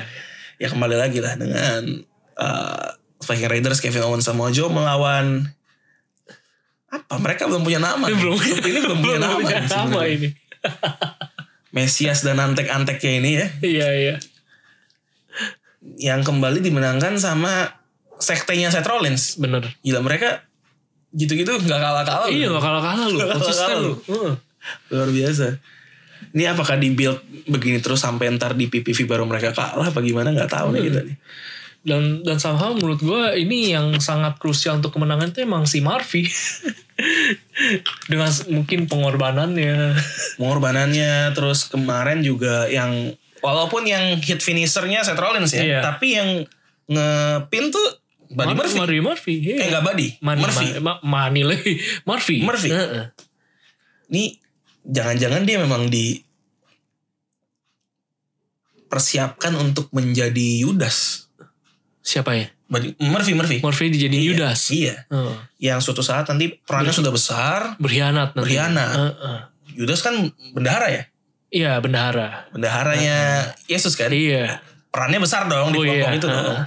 Ya 0.57 0.67
kembali 0.73 0.97
lagi 0.97 1.21
lah 1.21 1.37
dengan 1.37 2.01
uh, 2.41 2.89
Viking 3.21 3.49
Raiders 3.53 3.77
Kevin 3.77 4.01
Owens 4.01 4.25
sama 4.25 4.49
Joe 4.49 4.73
melawan 4.73 5.45
apa? 6.89 7.13
Mereka 7.21 7.45
belum 7.45 7.61
punya 7.61 7.77
nama. 7.77 8.09
Ini 8.09 8.17
belum 8.17 8.33
Grup 8.33 8.65
ini 8.65 8.79
belum 8.81 8.97
punya 8.97 9.17
nama. 9.21 9.37
punya 9.37 9.61
nama 9.61 10.01
ini. 10.09 10.29
Mesias 11.69 12.21
dan 12.21 12.37
antek-anteknya 12.37 13.11
ini 13.17 13.29
ya, 13.33 13.47
Iya 13.61 13.89
iya. 13.93 14.15
yang 15.97 16.21
kembali 16.23 16.61
dimenangkan 16.61 17.17
sama 17.17 17.82
sektenya 18.19 18.69
Seth 18.69 18.85
Rollins. 18.85 19.37
Bener. 19.37 19.65
Gila 19.81 20.01
mereka 20.01 20.43
gitu-gitu 21.13 21.53
nggak 21.53 21.79
kalah-kalah. 21.79 22.27
Iya 22.29 22.49
loh. 22.49 22.57
gak 22.57 22.63
kalah-kalah 22.65 23.05
lu. 23.07 23.17
Nggak 23.17 23.29
Konsisten 23.37 23.77
lu. 23.79 23.93
Heeh. 24.09 24.33
Luar 24.89 25.09
biasa. 25.09 25.45
Ini 26.33 26.43
apakah 26.49 26.79
di 26.79 26.89
build 26.95 27.19
begini 27.45 27.77
terus 27.83 28.01
sampai 28.01 28.31
ntar 28.33 28.55
di 28.55 28.65
PPV 28.71 29.05
baru 29.05 29.27
mereka 29.27 29.51
kalah 29.53 29.91
apa 29.91 29.99
gimana 30.01 30.31
nggak 30.33 30.49
tahu 30.49 30.73
nih 30.73 30.81
kita 30.89 31.01
nih. 31.05 31.17
Dan 31.83 32.23
dan 32.23 32.39
somehow 32.39 32.71
menurut 32.71 33.03
gue 33.03 33.23
ini 33.37 33.75
yang 33.75 33.99
sangat 33.99 34.39
krusial 34.39 34.79
untuk 34.79 34.95
kemenangan 34.95 35.35
itu 35.35 35.43
emang 35.43 35.67
si 35.67 35.83
Murphy. 35.83 36.23
Dengan 38.11 38.31
mungkin 38.49 38.87
pengorbanannya. 38.87 39.93
Pengorbanannya 40.39 41.35
terus 41.35 41.67
kemarin 41.67 42.23
juga 42.23 42.71
yang 42.71 43.11
walaupun 43.43 43.83
yang 43.83 44.15
hit 44.23 44.39
finishernya 44.39 45.03
Seth 45.03 45.19
Rollins 45.19 45.51
ya, 45.51 45.61
Iya. 45.61 45.79
tapi 45.83 46.15
yang 46.15 46.29
ngepin 46.87 47.67
tuh 47.67 47.87
Buddy 48.33 48.53
Murphy. 48.53 48.75
Murphy. 48.75 48.99
Murphy. 48.99 49.35
Eh 49.37 49.55
Iya. 49.55 49.65
enggak 49.69 49.83
Buddy, 49.85 50.07
Mani, 50.19 50.39
Murphy. 50.41 50.67
Ma, 50.75 50.97
ma- 50.97 51.01
Mani 51.03 51.41
lagi. 51.41 51.73
Murphy. 52.09 52.37
Murphy. 52.41 52.69
Heeh. 52.69 53.05
Ini 54.09 54.23
jangan-jangan 54.83 55.41
dia 55.41 55.57
memang 55.57 55.87
di 55.87 56.17
persiapkan 58.85 59.53
untuk 59.55 59.89
menjadi 59.89 60.61
Yudas. 60.61 61.29
Siapa 61.99 62.35
ya? 62.35 62.47
Buddy, 62.65 62.97
Murphy, 62.99 63.33
Murphy. 63.33 63.57
Murphy 63.59 63.89
dijadiin 63.89 64.17
Iya, 64.19 64.29
Yudas. 64.29 64.61
Iya. 64.69 64.95
Heeh. 65.07 65.35
Yang 65.63 65.79
suatu 65.83 66.01
saat 66.01 66.25
nanti 66.25 66.57
perannya 66.57 66.91
sudah 66.91 67.09
besar, 67.09 67.77
Berkhianat 67.77 68.33
nanti. 68.33 68.43
Berkhianat. 68.43 68.91
Heeh. 68.93 69.39
Judas 69.73 70.01
kan 70.01 70.13
bendahara 70.51 70.89
ya. 70.89 71.03
Iya 71.49 71.77
bendahara. 71.79 72.49
Bendaharanya 72.49 73.17
Yesus 73.65 73.93
kan. 73.93 74.09
Iya. 74.09 74.61
Perannya 74.89 75.17
besar 75.17 75.45
dong 75.45 75.69
di 75.69 75.77
Oh, 75.77 75.83
kelompok 75.83 76.05
iya. 76.07 76.17
itu 76.17 76.27
dong. 76.27 76.57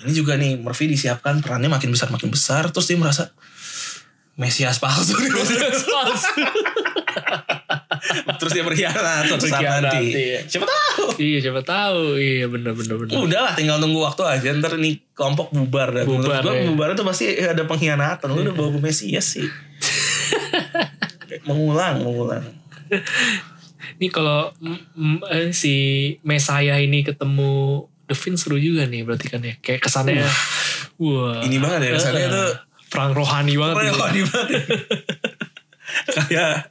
Ini 0.00 0.12
juga 0.16 0.36
nih 0.40 0.56
Murphy 0.56 0.88
disiapkan 0.88 1.44
perannya 1.44 1.68
makin 1.68 1.92
besar 1.92 2.08
makin 2.08 2.32
besar 2.32 2.72
terus 2.72 2.88
dia 2.88 2.96
merasa 2.96 3.28
Mesias 4.40 4.80
palsu 4.80 5.20
nih. 5.20 5.28
terus 8.40 8.56
dia 8.56 8.64
berkhianat 8.64 9.28
suatu 9.28 9.44
saat 9.44 9.84
nanti. 9.84 10.16
iya. 10.16 10.40
Siapa 10.48 10.64
tahu? 10.64 11.04
iya 11.20 11.38
siapa 11.44 11.60
tahu. 11.60 12.16
Iya 12.16 12.48
bener 12.48 12.72
bener 12.72 12.96
bener. 12.96 13.12
Udah 13.20 13.40
lah 13.44 13.52
tinggal 13.52 13.76
nunggu 13.76 14.00
waktu 14.00 14.24
aja 14.24 14.48
ntar 14.56 14.80
nih 14.80 14.96
kelompok 15.12 15.52
bubar 15.52 15.92
dan 15.92 16.08
menurut 16.08 16.24
Bubar, 16.32 16.40
gue 16.40 16.54
ya. 16.56 16.64
bubar 16.72 16.88
itu 16.96 17.04
pasti 17.04 17.24
ada 17.36 17.62
pengkhianatan 17.68 18.28
lu 18.32 18.40
udah 18.48 18.54
bawa 18.56 18.80
Mesias 18.80 19.36
sih 19.36 19.44
Kayak 21.28 21.44
mengulang 21.44 22.00
mengulang 22.00 22.44
Ini 24.00 24.08
kalau 24.08 24.48
eh, 25.28 25.52
si 25.52 25.74
Mesaya 26.24 26.80
ini 26.80 27.04
ketemu 27.04 27.84
Devin 28.10 28.34
seru 28.34 28.58
juga 28.58 28.82
nih 28.84 29.06
berarti 29.06 29.26
kan 29.26 29.38
ya. 29.40 29.54
Kayak 29.56 29.80
kesannya 29.80 30.26
wah. 30.98 31.40
ini 31.40 31.56
banget 31.56 31.80
ya 31.86 31.90
kesannya 31.94 32.20
Eh, 32.20 32.28
tuh 32.28 32.50
perang 32.90 33.14
rohani 33.14 33.54
banget. 33.54 33.74
Gitu. 33.86 33.96
wadi 33.96 34.20
banget 34.24 34.48
ya. 34.50 34.62
kayak 36.10 36.70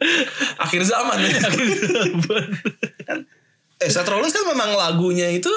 akhir 0.58 0.82
zaman 0.82 1.18
ya 1.18 1.32
kan 1.44 1.52
eh 3.78 3.90
Seth 3.90 4.08
Rollins 4.08 4.32
kan 4.32 4.46
memang 4.46 4.72
lagunya 4.74 5.28
itu 5.28 5.52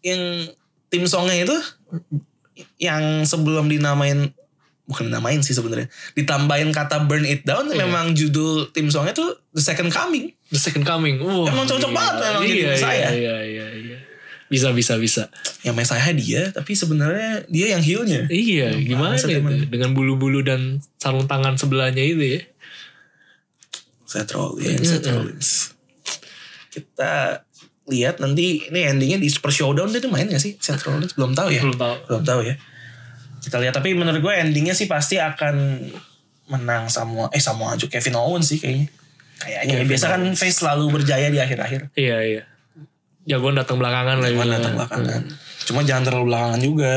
yang 0.00 0.48
tim 0.88 1.04
songnya 1.04 1.40
itu 1.42 1.56
yang 2.76 3.24
sebelum 3.24 3.64
dinamain 3.66 4.32
bukan 4.84 5.08
dinamain 5.08 5.40
sih 5.40 5.52
sebenarnya 5.52 5.88
ditambahin 6.12 6.68
kata 6.68 7.04
burn 7.04 7.24
it 7.24 7.44
down 7.44 7.68
Iya. 7.68 7.84
memang 7.84 8.12
judul 8.12 8.72
tim 8.72 8.88
songnya 8.88 9.12
tuh 9.12 9.36
The 9.52 9.60
Second 9.62 9.88
Coming 9.88 10.32
The 10.48 10.56
Second 10.58 10.80
Coming. 10.82 11.20
Wah, 11.20 11.44
Emang 11.44 11.64
cocok 11.64 11.92
banget 11.92 12.14
memang 12.18 12.40
jadi 12.40 12.56
iya, 12.56 12.68
Messiah. 12.72 13.10
Iya, 13.12 13.36
iya, 13.44 13.66
iya. 13.68 13.98
Bisa, 14.48 14.72
bisa, 14.72 14.96
bisa. 14.96 15.28
yang 15.60 15.76
Messiah 15.76 16.08
dia 16.10 16.48
tapi 16.50 16.72
sebenarnya 16.72 17.44
dia 17.46 17.76
yang 17.76 17.82
healnya 17.82 18.24
Iya, 18.26 18.72
gimana 18.74 19.14
bangsat 19.14 19.28
itu? 19.30 19.68
Dengan 19.68 19.92
bulu-bulu 19.92 20.40
dan 20.40 20.80
sarung 20.96 21.28
tangan 21.28 21.54
sebelahnya 21.54 22.00
itu 22.00 22.18
ya. 22.20 22.40
Seth 24.04 24.32
Rollins, 24.32 24.80
Iya, 24.80 24.88
Seth 24.88 25.06
Rollins. 25.06 25.50
Kita 26.72 27.44
lihat 27.88 28.20
nanti 28.20 28.68
ini 28.68 28.80
endingnya 28.84 29.16
di 29.16 29.28
Super 29.28 29.48
Showdown 29.48 29.88
dia 29.88 30.00
tuh 30.00 30.08
main 30.08 30.28
gak 30.28 30.40
sih 30.40 30.56
Seth 30.56 30.84
Rollins 30.84 31.12
belum 31.12 31.32
tahu 31.32 31.48
ya 31.48 31.64
Belum 31.64 31.76
tahu. 31.76 31.94
belum 32.04 32.22
tahu 32.22 32.40
ya 32.44 32.54
kita 33.38 33.56
lihat 33.56 33.72
tapi 33.72 33.96
menurut 33.96 34.20
gue 34.20 34.34
endingnya 34.34 34.76
sih 34.76 34.84
pasti 34.84 35.16
akan 35.16 35.88
menang 36.48 36.88
sama 36.88 37.32
eh 37.32 37.40
sama 37.40 37.72
aja 37.72 37.88
Kevin 37.88 38.18
Owens 38.18 38.52
sih 38.52 38.60
kayaknya 38.60 38.92
kayaknya 39.40 39.74
ya. 39.80 39.84
Biasa 39.88 40.06
kan 40.10 40.22
face 40.34 40.60
selalu 40.60 40.84
berjaya 40.90 41.32
di 41.32 41.40
akhir-akhir 41.40 41.96
Iya, 41.96 42.16
iya. 42.20 42.42
Jagoan 43.28 43.54
datang 43.54 43.76
belakangan 43.76 44.16
lah. 44.18 44.28
Gitu. 44.32 44.48
datang 44.48 44.74
belakangan 44.74 45.20
cuma 45.68 45.80
jangan 45.84 46.04
terlalu 46.08 46.24
belakangan 46.32 46.60
juga 46.64 46.94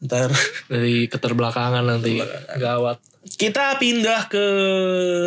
ntar 0.00 0.32
Dari 0.66 1.06
keterbelakangan 1.06 1.84
nanti. 1.84 2.18
Gawat. 2.56 2.98
kita 3.36 3.76
pindah 3.76 4.26
ke 4.26 4.44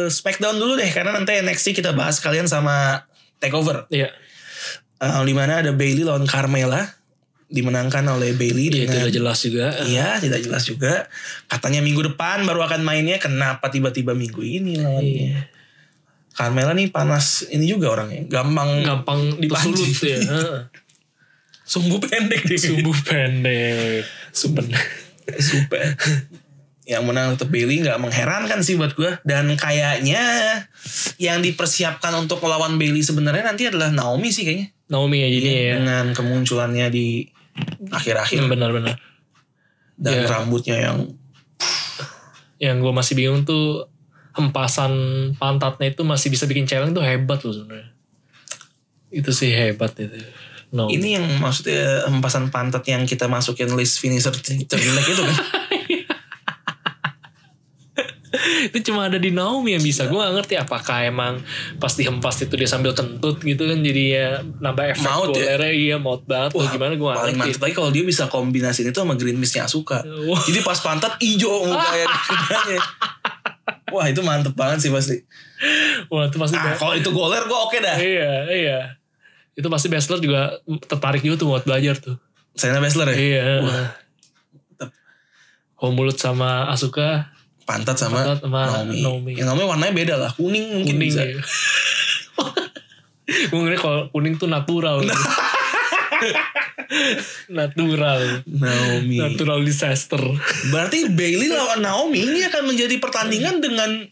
Smackdown 0.09 0.57
dulu 0.57 0.75
deh 0.75 0.89
karena 0.89 1.13
nanti 1.13 1.37
NXT 1.39 1.77
kita 1.77 1.93
bahas 1.93 2.17
kalian 2.17 2.49
sama 2.49 3.05
Takeover 3.37 3.85
Iya. 3.87 4.09
uh, 4.97 5.21
di 5.21 5.31
mana 5.31 5.61
ada 5.61 5.71
Bailey 5.71 6.01
lawan 6.01 6.25
Carmela 6.25 6.83
dimenangkan 7.53 8.01
oleh 8.09 8.33
Bailey 8.33 8.73
itu 8.73 8.89
dengan 8.89 9.05
udah 9.05 9.13
jelas 9.13 9.37
juga. 9.45 9.67
Iya, 9.85 10.17
tidak 10.17 10.41
jelas 10.41 10.65
juga. 10.65 11.05
Katanya 11.45 11.85
minggu 11.85 12.01
depan 12.09 12.41
baru 12.49 12.65
akan 12.65 12.81
mainnya. 12.81 13.21
Kenapa 13.21 13.69
tiba-tiba 13.69 14.17
minggu 14.17 14.41
ini 14.41 14.81
lawannya? 14.81 15.05
Iya. 15.05 15.41
Carmela 16.33 16.73
nih 16.73 16.89
panas 16.89 17.45
ini 17.49 17.69
juga 17.69 17.93
orangnya. 17.93 18.25
Gampang, 18.25 18.81
Gampang 18.81 19.37
tersulut 19.37 20.01
ya. 20.01 20.17
Sumbu 21.63 22.01
pendek 22.01 22.43
dia. 22.43 22.59
Sumbu 22.59 22.91
pendek. 23.05 24.03
Sumber. 24.33 24.65
Super. 25.39 25.95
yang 26.83 27.07
menang 27.07 27.39
tetap 27.39 27.47
Bailey 27.47 27.79
nggak 27.79 27.95
mengherankan 27.95 28.59
sih 28.59 28.75
buat 28.75 28.91
gue. 28.91 29.15
Dan 29.23 29.55
kayaknya 29.55 30.19
yang 31.15 31.39
dipersiapkan 31.39 32.11
untuk 32.19 32.43
melawan 32.43 32.75
Bailey 32.75 32.99
sebenarnya 32.99 33.47
nanti 33.47 33.71
adalah 33.71 33.87
Naomi 33.87 34.35
sih 34.35 34.43
kayaknya. 34.43 34.67
Naomi 34.91 35.23
ya 35.23 35.29
jadi 35.31 35.47
ya. 35.47 35.73
Dengan 35.79 36.05
kemunculannya 36.11 36.91
di 36.91 37.23
akhir-akhir. 37.87 38.51
Benar-benar. 38.51 38.99
Dan 39.95 40.13
Ya. 40.13 40.27
rambutnya 40.27 40.77
yang 40.91 40.97
Yang 42.59 42.75
gue 42.79 42.93
masih 42.95 43.13
bingung 43.15 43.43
tuh 43.43 43.91
hempasan 44.33 44.91
pantatnya 45.37 45.93
itu 45.93 46.01
masih 46.01 46.33
bisa 46.33 46.49
bikin 46.49 46.65
cewek 46.65 46.89
tuh 46.91 47.05
hebat 47.05 47.39
loh 47.45 47.53
sebenarnya. 47.53 47.89
Itu 49.13 49.29
sih 49.29 49.53
hebat 49.53 49.93
itu. 50.01 50.17
No. 50.73 50.89
Ini 50.89 51.21
yang 51.21 51.25
maksudnya 51.37 52.09
hempasan 52.09 52.49
pantat 52.49 52.81
yang 52.89 53.05
kita 53.05 53.29
masukin 53.29 53.69
list 53.77 54.01
finisher 54.01 54.33
terjelek 54.33 55.05
itu 55.05 55.21
kan. 55.21 55.37
itu 58.73 58.89
cuma 58.89 59.05
ada 59.05 59.21
di 59.21 59.29
Naomi 59.29 59.77
yang 59.77 59.85
bisa. 59.85 60.09
Gue 60.09 60.17
gak 60.17 60.33
ngerti 60.33 60.57
apakah 60.57 61.05
emang 61.05 61.37
pas 61.77 61.93
dihempas 61.93 62.41
itu 62.41 62.57
dia 62.57 62.65
sambil 62.65 62.97
kentut 62.97 63.37
gitu 63.45 63.69
kan 63.69 63.79
jadi 63.85 64.03
ya 64.09 64.41
nambah 64.41 64.97
efek 64.97 65.05
Maut 65.05 65.37
ya? 65.37 65.61
iya 65.69 66.01
maut 66.01 66.25
banget 66.25 66.57
tuh 66.57 66.65
gimana 66.65 66.97
gue 66.97 67.05
Paling 67.05 67.37
ngerti. 67.37 67.53
mantep 67.53 67.61
lagi 67.61 67.75
kalau 67.77 67.89
dia 67.93 68.01
bisa 68.01 68.25
kombinasiin 68.25 68.89
itu 68.89 68.97
sama 68.97 69.13
green 69.13 69.37
mistnya 69.37 69.69
Asuka. 69.69 70.01
Wah. 70.25 70.41
Jadi 70.41 70.59
pas 70.65 70.81
pantat 70.81 71.21
hijau 71.21 71.69
mukanya. 71.69 72.09
Wah 73.93 74.05
itu 74.09 74.21
mantep 74.25 74.57
banget 74.57 74.89
sih 74.89 74.91
pasti. 74.91 75.21
Wah 76.09 76.25
itu 76.25 76.37
pasti 76.41 76.57
Ah 76.57 76.73
kalau 76.73 76.97
itu 76.97 77.13
goler 77.13 77.45
gue 77.45 77.59
oke 77.69 77.77
dah. 77.77 77.97
Iya 78.01 78.33
iya. 78.49 78.79
Itu 79.53 79.69
pasti 79.69 79.87
Bachelor 79.93 80.17
juga 80.17 80.41
tertarik 80.89 81.21
juga 81.21 81.45
tuh 81.45 81.47
buat 81.53 81.63
belajar 81.63 82.01
tuh. 82.01 82.17
Shayna 82.57 82.81
Baszler 82.81 83.13
ya. 83.13 83.17
Iya. 83.17 83.43
Wah. 83.61 83.89
Kalau 85.77 85.91
mulut 85.93 86.17
sama 86.17 86.73
Asuka 86.73 87.29
Pantat 87.63 87.95
sama, 87.95 88.23
Pantat 88.23 88.43
sama 88.43 88.59
Naomi. 88.67 88.99
Naomi. 88.99 89.31
Yang 89.39 89.47
namanya 89.53 89.67
warnanya 89.71 89.93
beda 89.93 90.15
lah. 90.19 90.31
Kuning 90.33 90.83
mungkin 90.83 90.97
kuning 90.97 91.11
bisa. 91.13 91.21
ya. 91.29 91.39
Gue 93.47 93.77
kalau 93.79 94.09
kuning 94.11 94.35
tuh 94.35 94.49
natural. 94.51 95.05
natural. 97.49 98.43
Naomi. 98.47 99.17
Natural 99.19 99.59
disaster. 99.63 100.19
Berarti 100.71 101.09
Bailey 101.11 101.49
lawan 101.51 101.81
Naomi 101.83 102.23
ini 102.23 102.43
akan 102.47 102.69
menjadi 102.69 102.95
pertandingan 102.99 103.59
dengan 103.59 104.07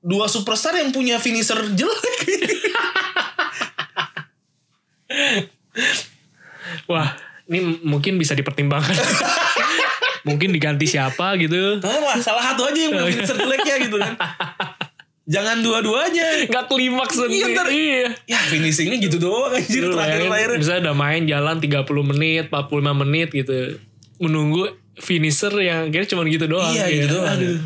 dua 0.00 0.26
superstar 0.26 0.76
yang 0.80 0.92
punya 0.92 1.20
finisher 1.20 1.60
jelek. 1.76 2.18
Wah, 6.90 7.14
ini 7.50 7.80
mungkin 7.84 8.16
bisa 8.18 8.34
dipertimbangkan. 8.34 8.96
mungkin 10.28 10.52
diganti 10.52 10.84
siapa 10.84 11.36
gitu. 11.40 11.80
Lah, 11.80 12.20
salah 12.20 12.52
satu 12.52 12.68
aja 12.68 12.78
yang 12.78 12.92
punya 12.92 13.08
finisher 13.12 13.36
jeleknya 13.36 13.76
gitu 13.88 13.96
kan. 13.96 14.14
Jangan 15.30 15.62
dua-duanya. 15.62 16.50
Gak 16.50 16.66
klimaks 16.66 17.14
Iya, 17.22 17.46
ntar- 17.54 17.70
Iya. 17.70 18.10
Ya 18.26 18.38
finishingnya 18.50 18.98
gitu 18.98 19.22
doang 19.22 19.54
anjir 19.54 19.86
Lu 19.86 19.94
bayangin, 19.94 20.26
terakhir-terakhir. 20.26 20.58
Misalnya 20.58 20.82
udah 20.90 20.96
main 20.98 21.22
jalan 21.24 21.56
30 21.62 22.02
menit, 22.02 22.44
45 22.50 22.92
menit 22.98 23.28
gitu. 23.30 23.78
Menunggu 24.18 24.66
finisher 24.98 25.54
yang 25.56 25.88
kayaknya 25.88 26.10
cuma 26.10 26.26
gitu 26.26 26.50
doang. 26.50 26.74
Iya 26.74 26.82
Kayak, 26.82 26.94
gitu 26.98 27.06
doang. 27.14 27.30
Aduh. 27.30 27.58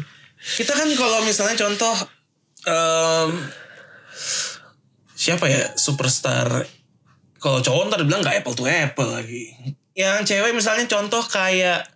Kita 0.44 0.72
kan 0.76 0.88
kalau 0.92 1.18
misalnya 1.24 1.56
contoh 1.56 1.96
em, 2.64 3.28
siapa 5.14 5.48
ya 5.48 5.72
superstar 5.74 6.68
kalau 7.38 7.60
cowok 7.60 7.82
ntar 7.88 8.00
bilang 8.04 8.20
gak 8.20 8.44
apple 8.44 8.52
to 8.52 8.64
apple 8.64 9.08
lagi. 9.08 9.52
Yang 9.94 10.36
cewek 10.36 10.52
misalnya 10.52 10.84
contoh 10.84 11.22
kayak 11.22 11.93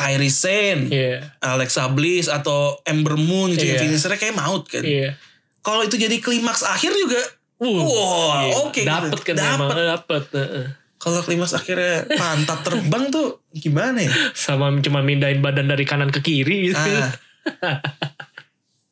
Kairi 0.00 0.30
Sane, 0.30 0.88
Iya. 0.88 1.36
Alexa 1.38 1.84
Bliss 1.88 2.26
atau 2.26 2.80
Ember 2.82 3.14
Moon 3.14 3.52
gitu 3.52 3.68
Iya. 3.68 3.78
finishernya 3.78 4.16
kayak 4.16 4.32
maut 4.34 4.64
kan. 4.64 4.80
Iya. 4.80 5.12
Kalau 5.60 5.84
itu 5.84 5.94
jadi 5.94 6.16
klimaks 6.16 6.64
akhir 6.64 6.92
juga 6.94 7.20
Uh, 7.60 7.84
Wah, 7.84 8.40
iya. 8.40 8.56
oke 8.56 8.72
gitu. 8.72 8.88
Dapet 8.88 9.20
kan 9.20 9.34
Dapet. 9.36 9.52
emang 9.54 9.68
dapet. 9.76 10.24
heeh. 10.32 10.66
kalau 10.96 11.20
klimaks 11.20 11.52
akhirnya 11.52 12.08
pantat 12.10 12.60
terbang 12.60 13.08
tuh 13.08 13.44
gimana 13.50 14.00
ya? 14.00 14.08
Sama 14.34 14.72
cuma 14.80 15.00
mindahin 15.00 15.40
badan 15.40 15.64
dari 15.64 15.84
kanan 15.84 16.08
ke 16.08 16.20
kiri 16.20 16.72
gitu. 16.72 16.80
Ah. 16.80 17.12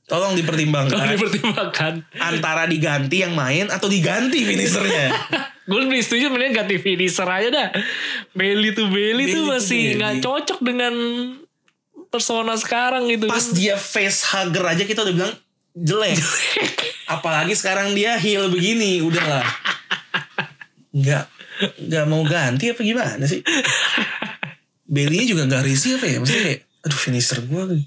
Tolong 0.08 0.32
dipertimbangkan 0.32 1.04
dipertimbangkan. 1.04 2.00
antara 2.16 2.64
diganti 2.64 3.20
yang 3.20 3.36
main 3.36 3.68
atau 3.68 3.92
diganti 3.92 4.40
finishernya. 4.40 5.12
Gue 5.68 5.84
lebih 5.84 6.00
setuju 6.00 6.32
mending 6.32 6.56
ganti 6.56 6.80
finisher 6.80 7.28
aja 7.28 7.48
dah. 7.52 7.68
Tuh 7.76 7.84
Bailey 8.32 8.72
Bailey, 8.72 9.28
tuh 9.28 9.44
to 9.44 9.52
masih 9.52 10.00
nggak 10.00 10.24
cocok 10.24 10.58
dengan 10.64 10.94
persona 12.08 12.56
sekarang 12.56 13.04
gitu. 13.12 13.28
Pas 13.28 13.52
dia 13.52 13.76
face 13.76 14.24
hugger 14.32 14.64
aja 14.64 14.88
kita 14.88 15.04
udah 15.04 15.14
bilang 15.14 15.34
jelek. 15.76 16.16
Apalagi 17.04 17.52
sekarang 17.52 17.92
dia 17.92 18.16
heel 18.16 18.48
begini, 18.48 19.04
udahlah. 19.04 19.44
Nggak 20.88 21.24
nggak 21.84 22.04
mau 22.08 22.24
ganti 22.24 22.72
apa 22.72 22.80
gimana 22.80 23.28
sih? 23.28 23.44
Bailey 24.92 25.28
juga 25.28 25.44
nggak 25.44 25.68
risih 25.68 26.00
apa 26.00 26.06
ya? 26.08 26.16
Maksudnya 26.16 26.44
kayak, 26.48 26.60
aduh 26.88 26.96
finisher 26.96 27.44
gue 27.44 27.84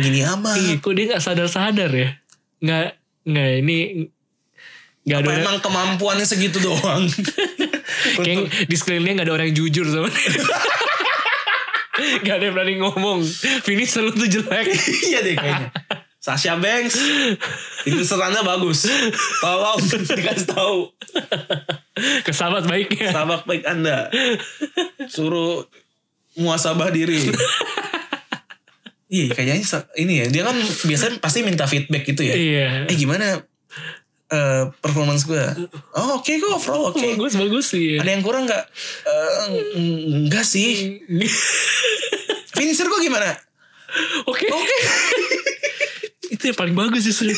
gini 0.00 0.20
amat. 0.24 0.56
Ih, 0.56 0.76
kok 0.80 0.92
dia 0.96 1.04
nggak 1.14 1.22
sadar-sadar 1.22 1.90
ya? 1.92 2.10
Nggak 2.60 3.00
Nggak 3.30 3.50
ini 3.60 3.78
nggak 5.00 5.18
ada 5.24 5.30
emang 5.44 5.58
kemampuannya 5.64 6.24
segitu 6.28 6.60
doang? 6.60 7.04
kayak 8.24 8.68
di 8.68 8.76
sekelilingnya 8.76 9.20
nggak 9.20 9.28
ada 9.28 9.34
orang 9.36 9.46
yang 9.52 9.56
jujur 9.64 9.84
sama 9.88 10.08
dia. 10.08 10.30
Gak 12.00 12.40
ada 12.40 12.48
yang 12.48 12.56
berani 12.56 12.80
ngomong 12.80 13.20
Finisher 13.60 14.00
lu 14.00 14.08
tuh 14.16 14.24
jelek 14.24 14.72
iya 15.12 15.20
deh 15.20 15.36
kayaknya. 15.36 15.68
Sasha 16.16 16.56
Banks, 16.56 16.96
itu 17.84 18.00
serana 18.08 18.40
bagus. 18.40 18.88
Tolong 19.44 19.84
dikasih 19.84 20.48
tahu. 20.48 20.88
Ke 22.24 22.32
sahabat 22.32 22.64
baiknya 22.64 23.12
Tabak 23.12 23.44
baik 23.44 23.68
Anda. 23.68 24.08
Suruh 25.12 25.68
muasabah 26.40 26.88
diri. 26.88 27.20
Iya 29.10 29.34
kayaknya 29.34 29.66
ini 29.98 30.22
ya 30.22 30.26
dia 30.30 30.42
kan 30.46 30.54
biasanya 30.86 31.18
pasti 31.18 31.42
minta 31.42 31.66
feedback 31.66 32.06
gitu 32.06 32.22
ya. 32.22 32.34
Iya 32.38 32.66
Eh 32.86 32.94
gimana 32.94 33.42
eh, 34.30 34.64
performance 34.78 35.26
gue? 35.26 35.42
Oh 35.98 36.22
oke 36.22 36.30
kok 36.30 36.50
overall 36.54 36.94
oke. 36.94 37.02
Bagus 37.18 37.34
bagus 37.34 37.66
sih 37.74 37.98
Ada 37.98 38.06
yang 38.06 38.22
kurang 38.22 38.46
nggak? 38.46 38.64
Eh, 39.02 39.46
enggak 40.14 40.46
sih. 40.46 41.02
Finisher 42.54 42.86
gue 42.86 43.00
gimana? 43.02 43.34
Oke 44.30 44.46
Oke 44.46 44.76
Itu 46.38 46.54
yang 46.54 46.58
paling 46.58 46.78
bagus 46.78 47.02
justru 47.02 47.34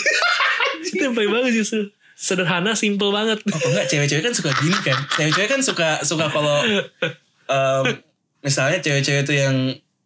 Itu 0.84 1.00
yang 1.00 1.16
paling 1.16 1.32
bagus 1.32 1.56
justru 1.56 1.88
Sederhana 2.12 2.76
simple 2.76 3.08
banget 3.16 3.40
Oh 3.48 3.72
enggak 3.72 3.88
cewek-cewek 3.88 4.28
kan 4.28 4.34
suka 4.36 4.52
gini 4.60 4.76
kan. 4.84 5.00
Cewek-cewek 5.16 5.48
kan 5.48 5.60
suka 5.64 6.04
suka 6.04 6.28
kalau 6.28 6.60
em, 7.48 7.84
misalnya 8.44 8.78
cewek-cewek 8.84 9.24
tuh 9.24 9.34
yang 9.34 9.56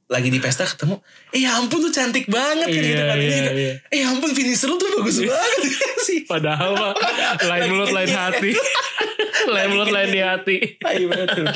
lagi 0.07 0.31
di 0.31 0.39
pesta 0.39 0.63
ketemu, 0.63 1.03
eh 1.35 1.43
ya 1.43 1.59
ampun 1.59 1.83
tuh 1.83 1.91
cantik 1.91 2.31
banget 2.31 2.71
kan 2.71 2.79
Iya, 2.79 2.91
gitu 2.95 3.03
kan. 3.03 3.17
Ini 3.19 3.27
iya, 3.27 3.39
juga, 3.43 3.53
iya. 3.59 3.73
Eh 3.91 3.99
ya 3.99 4.07
ampun 4.15 4.31
finisher 4.31 4.71
lu 4.71 4.79
tuh 4.79 4.91
bagus 5.03 5.19
banget 5.19 5.61
sih. 6.07 6.23
Padahal 6.31 6.79
mah 6.79 6.95
Lain 7.43 7.65
mulut 7.75 7.91
lain 7.91 8.11
hati 8.15 8.55
Lain 9.55 9.69
mulut 9.75 9.91
lain 9.91 10.09
di 10.15 10.21
hati 10.23 10.79
tuh. 10.79 11.47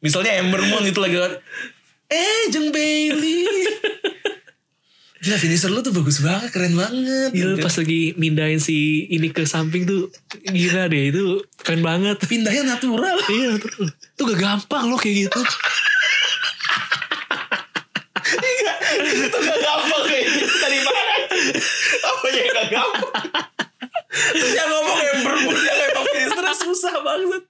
Misalnya 0.00 0.40
Ember 0.40 0.64
Moon 0.64 0.88
itu 0.88 0.96
lagi 0.96 1.20
eh 2.08 2.48
Jeng 2.48 2.72
Bailey. 2.72 3.44
Gila 5.22 5.38
finisher 5.38 5.70
lu 5.70 5.86
tuh 5.86 5.94
bagus 5.94 6.18
banget, 6.18 6.50
keren 6.50 6.74
banget. 6.74 7.30
Gila 7.36 7.60
pas 7.62 7.70
lagi 7.78 8.16
mindahin 8.18 8.58
si 8.58 9.06
ini 9.12 9.28
ke 9.30 9.44
samping 9.46 9.86
tuh 9.86 10.08
Gila 10.48 10.88
deh 10.88 11.14
itu 11.14 11.44
keren 11.62 11.84
banget 11.84 12.16
Pindahnya 12.24 12.64
natural. 12.64 13.20
Iya 13.28 13.60
betul 13.60 13.92
Itu 13.92 14.22
gak 14.24 14.40
gampang 14.40 14.88
loh 14.88 14.96
kayak 14.96 15.28
gitu 15.28 15.40
itu 18.22 19.38
gak 19.38 19.58
gampang 19.58 20.02
kayak 20.06 20.26
gitu 20.30 20.54
dari 20.62 20.78
mana? 20.82 21.14
Apa 22.02 22.26
yang 22.30 22.46
gak 22.54 22.68
gampang? 22.70 23.26
Terus 24.12 24.52
yang 24.52 24.68
ngomong 24.68 24.98
Ember 25.00 25.34
Moon 25.40 25.56
yang 25.56 25.78
emang 25.88 26.06
finisher 26.12 26.46
susah 26.52 26.94
banget. 27.00 27.42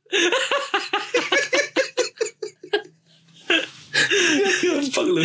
gampang 4.62 5.06
lu. 5.10 5.22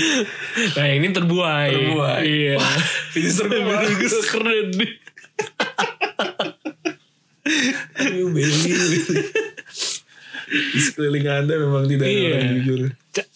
Nah 0.76 0.86
yang 0.86 0.98
ini 1.06 1.10
terbuai 1.14 1.72
Terbuai. 1.72 2.22
Iya 2.26 2.56
finisher 3.14 3.46
gue 3.48 3.62
bagus. 3.64 4.14
Keren 4.28 4.70
Aduh, 7.98 8.28
Bailey, 8.36 8.76
Bailey. 8.76 9.02
Di 10.48 10.80
sekeliling 10.80 11.28
anda 11.28 11.54
memang 11.56 11.84
tidak 11.86 12.04
ada 12.04 12.14
Iya. 12.14 12.32
orang 12.34 12.52
jujur. 12.58 12.80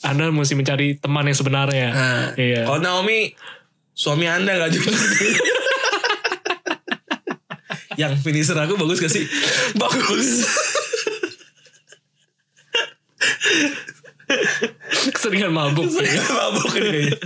Anda 0.02 0.24
mesti 0.30 0.56
mencari 0.56 0.88
teman 0.96 1.26
yang 1.26 1.36
sebenarnya 1.36 1.88
Nah, 1.90 2.26
Iya 2.34 2.64
Kalau 2.64 2.80
Naomi, 2.80 3.34
suami 3.92 4.26
anda 4.26 4.56
gak 4.58 4.72
jujur. 4.72 4.96
Yang 7.94 8.24
finisher 8.24 8.56
aku 8.56 8.76
bagus 8.76 8.98
gak 8.98 9.12
sih? 9.12 9.28
Bagus. 9.76 10.48
Keseringan 15.12 15.52
mabuk 15.52 15.88
mabuk 16.32 16.72
ini 16.74 16.88
kayaknya. 16.88 17.18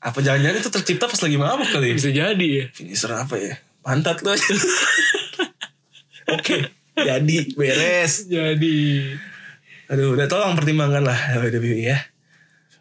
Apa 0.00 0.18
jangan-jangan 0.24 0.56
itu 0.56 0.70
tercipta 0.72 1.04
pas 1.04 1.20
lagi 1.20 1.36
mabuk 1.36 1.68
kali? 1.68 1.92
Bisa 1.92 2.08
jadi 2.08 2.46
ya 2.48 2.64
Finisher 2.72 3.12
apa 3.12 3.36
ya? 3.36 3.60
Pantat 3.80 4.24
lo 4.24 4.32
aja. 4.32 4.48
Oke, 6.36 6.72
jadi 7.08 7.36
beres. 7.56 8.28
Jadi 8.28 8.78
Aduh, 9.90 10.14
udah 10.14 10.26
tolong 10.30 10.54
pertimbangkan 10.54 11.02
lah 11.02 11.18
WWE 11.42 11.82
ya. 11.82 11.98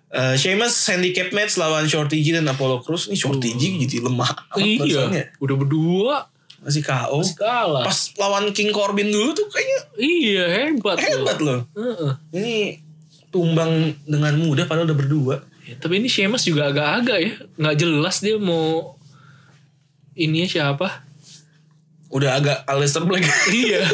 Eh 0.09 0.35
Sheamus 0.37 0.73
handicap 0.89 1.29
match 1.33 1.57
lawan 1.57 1.85
Shorty 1.85 2.21
G 2.21 2.33
dan 2.33 2.49
Apollo 2.49 2.81
Crews. 2.81 3.09
Ini 3.09 3.17
Shorty 3.17 3.53
G 3.57 3.77
jadi 3.85 4.01
lemah. 4.01 4.29
Iya 4.57 5.33
Udah 5.37 5.55
berdua 5.57 6.15
Masih 6.59 6.83
KO. 6.83 7.21
Kalah 7.37 7.85
Pas 7.87 7.97
lawan 8.19 8.51
King 8.51 8.73
Corbin 8.73 9.09
dulu 9.13 9.31
tuh 9.37 9.47
kayaknya 9.47 9.79
Iya 9.95 10.45
hebat 10.49 10.97
loh. 10.97 11.05
hebat 11.05 11.37
loh. 11.39 11.59
Heeh. 11.77 12.11
Ini 12.35 12.55
tumbang 13.29 13.93
dengan 14.09 14.33
mudah 14.41 14.65
padahal 14.65 14.89
udah 14.89 14.97
berdua. 14.97 15.35
Ya, 15.69 15.77
tapi 15.77 16.01
ini 16.01 16.09
Sheamus 16.09 16.49
juga 16.49 16.73
agak-agak 16.73 17.17
ya 17.21 17.33
nggak 17.61 17.75
jelas 17.77 18.25
dia 18.25 18.41
mau 18.41 18.97
ininya 20.17 20.49
siapa 20.49 21.05
Udah 22.09 22.35
agak 22.35 22.65
Aleister 22.65 23.03
Black. 23.03 23.23
iya 23.55 23.85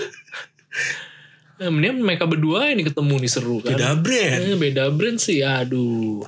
nah, 1.56 1.70
mendingan 1.70 2.00
mereka 2.02 2.26
berdua 2.26 2.68
ini 2.68 2.84
ketemu 2.84 3.16
nih 3.18 3.32
seru 3.32 3.58
kan 3.60 3.72
Beda 3.72 3.96
brand. 3.96 4.42
Eh, 4.42 4.58
beda 4.58 4.84
brand 4.90 5.16
sih 5.16 5.40
aduh 5.40 6.24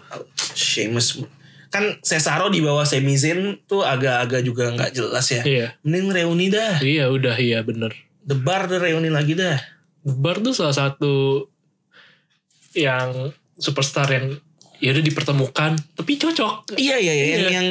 Sheamus. 0.53 1.19
Kan 1.67 1.99
Cesaro 1.99 2.47
di 2.47 2.59
bawah 2.59 2.83
Sami 2.83 3.13
Zayn 3.13 3.59
tuh 3.63 3.83
agak-agak 3.83 4.39
juga 4.41 4.71
nggak 4.71 4.91
jelas 4.93 5.27
ya. 5.29 5.41
iya 5.43 5.67
Mending 5.81 6.07
reuni 6.13 6.47
dah. 6.47 6.79
iya 6.79 7.07
udah 7.07 7.35
iya 7.35 7.59
bener 7.59 7.91
The 8.23 8.35
Bar 8.35 8.67
tuh 8.67 8.79
reuni 8.79 9.07
lagi 9.07 9.33
dah. 9.33 9.59
Bar 10.01 10.39
tuh 10.39 10.51
salah 10.51 10.71
satu 10.73 11.43
yang 12.73 13.31
superstar 13.53 14.07
yang 14.07 14.37
ya 14.77 14.93
udah 14.93 15.01
dipertemukan 15.01 15.73
tapi 15.91 16.15
cocok 16.15 16.77
Iya 16.77 16.95
iya 16.95 17.13
iya 17.13 17.25
yang, 17.27 17.41
Iya. 17.41 17.49
yang 17.51 17.67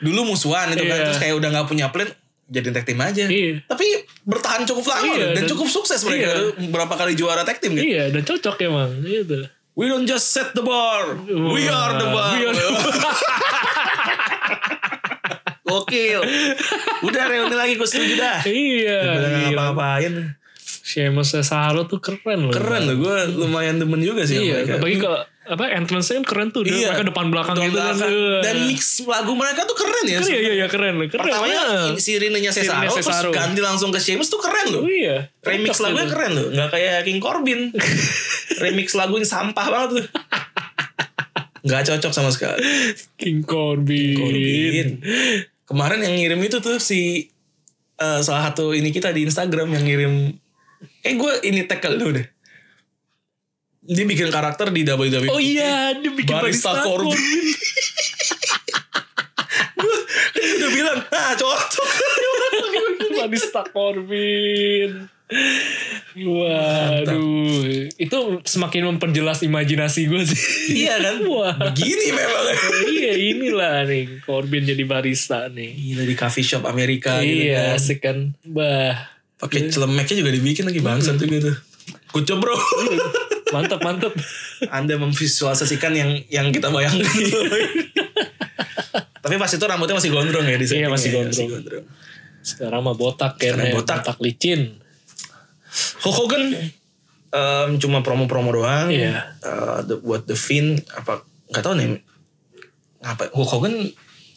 dulu 0.00 0.20
musuhan 0.26 0.70
itu 0.70 0.84
kan 0.84 0.94
Iya. 0.94 1.04
terus 1.04 1.18
kayak 1.18 1.36
udah 1.36 1.48
nggak 1.50 1.66
punya 1.66 1.86
plan 1.90 2.08
jadi 2.46 2.70
tag 2.70 2.84
team 2.84 2.98
aja. 2.98 3.24
Iya. 3.24 3.62
Tapi 3.64 4.04
bertahan 4.22 4.62
cukup 4.64 4.84
lama 4.86 5.10
Iya, 5.10 5.30
dan, 5.30 5.34
dan- 5.38 5.46
cukup 5.48 5.64
sukses 5.66 5.96
mereka 6.02 6.28
iya. 6.28 6.34
berapa 6.66 6.92
kali 6.92 7.12
juara 7.12 7.40
tag 7.40 7.56
team 7.56 7.72
kan. 7.72 7.82
iya 7.82 8.08
dan 8.08 8.20
cocok 8.20 8.56
emang 8.62 9.00
gitu 9.00 9.48
We 9.74 9.86
don't 9.86 10.04
just 10.04 10.30
set 10.30 10.52
the 10.52 10.62
bar, 10.62 11.14
we 11.26 11.66
are 11.66 11.94
the 11.94 12.06
bar. 12.06 12.32
We 12.32 12.42
are 12.42 12.52
the 12.52 12.64
Gokil. 15.64 16.20
Udah 17.02 17.22
reuni 17.26 17.52
lagi 17.52 17.74
gue 17.74 17.84
setuju 17.84 18.14
dah. 18.14 18.38
iya 18.44 19.00
Udah 19.00 19.10
nggak 19.10 19.32
gila. 19.32 19.50
ngapa-ngapain. 19.50 20.12
Sheamus 20.84 21.32
Cesaro 21.32 21.88
tuh 21.88 21.96
keren 21.96 22.44
loh 22.44 22.52
Keren 22.52 22.84
loh, 22.84 22.96
gue 22.98 23.16
lumayan 23.34 23.80
demen 23.80 23.96
juga 23.98 24.20
sih 24.22 24.36
Iya, 24.38 24.60
mereka. 24.60 24.72
apalagi 24.76 24.98
ke 25.00 25.10
apa 25.44 25.64
entrance-nya 25.72 26.20
kan 26.20 26.26
keren 26.26 26.48
tuh 26.50 26.62
dia 26.62 26.72
Iya. 26.74 26.88
mereka 26.90 27.04
depan 27.08 27.26
belakang 27.28 27.56
Depan 27.56 27.66
gitu 27.66 27.78
kan. 27.78 27.94
belakang. 27.94 28.12
Iya. 28.12 28.38
Dan 28.40 28.56
mix 28.64 28.80
lagu 29.02 29.32
mereka 29.32 29.60
tuh 29.62 29.76
keren 29.76 30.04
ya. 30.04 30.18
Keren, 30.18 30.28
iya 30.28 30.38
iya 30.38 30.52
iya 30.54 30.66
keren 30.66 30.94
keren. 31.02 31.20
Pertamanya 31.20 31.56
Iya. 31.56 31.80
sirinenya 31.96 32.50
Cesaro, 32.50 32.68
Sirinenya 32.70 32.90
terus 32.94 33.06
Cesaro. 33.06 33.30
ganti 33.30 33.60
langsung 33.60 33.88
ke 33.88 33.98
Sheamus 33.98 34.28
tuh 34.28 34.38
keren 34.38 34.66
loh. 34.70 34.84
Oh 34.84 34.90
iya. 34.90 35.32
Remix 35.40 35.80
lagunya 35.80 36.04
keren 36.06 36.32
loh, 36.32 36.46
nggak 36.50 36.68
kayak 36.70 36.96
King 37.02 37.16
Corbin. 37.18 37.60
Remix 38.62 38.92
lagunya 38.92 39.24
sampah 39.24 39.66
banget 39.66 39.88
tuh. 39.94 40.04
Nggak 41.62 41.82
cocok 41.86 42.12
sama 42.12 42.28
sekali. 42.28 42.60
King 43.14 43.40
Corbin. 43.42 44.16
Corbin. 44.16 44.88
Kemarin 45.64 46.00
yang 46.02 46.14
ngirim 46.14 46.40
itu 46.40 46.60
tuh 46.60 46.76
si 46.76 47.32
eh, 47.94 48.20
salah 48.20 48.48
satu 48.48 48.72
ini 48.72 48.88
kita 48.90 49.08
di 49.10 49.24
Instagram 49.24 49.72
yang 49.72 49.84
ngirim. 49.84 50.14
Eh 51.04 51.14
gue 51.20 51.32
ini 51.44 51.68
tag 51.68 51.84
kali 51.84 52.00
dulu 52.00 52.16
deh. 52.16 52.26
Dia 53.84 54.08
bikin 54.08 54.32
karakter 54.32 54.72
di 54.72 54.80
WWE. 54.80 55.28
Oh 55.28 55.36
iya, 55.36 55.92
dia 55.92 56.08
bikin 56.08 56.32
Barista 56.32 56.72
barista, 56.72 56.88
Corbin. 56.88 57.12
Corbin. 57.12 57.52
Dia 60.32 60.52
udah 60.56 60.70
bilang, 60.72 60.98
ah 61.12 61.32
cocok. 61.36 61.88
barista 63.20 63.62
Corbin. 63.68 65.12
Waduh, 66.14 67.90
itu 67.96 68.18
semakin 68.44 68.96
memperjelas 68.96 69.44
imajinasi 69.44 70.08
gue 70.08 70.22
sih. 70.24 70.40
iya 70.84 70.96
kan? 71.00 71.20
Wah. 71.28 71.52
Begini 71.68 72.12
memang. 72.12 72.44
iya 72.88 73.12
inilah 73.18 73.84
nih 73.84 74.24
Corbin 74.24 74.64
jadi 74.64 74.80
barista 74.88 75.52
nih. 75.52 75.76
Gila 75.76 76.04
di 76.08 76.14
coffee 76.16 76.46
shop 76.46 76.64
Amerika 76.64 77.20
gitu 77.20 77.52
iya, 77.52 77.74
kan. 77.74 77.76
asik 77.76 77.98
kan. 78.00 78.18
Bah, 78.48 79.13
Pakai 79.44 79.68
celemeknya 79.68 80.16
juga 80.24 80.32
dibikin 80.32 80.64
lagi 80.64 80.80
bangsat 80.80 81.20
juga 81.20 81.52
tuh. 81.52 81.56
Kucuk 82.10 82.40
bro. 82.40 82.56
mantap 83.52 83.84
mantap. 83.84 84.16
Anda 84.72 84.96
memvisualisasikan 84.96 85.92
yang 85.92 86.10
yang 86.32 86.48
kita 86.48 86.72
bayangkan. 86.72 87.04
Tapi 89.20 89.34
pas 89.36 89.48
itu 89.48 89.64
rambutnya 89.64 89.96
masih 89.96 90.10
gondrong 90.12 90.44
ya 90.44 90.56
di 90.56 90.64
Iya, 90.64 90.68
setting 90.68 90.92
masih 90.92 91.08
ya, 91.08 91.16
gondrong. 91.52 91.84
Sekarang 92.44 92.80
mah 92.84 92.96
botak 92.96 93.40
kan, 93.40 93.56
Sekarang 93.56 93.68
ya, 93.68 93.74
botak. 93.76 93.98
botak 94.04 94.18
licin. 94.20 94.60
Hulk 96.04 96.16
Hogan 96.24 96.44
em, 97.32 97.70
cuma 97.80 98.04
promo-promo 98.04 98.52
doang. 98.52 98.92
Iya. 98.92 99.36
Eh, 99.40 99.78
the, 99.88 99.96
buat 100.00 100.24
The 100.24 100.36
Fiend 100.36 100.84
apa 100.92 101.24
nggak 101.52 101.62
tahu 101.64 101.74
nih. 101.80 101.88
Ngapa 103.00 103.32
Hulk 103.32 103.50
Hogan 103.52 103.74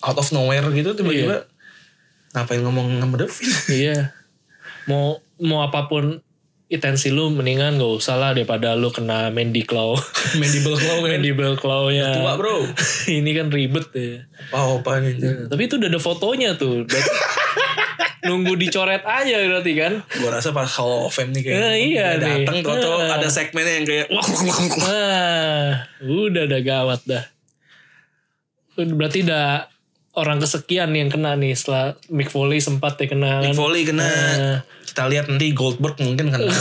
out 0.03 0.18
of 0.20 0.28
nowhere 0.32 0.68
gitu 0.72 0.95
tiba-tiba 0.95 1.43
Iya. 1.43 2.36
Ngapain 2.36 2.62
ngomong 2.64 2.88
sama 2.99 3.16
Devin? 3.20 3.47
Iya. 3.72 3.97
Mau 4.88 5.19
mau 5.38 5.61
apa 5.61 5.85
pun 5.85 6.19
intensi 6.67 7.07
lu 7.07 7.31
mendingan 7.31 7.79
gak 7.79 7.93
usah 7.95 8.19
lah 8.19 8.31
daripada 8.35 8.75
lu 8.75 8.91
kena 8.91 9.31
Mandy 9.31 9.63
Claw. 9.63 9.95
Mandible 10.41 10.75
claw 10.75 10.99
kan. 10.99 11.09
Mandible 11.15 11.55
Claw-nya. 11.55 12.07
Tua 12.19 12.33
bro. 12.35 12.67
Ini 13.07 13.31
kan 13.31 13.47
ribet 13.47 13.88
ya. 13.95 14.27
Apa-apa. 14.51 14.99
Nah, 14.99 15.47
Tapi 15.47 15.61
itu 15.63 15.79
udah 15.79 15.88
ada 15.88 15.99
fotonya 15.99 16.59
tuh. 16.59 16.83
Nunggu 18.27 18.59
dicoret 18.59 19.07
aja 19.07 19.39
berarti 19.47 19.71
kan. 19.79 19.93
Gue 20.03 20.27
rasa 20.27 20.51
pas 20.51 20.67
Hall 20.75 21.07
of 21.07 21.15
Fame 21.15 21.31
nih 21.31 21.47
kayak 21.47 21.55
Eh, 21.55 21.75
iya 21.95 22.07
dateng 22.19 22.59
tuh 22.59 22.75
tuh 22.75 22.99
Eh. 22.99 23.15
ada 23.15 23.27
segmennya 23.31 23.73
yang 23.79 23.85
kayak 23.88 24.07
wah, 24.11 24.19
wah, 24.19 24.41
wah, 24.43 24.57
wah. 24.59 24.75
Wah, 24.83 25.71
udah 26.03 26.43
ada 26.43 26.59
gawat 26.59 27.01
dah. 27.07 27.23
Berarti 28.75 29.23
udah 29.23 29.71
orang 30.18 30.41
kesekian 30.41 30.89
yang 30.97 31.13
kena 31.13 31.38
nih 31.38 31.53
setelah 31.53 31.93
Mick 32.09 32.34
Foley 32.34 32.57
sempat 32.57 32.97
ya 32.97 33.05
kena. 33.05 33.45
Mick 33.45 33.53
kan. 33.53 33.57
Foley 33.61 33.86
kena. 33.86 34.07
Eh, 34.09 34.57
Kita 34.89 35.05
lihat 35.05 35.30
nanti 35.30 35.53
Goldberg 35.53 36.01
mungkin 36.01 36.34
kena. 36.34 36.49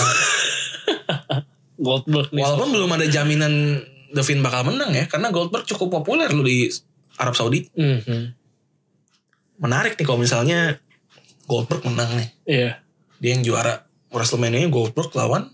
Goldberg 1.87 2.29
nih. 2.37 2.45
Walaupun 2.45 2.69
belum 2.77 2.91
ada 2.93 3.07
jaminan 3.09 3.81
Devin 4.13 4.45
bakal 4.45 4.69
menang 4.69 4.93
ya, 4.93 5.09
karena 5.09 5.33
Goldberg 5.33 5.65
cukup 5.65 6.01
populer 6.01 6.29
loh 6.29 6.45
di 6.45 6.69
Arab 7.17 7.33
Saudi. 7.33 7.65
Mhm. 7.73 8.37
Menarik 9.57 9.97
nih 9.97 10.05
kalau 10.05 10.21
misalnya 10.21 10.77
Goldberg 11.49 11.81
menang 11.89 12.13
nih. 12.13 12.29
Iya. 12.45 12.71
Dia 13.17 13.31
yang 13.33 13.41
juara 13.41 13.89
WrestleMania 14.13 14.69
Goldberg 14.69 15.09
lawan 15.17 15.49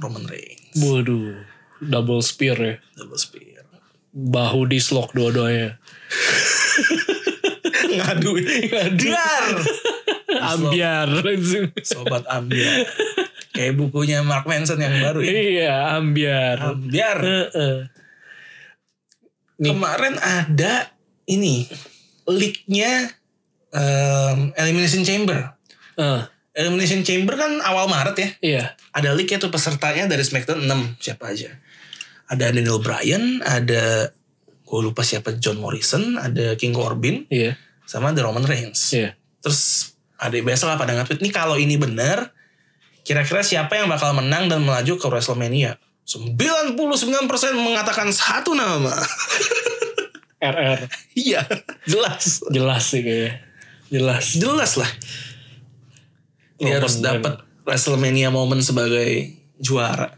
Roman 0.00 0.24
Reigns. 0.24 0.80
Waduh. 0.80 1.44
Double 1.84 2.24
spear 2.24 2.56
ya. 2.56 2.74
Double 2.96 3.20
spear. 3.20 3.68
Bahu 4.16 4.64
di 4.64 4.80
slok 4.80 5.12
dua-duanya. 5.12 5.76
Ngadu. 7.88 8.30
Dengar. 8.94 9.44
Ambiar 10.28 11.08
langsung. 11.08 11.72
Sobat 11.80 12.28
Ambiar. 12.28 12.84
Kayak 13.50 13.74
bukunya 13.74 14.20
Mark 14.22 14.44
Manson 14.44 14.78
yang 14.78 14.94
baru 15.00 15.24
ya. 15.24 15.32
Iya, 15.32 15.76
ambiar. 15.96 16.56
Ambiar. 16.62 17.18
Heeh. 17.18 17.76
Nih. 19.58 19.74
Kemarin 19.74 20.14
ada 20.16 20.94
ini 21.26 21.66
leak-nya 22.28 23.10
em, 23.74 24.54
Elimination 24.54 25.02
Chamber. 25.02 25.58
Eh, 25.98 26.22
Elimination 26.54 27.02
Chamber 27.02 27.34
kan 27.34 27.58
awal 27.64 27.90
Maret 27.90 28.16
ya. 28.16 28.28
iya. 28.38 28.64
Ada 28.94 29.14
leak 29.14 29.30
ya 29.30 29.38
tuh 29.38 29.50
pesertanya 29.50 30.06
dari 30.06 30.22
SmackDown 30.22 30.62
6 30.62 31.02
siapa 31.02 31.34
aja. 31.34 31.50
Ada 32.28 32.52
Daniel 32.52 32.78
Bryan, 32.78 33.40
ada 33.42 34.12
gue 34.62 34.80
lupa 34.84 35.00
siapa 35.00 35.34
John 35.40 35.58
Morrison, 35.58 36.20
ada 36.20 36.52
King 36.54 36.76
Corbin, 36.76 37.24
Iya. 37.26 37.56
Sama 37.88 38.12
ada 38.12 38.20
Roman 38.20 38.44
Reigns. 38.44 38.92
Iya. 38.92 39.16
Terus 39.40 39.96
ada 40.20 40.36
biasa 40.36 40.68
lah 40.68 40.76
pada 40.76 40.92
nge-tweet 40.92 41.24
nih 41.24 41.32
kalau 41.32 41.56
ini 41.56 41.80
benar 41.80 42.36
kira-kira 43.00 43.40
siapa 43.40 43.80
yang 43.80 43.88
bakal 43.88 44.12
menang 44.12 44.52
dan 44.52 44.60
melaju 44.60 45.00
ke 45.00 45.06
WrestleMania? 45.08 45.80
99% 46.04 46.76
mengatakan 47.56 48.12
satu 48.12 48.52
nama. 48.52 48.92
RR. 50.40 50.80
Iya, 51.18 51.42
jelas. 51.88 52.44
Jelas 52.52 52.84
sih 52.92 53.00
kayaknya. 53.00 53.42
Jelas. 53.88 54.24
Jelas 54.36 54.72
lah. 54.76 54.90
Dia 56.60 56.76
Roman 56.76 56.80
harus 56.80 57.00
dapat 57.00 57.42
WrestleMania 57.64 58.28
momen 58.28 58.60
sebagai 58.60 59.34
juara. 59.60 60.14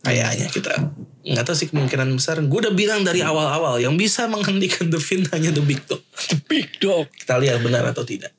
Kayaknya 0.00 0.48
kita 0.48 0.72
nggak 1.20 1.44
tahu 1.44 1.56
sih 1.56 1.68
kemungkinan 1.68 2.08
besar. 2.16 2.40
Gue 2.40 2.64
udah 2.64 2.74
bilang 2.74 3.04
dari 3.04 3.20
awal-awal 3.20 3.76
yang 3.76 3.96
bisa 4.00 4.24
menghentikan 4.24 4.88
The 4.88 5.00
Finn 5.00 5.28
hanya 5.34 5.52
The 5.52 5.64
Big 5.64 5.84
Dog. 5.84 6.00
The 6.32 6.38
Big 6.48 6.68
Dog. 6.80 7.12
Kita 7.12 7.36
lihat 7.36 7.60
benar 7.60 7.84
atau 7.88 8.04
tidak. 8.04 8.32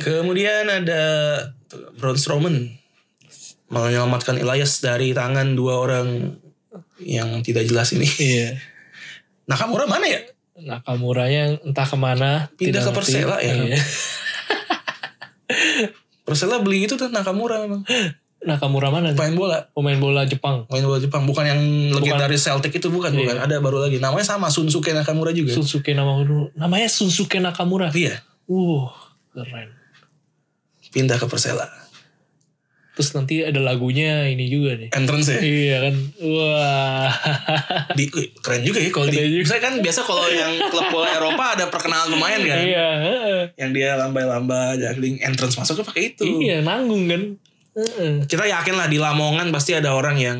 Kemudian 0.00 0.66
ada 0.66 1.02
Braun 2.00 2.18
Strowman 2.18 2.80
menyelamatkan 3.70 4.34
Elias 4.34 4.82
dari 4.82 5.14
tangan 5.14 5.54
dua 5.54 5.78
orang 5.78 6.34
yang 6.98 7.44
tidak 7.46 7.68
jelas 7.70 7.94
ini. 7.94 8.08
Iya. 8.08 8.58
Nakamura 9.46 9.86
mana 9.86 10.06
ya? 10.10 10.20
Nakamuranya 10.58 11.62
entah 11.62 11.86
ke 11.86 11.96
mana. 11.96 12.50
Pindah 12.58 12.82
ke 12.82 12.90
ngerti. 12.90 13.22
Persela 13.22 13.36
ya? 13.38 13.54
Iya. 13.54 13.78
Persela 16.26 16.58
beli 16.62 16.86
itu 16.90 16.98
tuh 16.98 17.08
Nakamura 17.10 17.62
memang. 17.62 17.86
Nakamura 18.40 18.88
mana? 18.88 19.12
Pemain 19.12 19.36
bola. 19.36 19.58
Pemain 19.76 19.98
bola 20.00 20.22
Jepang. 20.24 20.64
Pemain 20.64 20.84
bola 20.88 20.98
Jepang. 21.00 21.28
Bukan 21.28 21.44
yang 21.44 21.60
legendaris 21.92 22.40
Celtic 22.48 22.72
itu 22.72 22.88
bukan. 22.88 23.12
Bukan. 23.12 23.36
Iya. 23.36 23.44
Ada 23.44 23.60
baru 23.60 23.84
lagi. 23.84 24.00
Namanya 24.00 24.24
sama 24.24 24.48
Sunsuke 24.48 24.96
Nakamura 24.96 25.36
juga. 25.36 25.52
Sunsuke 25.52 25.92
Nakamura. 25.92 26.48
Namanya 26.56 26.88
Sunsuke 26.88 27.36
Nakamura. 27.36 27.92
iya. 27.92 28.24
Uh, 28.48 28.88
keren. 29.36 29.76
Pindah 30.90 31.20
ke 31.20 31.28
Persela. 31.28 31.68
Terus 32.96 33.16
nanti 33.16 33.40
ada 33.44 33.60
lagunya 33.62 34.26
ini 34.26 34.50
juga 34.50 34.76
nih. 34.76 34.90
Entrance 34.92 35.36
ya. 35.36 35.40
Iya 35.40 35.76
kan. 35.88 35.94
Wah. 36.20 37.12
Di, 37.98 38.04
keren 38.40 38.64
juga 38.64 38.80
ya 38.82 38.90
kalau 38.90 39.06
di. 39.08 39.40
Misalnya 39.40 39.62
kan 39.70 39.74
biasa 39.78 40.00
kalau 40.02 40.26
yang 40.28 40.68
klub 40.68 40.88
bola 40.90 41.08
Eropa 41.12 41.56
ada 41.56 41.68
perkenalan 41.68 42.12
pemain 42.12 42.40
kan. 42.40 42.60
Iya. 42.60 42.88
heeh. 43.04 43.40
Yang 43.56 43.70
dia 43.76 43.88
lambai-lambai, 44.00 44.80
juggling, 44.80 45.16
entrance 45.22 45.54
masuk 45.56 45.80
tuh 45.80 45.86
pakai 45.86 46.12
itu. 46.16 46.24
Iya 46.44 46.64
nanggung 46.64 47.06
kan. 47.06 47.22
Heeh. 47.76 48.26
Kita 48.26 48.44
yakin 48.46 48.74
lah 48.74 48.90
di 48.90 48.98
Lamongan 48.98 49.50
pasti 49.54 49.74
ada 49.78 49.94
orang 49.94 50.16
yang 50.18 50.38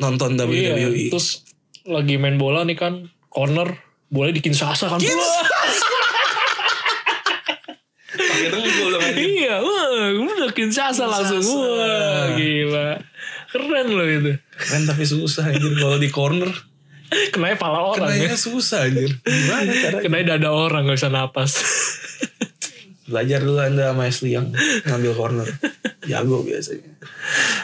nonton 0.00 0.36
Iya. 0.36 0.76
WWE. 0.76 1.12
Terus 1.12 1.44
lagi 1.84 2.16
main 2.16 2.40
bola 2.40 2.64
nih 2.64 2.76
kan. 2.78 3.08
Corner. 3.28 3.76
Boleh 4.10 4.34
di 4.34 4.42
Kinshasa 4.42 4.90
kan. 4.90 4.98
Pakai 8.10 8.48
dengkul 8.50 8.94
anjing. 8.98 9.30
Iya, 9.46 9.62
wah, 9.62 10.10
udah 10.18 10.50
Kinshasa 10.50 11.06
langsung. 11.06 11.44
Wah, 11.46 12.34
gila. 12.34 12.98
Keren 13.50 13.88
loh 13.94 14.06
itu. 14.06 14.32
Keren 14.58 14.82
tapi 14.86 15.04
susah 15.06 15.54
anjir 15.54 15.74
kalau 15.78 15.98
di 15.98 16.10
corner. 16.10 16.50
Kenanya 17.34 17.58
pala 17.58 17.82
orang 17.90 18.06
ya. 18.14 18.30
Kenanya 18.30 18.38
susah 18.38 18.86
anjir. 18.86 19.10
Gimana 19.22 19.70
caranya? 19.74 20.02
Kenanya 20.02 20.26
dada 20.38 20.50
orang 20.54 20.86
gak 20.86 20.98
bisa 20.98 21.10
napas. 21.10 21.52
Belajar 23.10 23.42
dulu 23.42 23.58
anda 23.58 23.90
sama 23.90 24.06
Ashley 24.06 24.38
yang 24.38 24.54
ngambil 24.86 25.12
corner. 25.18 25.48
Jago 26.10 26.42
biasanya. 26.42 26.90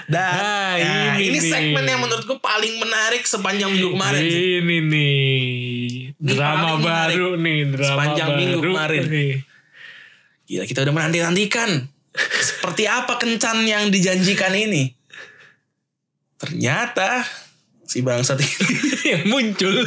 Dan 0.07 0.23
Nah, 0.23 0.79
nah, 0.79 1.19
ini 1.19 1.29
ini, 1.29 1.39
nih. 1.39 1.51
segmen 1.51 1.83
yang 1.83 1.99
menurutku 1.99 2.39
paling 2.39 2.79
menarik 2.79 3.23
sepanjang 3.23 3.69
minggu 3.69 3.91
kemarin. 3.93 4.21
sih. 4.21 4.31
Ini 4.57 4.77
nih. 4.81 5.35
Ini 6.15 6.31
Drama 6.33 6.79
baru 6.79 7.35
nih. 7.35 7.59
Drama 7.69 7.87
Sepanjang 7.91 8.29
baru 8.29 8.39
minggu 8.39 8.61
kemarin. 8.63 9.03
nih. 9.05 9.33
Gila 10.47 10.65
kita 10.65 10.81
udah 10.81 10.95
menanti-nantikan. 10.95 11.71
Seperti 12.17 12.87
apa 12.87 13.19
kencan 13.19 13.61
yang 13.63 13.91
dijanjikan 13.91 14.55
ini? 14.55 14.95
Ternyata 16.37 17.27
si 17.83 18.01
bangsat 18.01 18.39
ini. 18.39 18.67
Yang 19.13 19.25
muncul. 19.27 19.75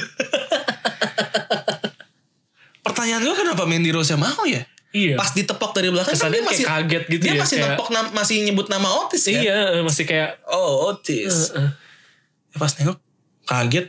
Pertanyaan 2.81 3.21
gue 3.21 3.35
kenapa 3.35 3.63
Mandy 3.63 3.89
Rose 3.89 4.15
mau 4.15 4.43
ya? 4.45 4.63
Iya. 4.89 5.15
Pas 5.15 5.29
ditepok 5.29 5.71
dari 5.71 5.87
belakang 5.87 6.11
kan 6.11 6.17
Kesannya 6.17 6.33
dia 6.35 6.43
masih 6.43 6.63
kayak 6.63 6.77
kaget 6.81 7.03
gitu 7.07 7.21
dia 7.21 7.29
ya. 7.29 7.37
masih 7.37 7.55
kayak, 7.55 7.69
nepok 7.71 7.87
nam- 7.89 8.09
masih 8.11 8.35
nyebut 8.41 8.67
nama 8.67 8.89
Otis 8.99 9.23
ya. 9.23 9.37
Iya, 9.37 9.57
masih 9.79 10.03
kayak. 10.03 10.41
Oh 10.45 10.89
Otis. 10.89 11.53
eh, 11.53 11.61
eh. 11.61 11.69
Pas 12.51 12.71
nengok 12.73 12.97
kaget. 13.43 13.85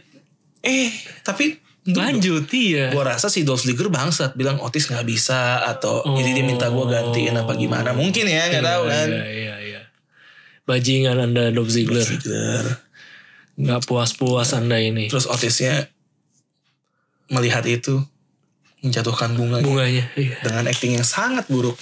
Eh 0.61 0.92
tapi 1.20 1.57
Lanjut, 1.80 2.44
iya. 2.53 2.92
Gue 2.92 3.01
rasa 3.01 3.26
si 3.26 3.40
Dolph 3.40 3.64
Ziggler 3.64 3.88
bangsat 3.88 4.36
bilang 4.36 4.61
Otis 4.61 4.86
nggak 4.86 5.03
bisa 5.03 5.64
atau 5.64 6.05
Oh. 6.05 6.12
jadi 6.12 6.36
dia 6.36 6.44
minta 6.44 6.68
gue 6.68 6.84
gantiin 6.84 7.32
apa 7.32 7.57
gimana 7.57 7.90
mungkin 7.90 8.28
ya 8.28 8.46
nggak 8.46 8.61
tahu 8.62 8.82
kan. 8.84 9.09
Iya, 9.09 9.24
iya, 9.26 9.55
iya. 9.59 9.80
Bajingan 10.62 11.16
anda 11.18 11.48
Dolph 11.48 11.72
Ziggler. 11.72 12.05
Ziggler. 12.05 12.84
Nggak 13.57 13.88
puas-puas 13.88 14.53
anda 14.53 14.76
ini. 14.76 15.09
Terus 15.09 15.24
Otisnya 15.24 15.88
melihat 17.28 17.64
itu 17.64 18.05
menjatuhkan 18.80 19.34
bunga 19.34 19.60
Bunganya. 19.60 20.08
Iya. 20.14 20.40
dengan 20.40 20.64
acting 20.66 20.96
yang 20.96 21.04
sangat 21.04 21.44
buruk. 21.46 21.76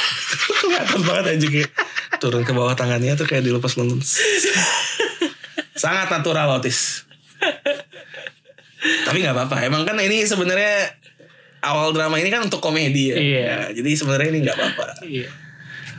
Kelihatan 0.60 1.00
banget 1.02 1.24
aja 1.36 1.46
kayak 1.48 1.70
turun 2.18 2.42
ke 2.42 2.52
bawah 2.52 2.72
tangannya 2.72 3.14
tuh 3.14 3.24
kayak 3.24 3.42
dilepas 3.42 3.76
nonton. 3.76 4.00
sangat 5.74 6.08
natural 6.08 6.48
Otis. 6.54 7.04
Tapi 9.04 9.16
nggak 9.18 9.32
apa-apa. 9.32 9.64
Emang 9.64 9.82
kan 9.82 9.96
ini 9.96 10.24
sebenarnya 10.24 10.92
awal 11.60 11.92
drama 11.92 12.16
ini 12.16 12.28
kan 12.28 12.44
untuk 12.44 12.60
komedi 12.60 13.10
ya. 13.10 13.16
Iya. 13.16 13.40
Ya, 13.40 13.58
jadi 13.72 13.90
sebenarnya 13.96 14.28
ini 14.30 14.38
nggak 14.44 14.56
apa-apa. 14.56 14.86
Iya. 15.04 15.28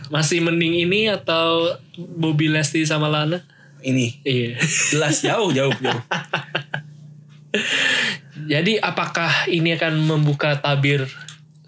Masih 0.07 0.45
mending 0.45 0.85
ini 0.85 1.09
atau 1.09 1.73
Bobby 1.97 2.45
Lesti 2.45 2.85
sama 2.85 3.09
Lana? 3.09 3.41
Ini 3.81 4.21
Iya. 4.21 4.61
jelas 4.93 5.21
jauh 5.21 5.49
jauh 5.49 5.73
jauh. 5.75 6.01
Jadi 8.45 8.77
apakah 8.77 9.49
ini 9.49 9.73
akan 9.73 10.05
membuka 10.05 10.57
tabir 10.61 11.09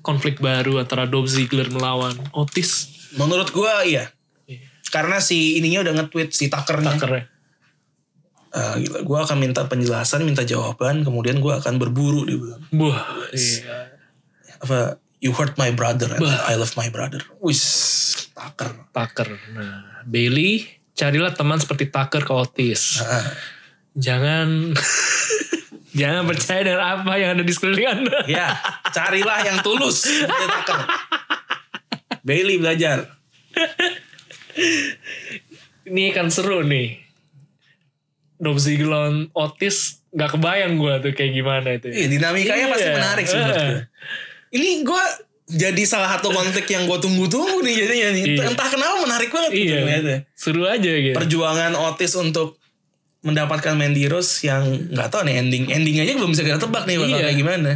konflik 0.05 0.39
baru 0.39 0.79
antara 0.79 1.09
Dolph 1.09 1.27
Ziggler 1.27 1.67
melawan 1.73 2.15
Otis? 2.31 2.93
Menurut 3.17 3.49
gua 3.51 3.83
iya. 3.83 4.13
Iya. 4.45 4.63
Karena 4.93 5.17
si 5.17 5.57
ininya 5.57 5.83
udah 5.83 5.93
nge-tweet 6.03 6.29
si 6.31 6.47
Tuckernya. 6.47 6.95
Tucker? 6.95 7.11
Ah, 8.53 8.79
gila. 8.79 9.03
Gua 9.03 9.27
akan 9.27 9.37
minta 9.41 9.67
penjelasan, 9.67 10.23
minta 10.23 10.47
jawaban, 10.47 11.03
kemudian 11.03 11.43
gua 11.43 11.59
akan 11.59 11.81
berburu 11.81 12.23
dia 12.23 12.37
bilang. 12.37 12.61
Wah. 12.77 13.03
Iya. 13.33 13.97
Apa 14.61 15.01
You 15.17 15.33
hurt 15.33 15.57
my 15.57 15.73
brother 15.73 16.13
and 16.13 16.29
I 16.45 16.53
love 16.53 16.77
my 16.77 16.93
brother. 16.93 17.25
Wis, 17.41 18.29
taker. 18.37 18.85
Tucker. 18.93 19.33
Nah, 19.49 20.05
Bailey, 20.05 20.61
carilah 20.93 21.33
teman 21.33 21.57
seperti 21.57 21.89
Tucker 21.89 22.21
ke 22.21 22.33
Otis. 22.37 23.01
Nah, 23.01 23.25
Jangan 23.97 24.77
jangan 25.97 26.23
percaya 26.23 26.61
dengan 26.61 26.81
apa 26.85 27.17
yang 27.17 27.33
ada 27.33 27.41
di 27.41 27.49
sekeliling 27.49 27.87
Anda. 27.89 28.19
ya, 28.29 28.53
carilah 28.87 29.41
yang 29.41 29.57
tulus. 29.59 30.05
Bailey 32.21 32.61
belajar. 32.61 33.17
Ini 35.83 36.11
kan 36.11 36.27
seru 36.27 36.61
nih. 36.61 36.99
Lawan 38.37 39.33
Otis 39.33 40.05
nggak 40.13 40.37
kebayang 40.37 40.77
gue 40.77 40.93
tuh 41.01 41.11
kayak 41.11 41.31
gimana 41.33 41.69
itu. 41.73 41.89
Iya, 41.89 42.05
dinamikanya 42.07 42.65
Iya. 42.65 42.71
pasti 42.71 42.89
menarik 42.91 43.25
sih 43.25 43.37
menurut 43.37 43.57
Eh. 43.57 43.81
Ini 44.53 44.69
gue 44.85 45.03
jadi 45.47 45.83
salah 45.83 46.09
satu 46.15 46.29
konflik 46.29 46.67
yang 46.67 46.85
gue 46.85 46.97
tunggu-tunggu 46.99 47.63
nih 47.63 47.73
jadinya 47.75 48.07
nih. 48.13 48.23
Iya. 48.35 48.43
Entah 48.51 48.67
kenapa 48.67 48.93
menarik 49.01 49.29
banget 49.31 49.51
gitu 49.51 49.73
Iya. 49.73 49.79
ngeliatnya. 49.81 50.17
Seru 50.35 50.63
aja 50.63 50.91
gitu. 50.91 51.15
Perjuangan 51.17 51.73
Otis 51.89 52.13
untuk 52.13 52.61
mendapatkan 53.27 53.75
Mandy 53.75 54.07
Rose 54.07 54.39
yang 54.41 54.63
nggak 54.89 55.11
tahu 55.11 55.27
nih 55.27 55.35
ending 55.37 55.67
ending 55.67 55.99
aja 55.99 56.15
belum 56.15 56.31
bisa 56.31 56.41
kita 56.41 56.57
tebak 56.57 56.83
nih 56.83 56.95
bakal 56.95 57.11
Iya. 57.13 57.25
kayak 57.25 57.37
gimana. 57.37 57.71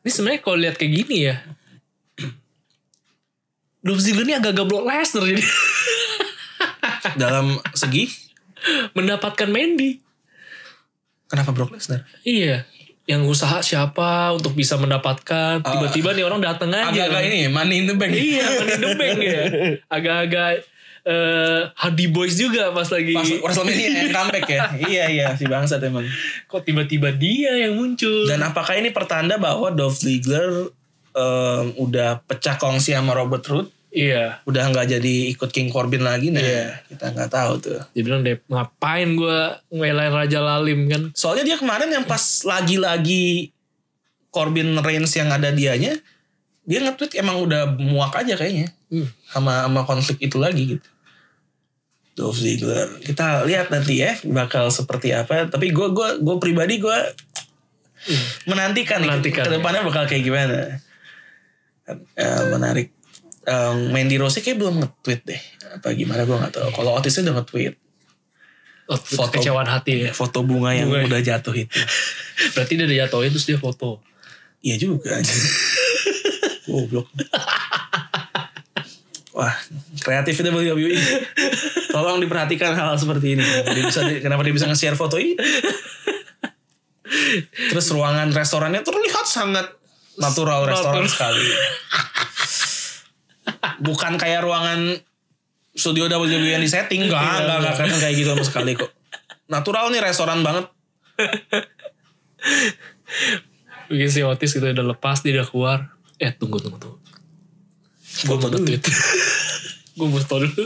Ini 0.00 0.08
sebenarnya 0.08 0.40
kalau 0.40 0.56
lihat 0.56 0.74
kayak 0.74 0.92
gini 0.96 1.16
ya. 1.26 1.36
Dolph 3.84 3.98
Ziggler 3.98 4.24
ini 4.24 4.34
agak-agak 4.34 4.66
Brock 4.66 4.84
Lesnar 4.84 5.24
jadi 5.24 5.42
Dalam 7.16 7.46
segi 7.72 8.06
mendapatkan 8.92 9.48
Mandy. 9.48 9.98
kenapa 11.26 11.50
Brock 11.50 11.72
Lesnar? 11.72 12.04
Iya. 12.22 12.66
Yang 13.04 13.22
usaha 13.28 13.58
siapa 13.58 14.30
untuk 14.30 14.52
bisa 14.52 14.76
mendapatkan. 14.76 15.58
Tiba-tiba 15.60 16.12
nih 16.12 16.22
orang 16.22 16.38
dateng 16.38 16.70
aja. 16.70 16.90
Agak-agak 16.90 17.22
ini 17.26 17.48
money 17.48 17.82
in 17.82 17.86
the 17.86 17.94
bank. 17.94 18.12
Iya, 18.12 18.46
Money 18.46 18.70
in 18.70 18.80
the 18.80 18.92
Bank 18.94 19.18
ya. 19.18 19.42
Agak-agak 19.96 20.52
eh, 21.10 21.60
Hardy 21.74 22.06
Boys 22.06 22.38
juga 22.38 22.70
pas 22.70 22.86
lagi. 22.86 23.12
Pas 23.12 23.26
WrestleMania 23.42 23.88
yang 23.98 24.10
comeback 24.14 24.46
ya. 24.46 24.60
iya 24.86 25.04
iya 25.10 25.26
si 25.34 25.44
bangsat 25.44 25.82
emang. 25.82 26.06
Kok 26.46 26.62
tiba-tiba 26.62 27.10
dia 27.10 27.58
yang 27.58 27.74
muncul. 27.74 28.30
Dan 28.30 28.40
apakah 28.40 28.78
ini 28.78 28.94
pertanda 28.94 29.34
bahwa 29.36 29.74
Dolph 29.74 29.98
Ziggler 29.98 30.70
em, 31.10 31.66
udah 31.76 32.22
pecah 32.22 32.54
kongsi 32.54 32.94
sama 32.94 33.12
Robert 33.12 33.42
Roode? 33.44 33.70
iya. 33.90 34.38
Udah 34.46 34.70
nggak 34.70 34.86
jadi 34.86 35.14
ikut 35.34 35.50
King 35.50 35.66
Corbin 35.66 36.06
lagi 36.06 36.30
nah 36.30 36.46
kita 36.86 37.10
nggak 37.10 37.26
tahu 37.26 37.52
tuh. 37.58 37.80
Dia 37.90 38.02
bilang 38.06 38.22
deh 38.22 38.38
ngapain 38.46 39.18
gue 39.18 39.38
ngelain 39.74 40.14
Raja 40.14 40.38
Lalim 40.38 40.86
kan. 40.86 41.02
Soalnya 41.10 41.42
dia 41.42 41.56
kemarin 41.58 41.90
yang 41.90 42.06
pas 42.06 42.22
lagi-lagi 42.46 43.50
Corbin 44.30 44.78
Reigns 44.78 45.10
yang 45.18 45.26
ada 45.26 45.50
dianya, 45.50 45.98
dia 46.62 46.78
nge-tweet 46.78 47.18
emang 47.18 47.42
udah 47.42 47.74
muak 47.82 48.14
aja 48.14 48.38
kayaknya 48.38 48.70
Hmm. 48.90 49.06
sama 49.22 49.70
sama 49.70 49.82
konflik 49.86 50.18
itu 50.18 50.34
lagi 50.38 50.62
gitu. 50.74 50.86
Dolph 52.20 52.36
Ziggler. 52.36 53.00
Kita 53.00 53.48
lihat 53.48 53.72
nanti 53.72 54.04
ya 54.04 54.12
bakal 54.28 54.68
seperti 54.68 55.16
apa. 55.16 55.48
Tapi 55.48 55.72
gue 55.72 55.88
gua 55.90 56.20
gue 56.20 56.36
pribadi 56.36 56.76
gue 56.76 56.98
menantikan, 58.44 59.00
Menantikan, 59.00 59.44
ke 59.44 59.56
depannya 59.56 59.80
bakal 59.80 60.04
kayak 60.04 60.24
gimana. 60.24 60.80
Eh, 61.88 62.44
menarik. 62.52 62.92
Um, 63.48 63.88
Mandy 63.90 64.20
Rose 64.20 64.44
kayak 64.44 64.60
belum 64.60 64.84
nge-tweet 64.84 65.20
deh. 65.24 65.40
Apa 65.80 65.96
gimana 65.96 66.28
gue 66.28 66.36
gak 66.36 66.52
tahu. 66.52 66.68
Kalau 66.76 66.92
Otisnya 66.96 67.32
udah 67.32 67.40
nge-tweet. 67.40 67.74
Oh, 68.90 68.98
Foto- 68.98 69.38
kecewaan 69.38 69.70
hati 69.70 70.04
ya. 70.04 70.10
Foto 70.12 70.42
bunga 70.42 70.74
yang 70.74 70.90
Bunga 70.90 71.00
ya. 71.02 71.06
udah 71.08 71.20
jatuh 71.22 71.54
itu. 71.56 71.72
Berarti 72.54 72.72
dia 72.76 72.88
dijatuhin 72.90 73.30
terus 73.32 73.46
dia 73.48 73.56
foto. 73.56 74.02
Iya 74.60 74.76
juga. 74.76 75.14
Goblok. 76.68 77.08
Wah, 79.36 79.54
kreatif 80.00 80.34
itu 80.40 80.48
WWE. 80.48 80.96
Tolong 81.94 82.18
diperhatikan 82.22 82.72
hal 82.72 82.96
seperti 82.96 83.36
ini. 83.38 83.44
Dia 83.44 83.84
bisa 83.84 84.00
kenapa 84.20 84.42
dia 84.42 84.54
bisa 84.54 84.66
nge-share 84.66 84.96
foto 84.96 85.20
ini? 85.20 85.36
Terus 87.70 87.86
ruangan 87.92 88.30
restorannya 88.32 88.80
terlihat 88.80 89.26
sangat 89.26 89.66
natural 90.16 90.66
restoran 90.66 91.06
sekali. 91.06 91.42
Bukan 93.80 94.16
kayak 94.16 94.44
ruangan 94.44 95.00
studio 95.74 96.06
WWE 96.10 96.58
yang 96.58 96.62
disetting. 96.62 97.06
Enggak, 97.06 97.22
Iya, 97.22 97.60
enggak, 97.60 97.76
enggak, 97.78 98.00
kayak 98.00 98.14
gitu 98.16 98.28
sama 98.34 98.44
sekali 98.46 98.72
kok. 98.78 98.90
Natural 99.50 99.90
nih 99.90 100.02
restoran 100.02 100.40
banget. 100.46 100.70
Bikin 103.90 104.10
si 104.10 104.20
Otis 104.22 104.54
gitu 104.54 104.62
udah 104.62 104.86
lepas 104.94 105.20
dia 105.26 105.34
udah 105.42 105.46
keluar. 105.50 105.78
Eh 106.22 106.30
tunggu 106.30 106.62
tunggu 106.62 106.78
tunggu. 106.78 106.98
Gue 108.26 108.36
mau 108.36 108.48
nge-tweet. 108.52 108.82
Gue 109.96 110.06
mau 110.06 110.20
dulu. 110.20 110.64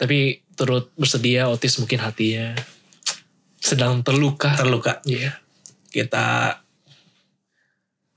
Tapi 0.00 0.18
turut 0.56 0.88
bersedia 0.96 1.48
Otis 1.48 1.76
mungkin 1.80 2.00
hatinya 2.00 2.56
sedang 3.60 4.00
terluka. 4.00 4.56
Terluka. 4.56 5.04
Iya. 5.04 5.36
kita 5.90 6.54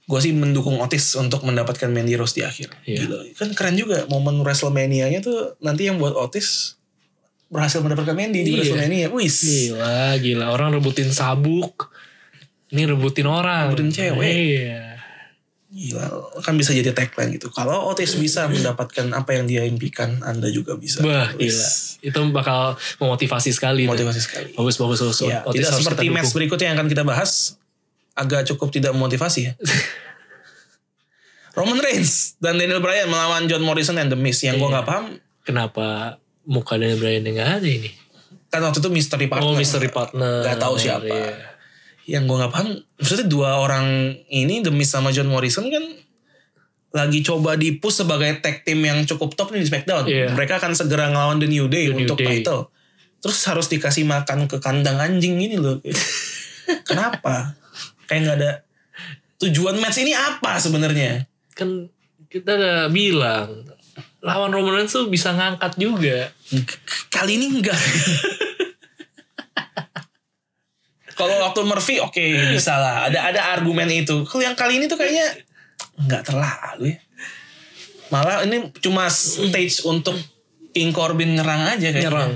gue 0.06 0.20
sih 0.22 0.30
mendukung 0.30 0.78
Otis 0.78 1.18
untuk 1.18 1.42
mendapatkan 1.42 1.90
Mandy 1.90 2.14
Rose 2.14 2.38
di 2.38 2.46
akhir. 2.46 2.70
Iya. 2.86 3.10
Gila. 3.10 3.18
Kan 3.34 3.50
keren 3.58 3.74
juga 3.74 4.06
momen 4.06 4.46
WrestleMania-nya 4.46 5.26
tuh 5.26 5.58
nanti 5.58 5.90
yang 5.90 5.98
buat 5.98 6.14
Otis 6.14 6.78
berhasil 7.50 7.82
mendapatkan 7.82 8.14
Mandy 8.14 8.46
di 8.46 8.54
Iya. 8.54 8.58
WrestleMania. 8.62 9.08
Wis. 9.10 9.42
Gila, 9.42 10.22
gila. 10.22 10.46
Orang 10.54 10.78
rebutin 10.78 11.10
sabuk. 11.10 11.90
Ini 12.70 12.86
rebutin 12.90 13.26
orang. 13.26 13.74
Rebutin 13.74 13.90
cewek. 13.90 14.30
Iya. 14.30 14.93
Gila. 15.74 16.06
Kan 16.40 16.54
bisa 16.54 16.70
jadi 16.70 16.94
tagline 16.94 17.34
gitu. 17.34 17.50
Kalau 17.50 17.90
Otis 17.90 18.14
bisa 18.14 18.46
mendapatkan 18.46 19.10
apa 19.10 19.34
yang 19.34 19.50
dia 19.50 19.66
impikan, 19.66 20.22
Anda 20.22 20.48
juga 20.48 20.78
bisa. 20.78 21.02
Wah, 21.02 21.34
gila. 21.34 21.68
Itu 22.00 22.20
bakal 22.30 22.78
memotivasi 23.02 23.50
sekali. 23.50 23.84
Motivasi 23.84 24.22
sekali. 24.22 24.54
Bagus, 24.54 24.78
bagus, 24.78 25.02
bagus. 25.02 25.18
Ya, 25.26 25.42
Otis 25.42 25.66
tidak 25.66 25.82
seperti 25.82 26.06
match 26.08 26.30
dukung. 26.30 26.36
berikutnya 26.38 26.68
yang 26.70 26.78
akan 26.78 26.88
kita 26.88 27.02
bahas. 27.02 27.58
Agak 28.14 28.46
cukup 28.46 28.70
tidak 28.70 28.94
memotivasi 28.94 29.40
ya. 29.44 29.54
Roman 31.54 31.78
Reigns 31.78 32.38
dan 32.38 32.58
Daniel 32.58 32.78
Bryan 32.78 33.06
melawan 33.06 33.46
John 33.46 33.62
Morrison 33.62 33.98
and 33.98 34.10
The 34.10 34.18
Miz. 34.18 34.42
Yang 34.42 34.58
gue 34.58 34.64
Iya. 34.64 34.74
nggak 34.74 34.88
paham 34.88 35.06
Kenapa 35.44 36.18
muka 36.44 36.78
Daniel 36.78 36.98
Bryan 36.98 37.26
yang 37.26 37.36
gak 37.38 37.52
ada 37.60 37.68
ini? 37.68 37.92
kan 38.48 38.62
waktu 38.62 38.80
itu 38.80 38.90
mystery 38.90 39.26
partner. 39.26 39.50
Oh, 39.50 39.58
mystery 39.58 39.90
partner. 39.90 40.46
Gak 40.46 40.62
tahu 40.62 40.78
siapa. 40.78 41.10
Iya. 41.10 41.53
Yang 42.04 42.24
gue 42.28 42.38
gak 42.43 42.51
paham, 42.51 42.68
maksudnya 42.99 43.28
dua 43.32 43.64
orang 43.64 44.18
ini 44.28 44.60
The 44.60 44.72
Miz 44.76 44.91
sama 44.91 45.16
John 45.16 45.32
Morrison 45.32 45.72
kan 45.72 45.84
lagi 46.93 47.26
coba 47.26 47.58
di 47.58 47.82
push 47.82 48.06
sebagai 48.06 48.38
tag 48.38 48.62
team 48.62 48.86
yang 48.86 49.01
cukup 49.10 49.34
top 49.34 49.49
nih 49.49 49.66
di 49.66 49.68
SmackDown. 49.68 50.06
Iya. 50.06 50.30
Mereka 50.38 50.62
akan 50.62 50.78
segera 50.78 51.10
ngelawan 51.10 51.41
The 51.41 51.49
New 51.49 51.66
Day 51.66 51.89
The 51.89 51.97
New 51.97 52.06
untuk 52.06 52.22
Day. 52.22 52.45
title. 52.45 52.70
Terus 53.18 53.39
harus 53.49 53.66
dikasih 53.72 54.06
makan 54.06 54.45
ke 54.45 54.62
kandang 54.62 55.01
anjing 55.01 55.41
ini 55.41 55.58
loh. 55.58 55.82
Kenapa? 56.89 57.58
Kayak 58.06 58.22
gak 58.30 58.38
ada 58.38 58.51
tujuan 59.41 59.82
match 59.82 60.06
ini 60.06 60.14
apa 60.14 60.62
sebenarnya? 60.62 61.26
Kan 61.58 61.89
kita 62.30 62.62
udah 62.62 62.80
bilang. 62.93 63.66
Lawan 64.24 64.56
Roman 64.56 64.80
Reigns 64.80 64.93
tuh 64.93 65.10
bisa 65.10 65.34
ngangkat 65.34 65.76
juga. 65.82 66.30
Kali 67.10 67.41
ini 67.41 67.58
enggak. 67.58 67.76
Kalau 71.14 71.36
waktu 71.45 71.61
Murphy 71.66 72.01
oke 72.01 72.24
bisa 72.53 72.78
lah. 72.78 73.09
Ada 73.09 73.34
ada 73.34 73.41
argumen 73.57 73.89
itu. 73.89 74.26
Kalau 74.26 74.41
yang 74.41 74.57
kali 74.57 74.82
ini 74.82 74.86
tuh 74.89 74.97
kayaknya 74.97 75.30
nggak 75.97 76.24
terlalu 76.26 76.95
ya. 76.95 76.99
Malah 78.09 78.45
ini 78.45 78.70
cuma 78.82 79.09
stage 79.09 79.86
untuk 79.86 80.14
King 80.74 80.93
Corbin 80.93 81.38
nyerang 81.38 81.78
aja 81.78 81.89
kayaknya. 81.93 82.09
Nyerang. 82.09 82.32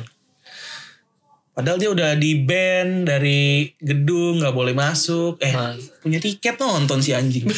Padahal 1.58 1.82
dia 1.82 1.90
udah 1.90 2.14
di 2.14 2.38
ban 2.46 3.02
dari 3.02 3.74
gedung 3.82 4.38
nggak 4.42 4.54
boleh 4.54 4.78
masuk. 4.78 5.42
Eh 5.42 5.54
Mas. 5.54 5.90
punya 6.06 6.22
tiket 6.22 6.62
nonton 6.62 7.02
si 7.02 7.18
anjing. 7.18 7.50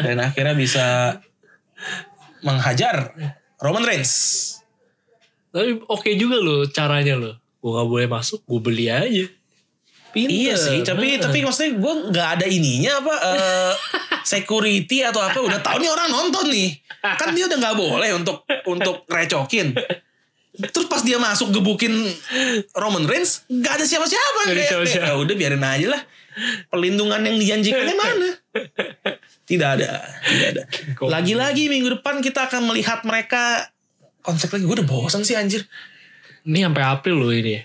Dan 0.00 0.16
akhirnya 0.24 0.56
bisa 0.56 1.20
menghajar 2.40 3.12
Roman 3.60 3.84
Reigns. 3.84 4.12
Tapi 5.52 5.80
oke 5.88 6.08
juga 6.16 6.40
loh 6.40 6.64
caranya 6.68 7.20
loh. 7.20 7.36
Gue 7.66 7.74
gak 7.74 7.88
boleh 7.90 8.06
masuk, 8.06 8.46
gue 8.46 8.60
beli 8.62 8.86
aja. 8.86 9.26
Pinter. 10.14 10.30
Iya 10.30 10.54
sih, 10.54 10.78
tapi 10.80 11.18
Nah. 11.18 11.26
tapi 11.26 11.42
maksudnya 11.42 11.74
gue 11.74 11.92
nggak 12.08 12.28
ada 12.38 12.46
ininya 12.46 13.02
apa 13.02 13.14
eh, 13.26 13.72
security 14.32 15.02
atau 15.02 15.18
apa 15.18 15.34
udah 15.36 15.58
tahu 15.58 15.82
nih 15.82 15.90
orang 15.90 16.08
nonton 16.08 16.46
nih, 16.46 16.78
kan 17.02 17.34
dia 17.34 17.44
udah 17.44 17.58
nggak 17.58 17.76
boleh 17.76 18.10
untuk 18.14 18.46
untuk 18.64 19.02
recokin. 19.10 19.74
Terus 20.56 20.86
pas 20.86 21.02
dia 21.02 21.18
masuk 21.18 21.52
gebukin 21.52 21.92
Roman 22.72 23.04
Reigns, 23.04 23.44
nggak 23.44 23.76
ada 23.76 23.84
siapa-siapa. 23.84 24.40
Nggak 24.46 24.56
ada 24.56 24.64
siapa-siapa. 24.72 25.04
"Ya 25.04 25.14
udah 25.18 25.34
biarin 25.34 25.60
aja 25.60 25.86
lah. 25.90 26.02
Pelindungan 26.70 27.20
yang 27.20 27.36
dijanjikannya 27.36 27.96
mana? 28.00 28.28
Tidak 29.44 29.68
ada, 29.68 30.00
tidak 30.22 30.48
ada. 30.48 30.62
Lagi-lagi 31.02 31.68
minggu 31.68 32.00
depan 32.00 32.24
kita 32.24 32.48
akan 32.48 32.72
melihat 32.72 33.04
mereka 33.04 33.68
konflik 34.24 34.56
lagi. 34.56 34.64
Gue 34.64 34.76
udah 34.80 34.88
bosan 34.88 35.28
sih 35.28 35.36
anjir. 35.36 35.68
Ini 36.46 36.58
sampai 36.62 36.84
April 36.84 37.16
loh 37.18 37.30
ini. 37.30 37.58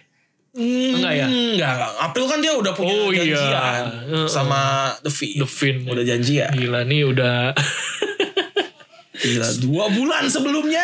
Enggak 0.51 1.13
ya? 1.15 1.25
Enggak, 1.25 1.71
enggak. 1.71 1.91
April 2.01 2.25
kan 2.25 2.39
dia 2.41 2.51
udah 2.51 2.73
punya 2.73 2.91
Oh, 2.91 3.07
iya. 3.09 3.23
janjian 3.23 3.83
Heeh. 4.09 4.27
sama 4.27 4.61
The 4.99 5.07
Finn. 5.07 5.37
The 5.37 5.47
Finn. 5.47 5.77
Udah 5.85 6.03
janjian. 6.03 6.51
Gila 6.51 6.81
nih 6.83 7.01
udah 7.05 7.53
Gila, 9.21 9.47
dua 9.61 9.85
bulan 9.87 10.25
sebelumnya 10.25 10.81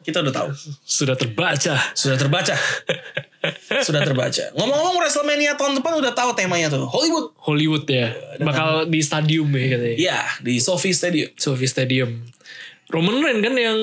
kita 0.00 0.24
udah 0.24 0.32
tahu. 0.32 0.48
sudah 0.80 1.12
terbaca. 1.14 1.76
Sudah 1.92 2.16
terbaca. 2.16 2.56
Sudah 3.78 4.02
terbaca. 4.02 4.50
Ngomong-ngomong 4.50 4.98
WrestleMania 4.98 5.54
tahun 5.54 5.78
depan 5.78 5.94
udah 5.94 6.10
tahu 6.10 6.34
temanya 6.34 6.66
tuh. 6.68 6.90
Hollywood. 6.90 7.30
Hollywood 7.38 7.84
ya. 7.86 8.10
Bakal 8.36 8.90
di 8.90 8.98
stadium 8.98 9.46
ya 9.52 9.78
katanya. 9.78 9.94
Iya, 9.94 10.18
di 10.42 10.58
Sophie 10.58 10.90
Stadium. 10.90 11.30
Sophie 11.38 11.70
Stadium. 11.70 12.26
Roman 12.90 13.22
Reigns 13.22 13.38
kan 13.38 13.54
yang 13.54 13.78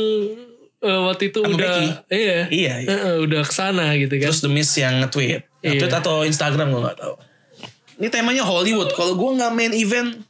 eh, 0.86 1.02
waktu 1.04 1.24
itu 1.34 1.40
udah 1.42 1.58
Becky. 1.58 1.88
iya. 2.14 2.40
Iya, 2.48 2.74
iya. 2.86 2.90
Eh, 2.90 3.18
udah 3.20 3.42
ke 3.42 3.52
sana 3.52 3.98
gitu 3.98 4.14
kan. 4.16 4.30
Terus 4.30 4.42
The 4.42 4.52
Miz 4.52 4.70
yang 4.74 5.02
nge-tweet. 5.02 5.42
Iya. 5.60 5.70
Nge-tweet 5.74 5.94
atau 5.94 6.22
Instagram 6.22 6.70
gue 6.70 6.82
gak 6.86 7.00
tahu. 7.02 7.16
Ini 7.98 8.08
temanya 8.08 8.44
Hollywood. 8.44 8.94
Kalau 8.94 9.18
gue 9.18 9.30
gak 9.36 9.52
main 9.52 9.74
event, 9.74 10.22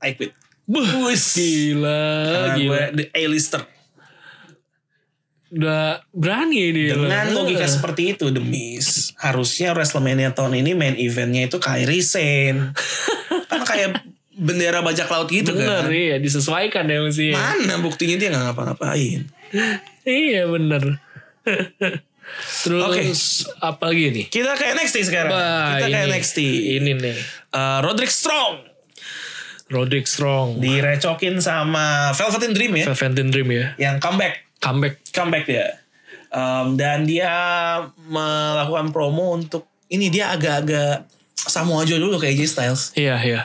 I 0.00 0.14
quit. 0.14 0.32
Buh, 0.64 0.84
Wis. 1.08 1.32
gila, 1.32 2.04
Karena 2.26 2.48
gila. 2.54 2.68
gue 2.68 2.80
the 2.94 3.04
A-lister. 3.14 3.62
Udah 5.48 6.04
berani 6.12 6.60
dia. 6.76 6.92
Dengan 6.92 7.32
loh. 7.32 7.48
logika 7.48 7.64
seperti 7.64 8.12
itu, 8.12 8.28
The 8.28 8.42
Miz. 8.44 9.16
Harusnya 9.16 9.72
WrestleMania 9.72 10.36
tahun 10.36 10.60
ini 10.60 10.76
main 10.76 10.92
eventnya 10.94 11.48
itu 11.48 11.56
Kairi 11.56 12.04
Sane. 12.04 12.76
kan 13.50 13.64
kayak 13.64 14.04
bendera 14.38 14.84
bajak 14.84 15.08
laut 15.08 15.26
gitu 15.32 15.50
Bener 15.50 15.82
kan. 15.82 15.90
iya 15.90 16.20
disesuaikan 16.20 16.84
ya 16.84 17.00
mesti. 17.00 17.32
Mana 17.32 17.80
buktinya 17.80 18.20
dia 18.20 18.28
gak 18.28 18.44
ngapa-ngapain. 18.52 19.24
Iya 20.08 20.48
bener. 20.48 21.04
Terus 22.64 22.84
Oke. 22.84 23.02
apa 23.60 23.82
lagi 23.92 24.04
nih? 24.12 24.24
Kita 24.28 24.56
ke 24.56 24.72
NXT 24.72 24.96
sekarang. 25.08 25.32
Wah, 25.32 25.76
Kita 25.76 25.86
ke 25.88 25.98
ini, 26.00 26.08
NXT. 26.12 26.38
Ini 26.80 26.90
nih. 26.96 27.16
Uh, 27.52 27.78
Roderick 27.84 28.12
Strong. 28.12 28.64
Roderick 29.68 30.08
Strong. 30.08 30.64
Direcokin 30.64 31.40
sama 31.44 32.16
Velveteen 32.16 32.52
Dream 32.56 32.72
ya. 32.72 32.84
Velveteen 32.88 33.28
Dream 33.28 33.48
ya. 33.52 33.66
yang 33.76 33.96
comeback. 34.00 34.48
Comeback. 34.64 35.00
Comeback 35.12 35.44
dia. 35.44 35.76
Um, 36.28 36.76
dan 36.76 37.08
dia 37.08 37.32
melakukan 38.08 38.92
promo 38.92 39.32
untuk 39.36 39.68
ini 39.88 40.12
dia 40.12 40.32
agak-agak 40.32 41.08
Samoa 41.36 41.88
Joe 41.88 42.00
dulu 42.00 42.20
kayak 42.20 42.36
AJ 42.36 42.42
Styles. 42.48 42.82
Iya 42.96 43.16
iya. 43.24 43.40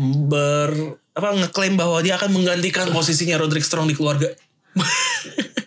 Ber 0.00 1.00
apa 1.14 1.28
ngeklaim 1.36 1.76
bahwa 1.76 2.00
dia 2.00 2.16
akan 2.16 2.32
menggantikan 2.32 2.88
posisinya 2.92 3.36
Roderick 3.40 3.64
Strong 3.64 3.92
di 3.92 3.96
keluarga. 3.96 4.32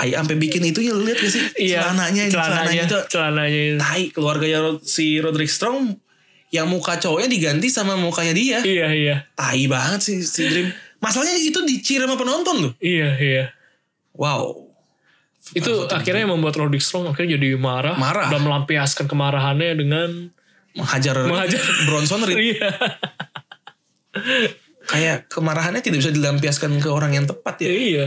Tai 0.00 0.08
sampai 0.16 0.36
bikin 0.40 0.64
itunya 0.64 0.96
lu 0.96 1.04
lihat 1.04 1.20
gak 1.20 1.28
sih? 1.28 1.44
Iya. 1.60 1.92
Celananya, 1.92 2.24
celananya, 2.32 2.32
celananya 2.32 2.84
itu 2.88 2.98
celananya. 3.12 3.62
tai 3.76 4.04
keluarganya 4.08 4.60
si 4.80 5.20
Roderick 5.20 5.52
Strong 5.52 5.92
yang 6.48 6.72
muka 6.72 6.96
cowoknya 6.96 7.28
diganti 7.28 7.68
sama 7.68 8.00
mukanya 8.00 8.32
dia. 8.32 8.58
Iya 8.64 8.88
iya. 8.96 9.16
Tai 9.36 9.60
banget 9.68 10.00
sih 10.00 10.24
si 10.24 10.48
Dream. 10.48 10.72
Masalahnya 11.04 11.36
itu 11.36 11.60
dicir 11.68 12.00
sama 12.00 12.16
penonton 12.16 12.56
loh. 12.64 12.72
Iya 12.80 13.12
iya. 13.20 13.44
Wow. 14.16 14.72
Itu 15.52 15.84
akhirnya 15.92 16.24
yang 16.24 16.32
membuat 16.32 16.56
Roderick 16.56 16.80
Strong 16.80 17.12
akhirnya 17.12 17.36
jadi 17.36 17.60
marah. 17.60 18.00
Marah. 18.00 18.32
Dan 18.32 18.40
melampiaskan 18.40 19.04
kemarahannya 19.04 19.76
dengan 19.76 20.32
Menghajar, 20.70 21.28
Menghajar. 21.28 21.60
Bronson 21.92 22.24
Reed. 22.24 22.56
Iya. 22.56 22.70
Kayak 24.88 25.28
kemarahannya 25.28 25.84
tidak 25.84 26.02
bisa 26.02 26.12
dilampiaskan 26.14 26.78
ke 26.80 26.88
orang 26.88 27.20
yang 27.20 27.26
tepat 27.28 27.60
ya. 27.62 27.68
iya. 27.68 28.06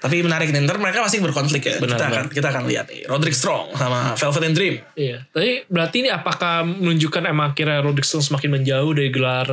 Tapi 0.00 0.24
menarik 0.24 0.48
nih. 0.48 0.64
Ntar 0.64 0.80
mereka 0.80 1.04
pasti 1.04 1.20
berkonflik 1.20 1.60
ya. 1.60 1.76
Benar, 1.76 2.00
kita, 2.00 2.04
akan, 2.08 2.24
benar. 2.24 2.32
kita 2.32 2.46
akan 2.48 2.62
lihat 2.64 2.86
nih. 2.88 3.04
Roderick 3.04 3.36
Strong 3.36 3.76
sama 3.76 4.16
Velvet 4.16 4.42
and 4.48 4.56
Dream. 4.56 4.74
Iya. 4.96 5.28
Tapi 5.28 5.50
berarti 5.68 5.96
ini 6.00 6.08
apakah 6.08 6.64
menunjukkan 6.64 7.22
emang 7.28 7.52
akhirnya 7.52 7.84
Roderick 7.84 8.08
Strong 8.08 8.32
semakin 8.32 8.50
menjauh 8.60 8.90
dari 8.96 9.12
gelar 9.12 9.48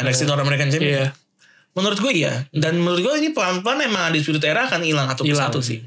NXT 0.00 0.24
North 0.24 0.40
American 0.40 0.72
Champion. 0.72 1.04
Iya. 1.04 1.08
Menurut 1.76 1.98
gue 2.00 2.12
iya. 2.16 2.48
Dan 2.48 2.80
menurut 2.80 3.00
gue 3.04 3.12
ini 3.20 3.36
pelan-pelan 3.36 3.84
emang 3.84 4.12
Undisputed 4.12 4.44
Era 4.44 4.68
akan 4.68 4.80
hilang 4.84 5.08
satu 5.12 5.24
persatu 5.28 5.60
sih. 5.60 5.84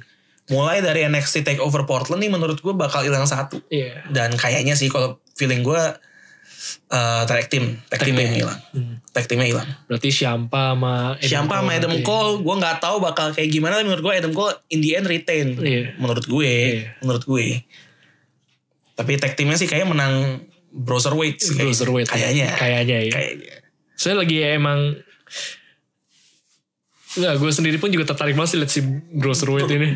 Mulai 0.53 0.85
dari 0.85 1.01
NXT 1.09 1.41
Takeover 1.41 1.89
Portland 1.89 2.21
nih 2.21 2.29
menurut 2.29 2.61
gue 2.61 2.73
bakal 2.77 3.01
hilang 3.01 3.25
satu. 3.25 3.57
Iya. 3.73 4.05
Dan 4.13 4.37
kayaknya 4.37 4.77
sih 4.77 4.93
kalau 4.93 5.17
feeling 5.33 5.65
gue 5.65 5.81
uh, 6.87 7.23
tag 7.23 7.47
team, 7.47 7.77
tag, 7.85 7.99
Tag 7.99 8.05
teamnya 8.05 8.25
team. 8.25 8.37
hilang, 8.39 8.59
tag 9.09 9.25
teamnya 9.25 9.47
hilang. 9.47 9.67
Berarti 9.85 10.09
Ciampa 10.09 10.73
sama 10.73 11.15
Siapa 11.17 11.53
sama 11.55 11.71
Adam. 11.71 11.93
Cole, 12.01 12.39
gue 12.39 12.55
nggak 12.55 12.77
tahu 12.79 12.97
bakal 12.99 13.31
kayak 13.31 13.49
gimana. 13.49 13.79
Menurut 13.79 14.01
gue 14.01 14.13
Adam 14.13 14.31
Cole 14.31 14.53
in 14.69 14.79
the 14.79 14.93
end 14.93 15.05
retain. 15.05 15.55
Iya. 15.55 15.95
Menurut 15.95 16.25
gue, 16.25 16.53
Iya. 16.75 16.99
menurut 16.99 17.23
gue. 17.23 17.63
Tapi 18.93 19.11
tag 19.15 19.33
teamnya 19.33 19.55
sih 19.55 19.65
kayaknya 19.65 19.89
menang 19.89 20.15
Browserweight 20.69 21.37
sih. 21.37 21.51
kayaknya. 21.51 21.63
Cruiserweight. 21.65 22.07
Kayaknya. 22.07 22.47
Kayaknya 22.53 22.97
ya. 23.01 23.11
Kayaknya. 23.11 23.53
Saya 23.93 24.15
lagi 24.15 24.37
emang 24.41 24.79
Enggak, 27.15 27.39
gue 27.39 27.47
sendiri 27.49 27.77
pun 27.77 27.87
juga 27.87 28.03
tertarik 28.05 28.35
banget 28.35 28.49
sih 28.49 28.59
liat 28.59 28.67
si 28.69 28.81
Browserweight 29.13 29.71
ini. 29.71 29.95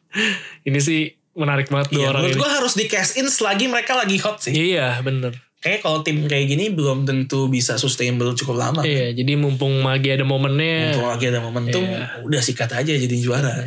ini 0.68 0.78
sih 0.78 1.00
menarik 1.36 1.68
banget 1.68 1.92
dua 1.92 2.00
Iya, 2.00 2.08
orang 2.08 2.20
menurut 2.24 2.32
ini. 2.32 2.40
gue 2.40 2.50
harus 2.50 2.72
di 2.72 2.84
cash 2.86 3.12
in 3.14 3.28
selagi 3.28 3.68
mereka 3.68 3.92
lagi 3.92 4.16
hot 4.16 4.40
sih. 4.40 4.52
Iya, 4.72 5.04
bener. 5.04 5.36
Kayak 5.66 5.82
kalau 5.82 6.06
tim 6.06 6.30
kayak 6.30 6.46
gini 6.46 6.70
belum 6.70 7.02
tentu 7.02 7.50
bisa 7.50 7.74
sustainable 7.74 8.30
cukup 8.38 8.54
lama. 8.54 8.86
Iya, 8.86 9.10
jadi 9.18 9.34
mumpung 9.34 9.82
lagi 9.82 10.14
ada 10.14 10.22
momennya. 10.22 10.94
Untuk 10.94 11.10
lagi 11.10 11.26
ada 11.26 11.42
momentum, 11.42 11.82
Iya. 11.82 12.22
udah 12.22 12.38
sikat 12.38 12.70
aja 12.70 12.94
jadi 12.94 13.16
juara. 13.18 13.66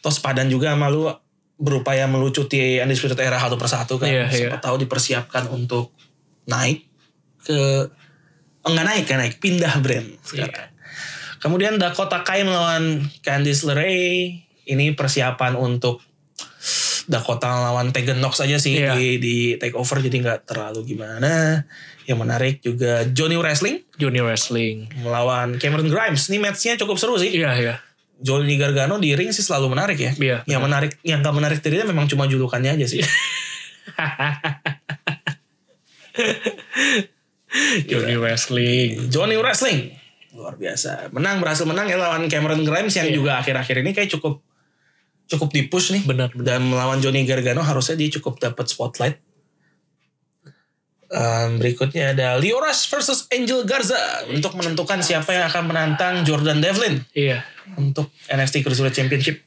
Tos 0.00 0.16
padan 0.24 0.48
juga 0.48 0.72
sama 0.72 0.88
lu 0.88 1.12
berupaya 1.60 2.08
melucuti 2.08 2.80
Undisputed 2.80 3.20
Era 3.20 3.36
satu 3.36 3.60
persatu 3.60 4.00
kan. 4.00 4.08
Iya, 4.08 4.32
Siapa 4.32 4.56
iya. 4.56 4.64
tahu 4.64 4.80
dipersiapkan 4.80 5.52
untuk 5.52 5.92
naik 6.48 6.88
ke 7.44 7.60
oh, 8.64 8.68
enggak 8.72 8.86
naik 8.88 9.04
kan 9.04 9.20
naik 9.20 9.36
pindah 9.44 9.76
brand 9.84 10.08
sekarang. 10.24 10.56
Iya. 10.56 10.72
Kemudian 11.36 11.76
Dakota 11.76 12.24
Kai 12.24 12.48
melawan 12.48 13.12
Candice 13.20 13.68
LeRae. 13.68 14.40
Ini 14.62 14.94
persiapan 14.96 15.58
untuk 15.58 16.00
Dakota 17.06 17.50
lawan 17.50 17.90
Tegan 17.90 18.22
Nox 18.22 18.38
aja 18.38 18.56
sih 18.56 18.78
Iya. 18.78 18.94
di, 18.94 19.18
di 19.18 19.34
take 19.58 19.74
over 19.74 19.98
jadi 19.98 20.16
nggak 20.22 20.40
terlalu 20.46 20.94
gimana. 20.94 21.66
Yang 22.06 22.18
menarik 22.18 22.54
juga 22.60 23.06
Johnny 23.10 23.38
Wrestling 23.38 23.82
Junior 23.98 24.26
Wrestling. 24.26 24.86
melawan 25.02 25.58
Cameron 25.58 25.86
Grimes. 25.86 26.26
Ini 26.26 26.38
matchnya 26.38 26.74
cukup 26.78 26.98
seru 26.98 27.18
sih. 27.18 27.30
Iya, 27.30 27.50
iya. 27.58 27.74
Johnny 28.22 28.54
Gargano 28.54 29.02
di 29.02 29.18
ring 29.18 29.34
sih 29.34 29.42
selalu 29.42 29.74
menarik 29.74 29.98
ya. 29.98 30.14
Iya. 30.14 30.38
Yang 30.46 30.62
menarik, 30.62 30.92
yang 31.02 31.18
gak 31.22 31.34
menarik 31.34 31.58
dari 31.58 31.82
dia 31.82 31.86
memang 31.86 32.06
cuma 32.06 32.26
julukannya 32.26 32.78
aja 32.78 32.86
sih. 32.86 33.02
Junior 37.88 38.20
Wrestling. 38.22 39.10
Johnny 39.12 39.36
Wrestling 39.36 39.92
luar 40.32 40.56
biasa. 40.56 41.12
Menang 41.12 41.44
berhasil 41.44 41.68
menang 41.68 41.84
ya 41.86 42.00
lawan 42.00 42.24
Cameron 42.26 42.64
Grimes 42.64 42.96
yang 42.96 43.12
Iya. 43.12 43.16
juga 43.20 43.32
akhir-akhir 43.38 43.84
ini 43.84 43.92
kayak 43.92 44.08
cukup 44.16 44.40
cukup 45.32 45.50
di 45.50 45.64
push 45.66 45.90
nih. 45.90 46.02
Benar, 46.04 46.30
benar. 46.30 46.44
Dan 46.58 46.68
melawan 46.68 47.00
Johnny 47.00 47.24
Gargano 47.24 47.60
harusnya 47.60 47.96
dia 47.96 48.12
cukup 48.12 48.38
dapat 48.38 48.68
spotlight. 48.68 49.16
Um, 51.12 51.60
berikutnya 51.60 52.16
ada 52.16 52.40
Leo 52.40 52.56
Rush 52.56 52.88
versus 52.88 53.28
Angel 53.28 53.68
Garza 53.68 54.24
untuk 54.32 54.56
menentukan 54.56 55.04
siapa 55.04 55.36
yang 55.36 55.44
akan 55.44 55.68
menantang 55.68 56.24
Jordan 56.24 56.64
Devlin 56.64 57.04
Iya. 57.12 57.44
untuk 57.76 58.08
NXT 58.32 58.64
Cruiserweight 58.64 58.96
Championship. 58.96 59.44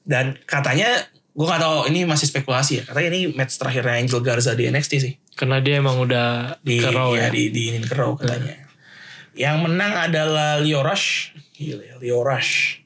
Dan 0.00 0.40
katanya 0.48 0.88
gue 1.30 1.44
gak 1.44 1.60
tahu 1.60 1.84
ini 1.92 2.08
masih 2.08 2.32
spekulasi 2.32 2.80
ya. 2.80 2.82
Katanya 2.88 3.08
ini 3.12 3.20
match 3.36 3.60
terakhirnya 3.60 4.00
Angel 4.00 4.24
Garza 4.24 4.56
di 4.56 4.72
NXT 4.72 4.92
sih. 4.96 5.14
Karena 5.36 5.60
dia 5.60 5.84
emang 5.84 6.00
udah 6.00 6.56
Di 6.64 6.80
ke 6.80 6.88
Raw 6.88 7.12
ya, 7.12 7.28
ya. 7.28 7.28
di 7.28 7.52
di 7.52 7.76
ini 7.76 7.84
ke 7.84 7.92
Raw 7.92 8.16
katanya. 8.16 8.64
Yang 9.36 9.56
menang 9.60 9.92
adalah 10.08 10.64
Leo 10.64 10.80
Rush. 10.80 11.36
Gila 11.60 11.84
ya, 11.84 11.94
Leo 12.00 12.24
Rush. 12.24 12.80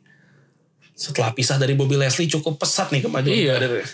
Setelah 0.95 1.31
pisah 1.31 1.57
dari 1.57 1.75
Bobby 1.75 1.95
Leslie 1.95 2.27
cukup 2.27 2.57
pesat 2.57 2.89
nih 2.89 3.03
kemajuan 3.03 3.35
Iya. 3.35 3.55
karirnya. 3.57 3.87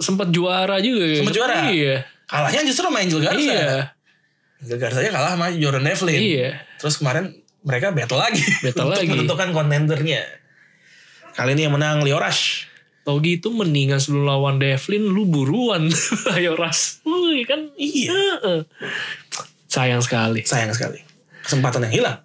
Sempat 0.00 0.28
juara 0.30 0.78
juga. 0.78 1.04
ya. 1.04 1.16
Sempat 1.20 1.34
juara? 1.34 1.54
Iya. 1.68 1.96
Kalahnya 2.24 2.62
justru 2.62 2.86
sama 2.86 2.98
Angel 3.00 3.20
Garza. 3.20 3.42
Iya. 3.42 3.68
Angel 4.60 4.78
Garza 4.78 4.98
kalah 5.04 5.30
sama 5.34 5.46
Jordan 5.52 5.84
Devlin. 5.84 6.20
Iya. 6.20 6.48
Terus 6.78 6.94
kemarin 6.96 7.24
mereka 7.60 7.90
battle 7.90 8.16
lagi. 8.16 8.40
Battle 8.62 8.86
untuk 8.88 8.96
lagi. 8.96 9.10
menentukan 9.10 9.48
kontendernya. 9.50 10.22
Kali 11.30 11.52
ini 11.52 11.66
yang 11.66 11.74
menang 11.74 12.00
Leo 12.00 12.16
Rush. 12.16 12.70
Tau 13.00 13.16
gitu 13.18 13.50
mendingan 13.50 13.96
sebelum 13.96 14.24
lawan 14.24 14.56
Devlin 14.56 15.02
lu 15.02 15.24
buruan 15.24 15.88
ayo 16.36 16.52
ras. 16.54 17.00
Wih 17.02 17.42
kan 17.42 17.72
Iya. 17.74 18.38
Sayang 19.66 20.00
sekali. 20.00 20.42
sayang 20.42 20.70
sekali 20.70 21.00
kesempatan 21.40 21.88
yang 21.88 21.94
hilang 21.96 22.18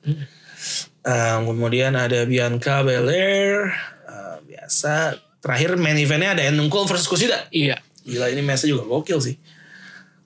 Um, 1.05 1.53
kemudian 1.53 1.93
ada 1.93 2.25
Bianca 2.25 2.81
Belair 2.81 3.69
uh, 4.09 4.41
biasa 4.41 5.13
terakhir 5.37 5.77
main 5.77 5.93
eventnya 6.01 6.33
ada 6.33 6.49
Cole 6.65 6.89
versus 6.89 7.05
Kushida 7.05 7.45
Iya. 7.53 7.77
gila 8.01 8.33
ini 8.33 8.41
matchnya 8.41 8.73
juga 8.73 8.89
gokil 8.89 9.21
sih 9.21 9.37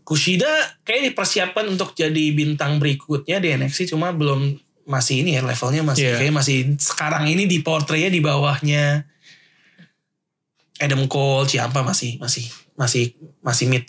Kushida 0.07 0.47
kayak 0.87 1.11
dipersiapkan 1.11 1.67
untuk 1.67 1.91
jadi 1.91 2.31
bintang 2.31 2.79
berikutnya 2.79 3.43
di 3.43 3.51
NXT 3.59 3.91
cuma 3.91 4.15
belum 4.15 4.55
masih 4.87 5.27
ini 5.27 5.35
ya 5.35 5.43
levelnya 5.43 5.83
masih 5.83 6.15
Iya. 6.15 6.15
kayak 6.15 6.33
masih 6.39 6.57
sekarang 6.79 7.27
ini 7.27 7.43
di 7.43 7.59
portraynya 7.59 8.07
di 8.07 8.23
bawahnya 8.23 9.03
Adam 10.79 11.11
Cole, 11.11 11.43
Ciampa 11.43 11.83
masih 11.83 12.15
masih 12.23 12.47
masih 12.79 13.11
masih 13.43 13.67
mid 13.67 13.83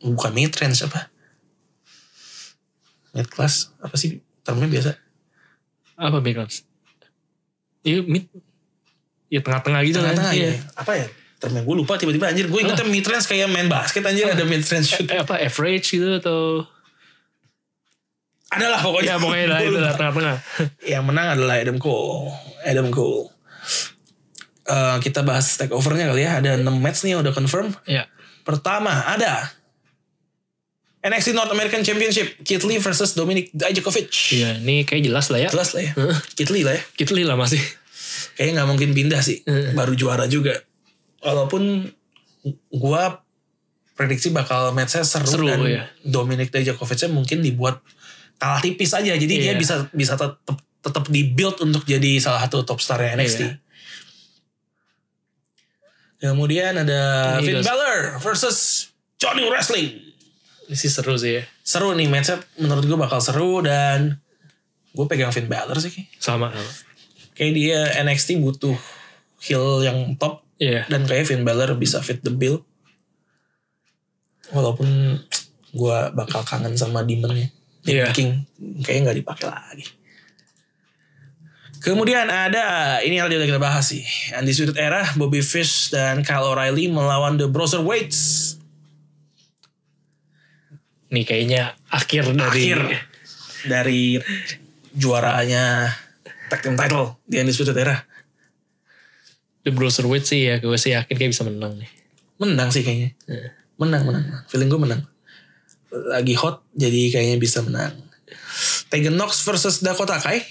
bukan 0.00 0.32
mid 0.32 0.56
range 0.56 0.88
apa? 0.88 1.12
Mid 3.12 3.28
class 3.28 3.76
apa 3.84 3.92
sih 4.00 4.24
termnya 4.40 4.72
biasa? 4.72 4.96
Apa 5.98 6.22
Beckles? 6.22 6.62
Iya 7.82 8.00
mid. 8.02 8.30
Ya 9.28 9.42
tengah-tengah 9.42 9.82
gitu 9.82 9.98
Tengah-tengah 9.98 10.32
kan. 10.32 10.38
ya. 10.38 10.50
Apa 10.74 10.92
ya? 10.94 11.06
Termnya 11.38 11.62
gue 11.62 11.74
lupa 11.76 11.94
tiba-tiba 11.94 12.26
anjir 12.26 12.46
gue 12.46 12.58
ingetnya 12.58 12.86
mid 12.86 13.02
range 13.02 13.26
kayak 13.26 13.46
main 13.46 13.66
basket 13.66 14.02
anjir 14.02 14.26
ada 14.26 14.42
mid 14.42 14.62
range 14.62 14.88
shoot. 14.88 15.06
Eh, 15.06 15.18
apa 15.18 15.38
average 15.38 15.92
gitu 15.92 16.18
atau 16.18 16.64
Adalah 18.48 18.80
pokoknya. 18.80 19.12
ya 19.12 19.16
pokoknya 19.20 19.46
lah 19.46 19.60
itu 19.60 19.76
lah 19.76 19.92
tengah-tengah. 19.92 20.36
Yang 20.82 21.04
menang 21.04 21.26
adalah 21.36 21.54
Adam 21.60 21.76
Cole. 21.76 22.32
Adam 22.64 22.88
Cole. 22.88 23.28
Eh, 24.64 24.96
kita 25.04 25.20
bahas 25.20 25.52
takeovernya 25.54 26.08
kali 26.08 26.22
ya. 26.24 26.32
Ada 26.40 26.50
6 26.56 26.80
match 26.80 27.04
nih 27.04 27.20
udah 27.20 27.32
confirm. 27.36 27.76
Ya. 27.84 28.08
Pertama 28.42 29.04
ada 29.04 29.52
NXT 30.98 31.30
North 31.30 31.54
American 31.54 31.86
Championship 31.86 32.42
Kit 32.42 32.62
Lee 32.66 32.82
versus 32.82 33.14
Dominic 33.14 33.54
Dijakovic. 33.54 34.10
Iya, 34.34 34.58
ini 34.58 34.82
kayak 34.82 35.06
jelas 35.06 35.30
lah 35.30 35.38
ya. 35.46 35.48
Jelas 35.54 35.70
lah 35.78 35.82
ya. 35.86 35.92
Kit 36.34 36.50
Lee 36.50 36.66
lah 36.66 36.74
ya. 36.74 36.82
Kita 36.98 37.14
lah 37.14 37.38
masih. 37.38 37.62
Kayaknya 38.34 38.52
nggak 38.62 38.68
mungkin 38.68 38.90
pindah 38.94 39.20
sih. 39.22 39.46
Baru 39.78 39.94
juara 39.94 40.26
juga. 40.26 40.58
Walaupun 41.22 41.86
gua 42.74 43.22
prediksi 43.94 44.30
bakal 44.30 44.70
matchnya 44.74 45.02
seru, 45.02 45.26
Seru, 45.26 45.46
dan 45.46 45.62
ya. 45.66 45.84
Dominic 46.02 46.50
Dijakovic 46.50 47.06
mungkin 47.10 47.42
dibuat 47.42 47.78
kalah 48.38 48.58
tipis 48.58 48.94
aja. 48.94 49.14
Jadi 49.14 49.34
dia 49.38 49.54
Iya. 49.54 49.58
bisa 49.58 49.86
bisa 49.94 50.18
tetap 50.18 50.42
tetap 50.78 51.04
di 51.10 51.26
build 51.30 51.58
untuk 51.62 51.82
jadi 51.86 52.18
salah 52.22 52.46
satu 52.46 52.62
top 52.66 52.78
star 52.82 53.02
NXT. 53.02 53.42
Iya. 53.46 53.54
Kemudian 56.18 56.74
ada 56.74 57.38
Ini 57.38 57.46
Finn 57.46 57.62
Balor 57.62 58.18
versus 58.18 58.90
Johnny 59.22 59.46
Wrestling. 59.46 60.07
Ini 60.68 60.76
sih 60.76 60.92
seru 60.92 61.16
sih 61.16 61.40
ya. 61.40 61.42
seru 61.64 61.96
nih 61.96 62.06
matchnya 62.06 62.38
menurut 62.56 62.84
gue 62.84 62.98
bakal 62.98 63.18
seru 63.18 63.64
dan 63.64 64.20
gue 64.92 65.06
pegang 65.08 65.32
Finn 65.32 65.48
Balor 65.48 65.80
sih. 65.80 66.04
Sama. 66.18 66.52
kayak 67.32 67.52
dia 67.54 67.80
NXT 68.02 68.36
butuh 68.38 68.76
heel 69.40 69.80
yang 69.80 70.18
top 70.18 70.42
Iya. 70.58 70.90
dan 70.90 71.06
kayak 71.06 71.24
Finn 71.24 71.46
Balor 71.46 71.78
bisa 71.78 72.02
fit 72.02 72.18
the 72.18 72.34
bill 72.34 72.66
walaupun 74.50 75.16
gue 75.70 75.98
bakal 76.12 76.42
kangen 76.42 76.74
sama 76.74 77.00
demonnya 77.02 77.48
Iya. 77.86 78.10
King 78.10 78.42
kayaknya 78.82 79.00
nggak 79.08 79.18
dipakai 79.22 79.48
lagi 79.48 79.86
Kemudian 81.78 82.26
ada 82.26 82.98
ini 83.06 83.22
yang 83.22 83.30
udah 83.30 83.38
kita 83.38 83.62
bahas 83.62 83.94
sih 83.94 84.02
Undisputed 84.34 84.74
Era 84.74 85.06
Bobby 85.14 85.38
Fish 85.38 85.94
dan 85.94 86.26
Kyle 86.26 86.42
O'Reilly 86.42 86.90
melawan 86.90 87.38
The 87.38 87.46
Browserweights 87.46 88.57
Nih 91.08 91.24
kayaknya 91.24 91.72
akhir 91.88 92.36
dari 92.36 92.72
akhir 92.72 92.80
dari 93.64 94.02
juaranya 94.92 95.88
tag 96.52 96.60
team 96.60 96.76
title 96.76 97.16
di 97.24 97.40
Undisputed 97.40 97.76
Era. 97.76 97.96
The 99.64 99.72
Browserweight 99.72 100.24
sih 100.24 100.48
ya. 100.48 100.60
Gue 100.60 100.76
sih 100.76 100.92
yakin 100.92 101.16
kayak 101.16 101.32
bisa 101.32 101.44
menang 101.44 101.76
nih. 101.80 101.90
Menang 102.38 102.68
sih 102.70 102.84
kayaknya. 102.84 103.16
Menang, 103.80 104.04
menang. 104.04 104.24
Feeling 104.48 104.68
gue 104.70 104.80
menang. 104.80 105.02
Lagi 105.88 106.34
hot 106.36 106.64
jadi 106.76 107.12
kayaknya 107.12 107.36
bisa 107.40 107.64
menang. 107.64 107.96
Tegan 108.88 109.16
Nox 109.16 109.44
versus 109.44 109.80
Dakota 109.84 110.16
Kai. 110.20 110.44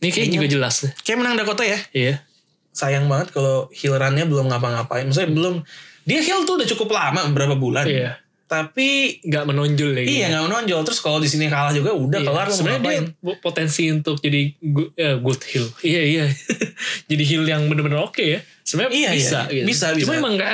Ini 0.00 0.08
kayak 0.08 0.28
juga 0.32 0.48
jelas. 0.48 0.88
Kayak 1.04 1.18
menang 1.20 1.34
Dakota 1.36 1.64
ya. 1.64 1.76
Iya. 1.92 2.24
Sayang 2.72 3.04
banget 3.08 3.36
kalau 3.36 3.68
heel 3.76 3.96
run-nya 3.96 4.24
belum 4.24 4.48
ngapa-ngapain. 4.48 5.04
Maksudnya 5.04 5.32
belum. 5.32 5.60
Dia 6.08 6.24
heel 6.24 6.48
tuh 6.48 6.56
udah 6.56 6.68
cukup 6.68 6.96
lama, 6.96 7.28
beberapa 7.28 7.60
bulan. 7.60 7.84
Iya. 7.84 8.16
Tapi 8.50 9.22
Nggak 9.22 9.44
menonjol 9.46 9.94
ya. 9.94 10.02
iya 10.02 10.26
nggak 10.28 10.44
menonjol. 10.44 10.82
Terus 10.82 10.98
kalau 10.98 11.22
di 11.22 11.30
sini 11.30 11.46
kalah 11.46 11.70
juga 11.70 11.94
udah 11.94 12.18
Iya. 12.18 12.26
kelar. 12.26 12.46
Sebenarnya 12.50 12.82
dia 12.82 13.00
potensi 13.38 13.86
untuk 13.86 14.18
jadi 14.18 14.50
good, 14.58 14.90
eh, 14.94 15.14
good 15.16 15.38
heel. 15.46 15.66
Iya 15.80 16.02
iya. 16.02 16.24
jadi 17.10 17.22
heel 17.22 17.46
yang 17.46 17.70
bener-bener 17.70 18.02
oke 18.02 18.18
ya. 18.18 18.42
Sebenarnya 18.66 18.90
Iya, 18.92 19.10
bisa. 19.14 19.38
iya. 19.46 19.62
Gitu. 19.62 19.66
Bisa, 19.70 19.86
Cuma 19.94 19.98
bisa. 20.02 20.12
emang 20.18 20.32
nggak. 20.34 20.50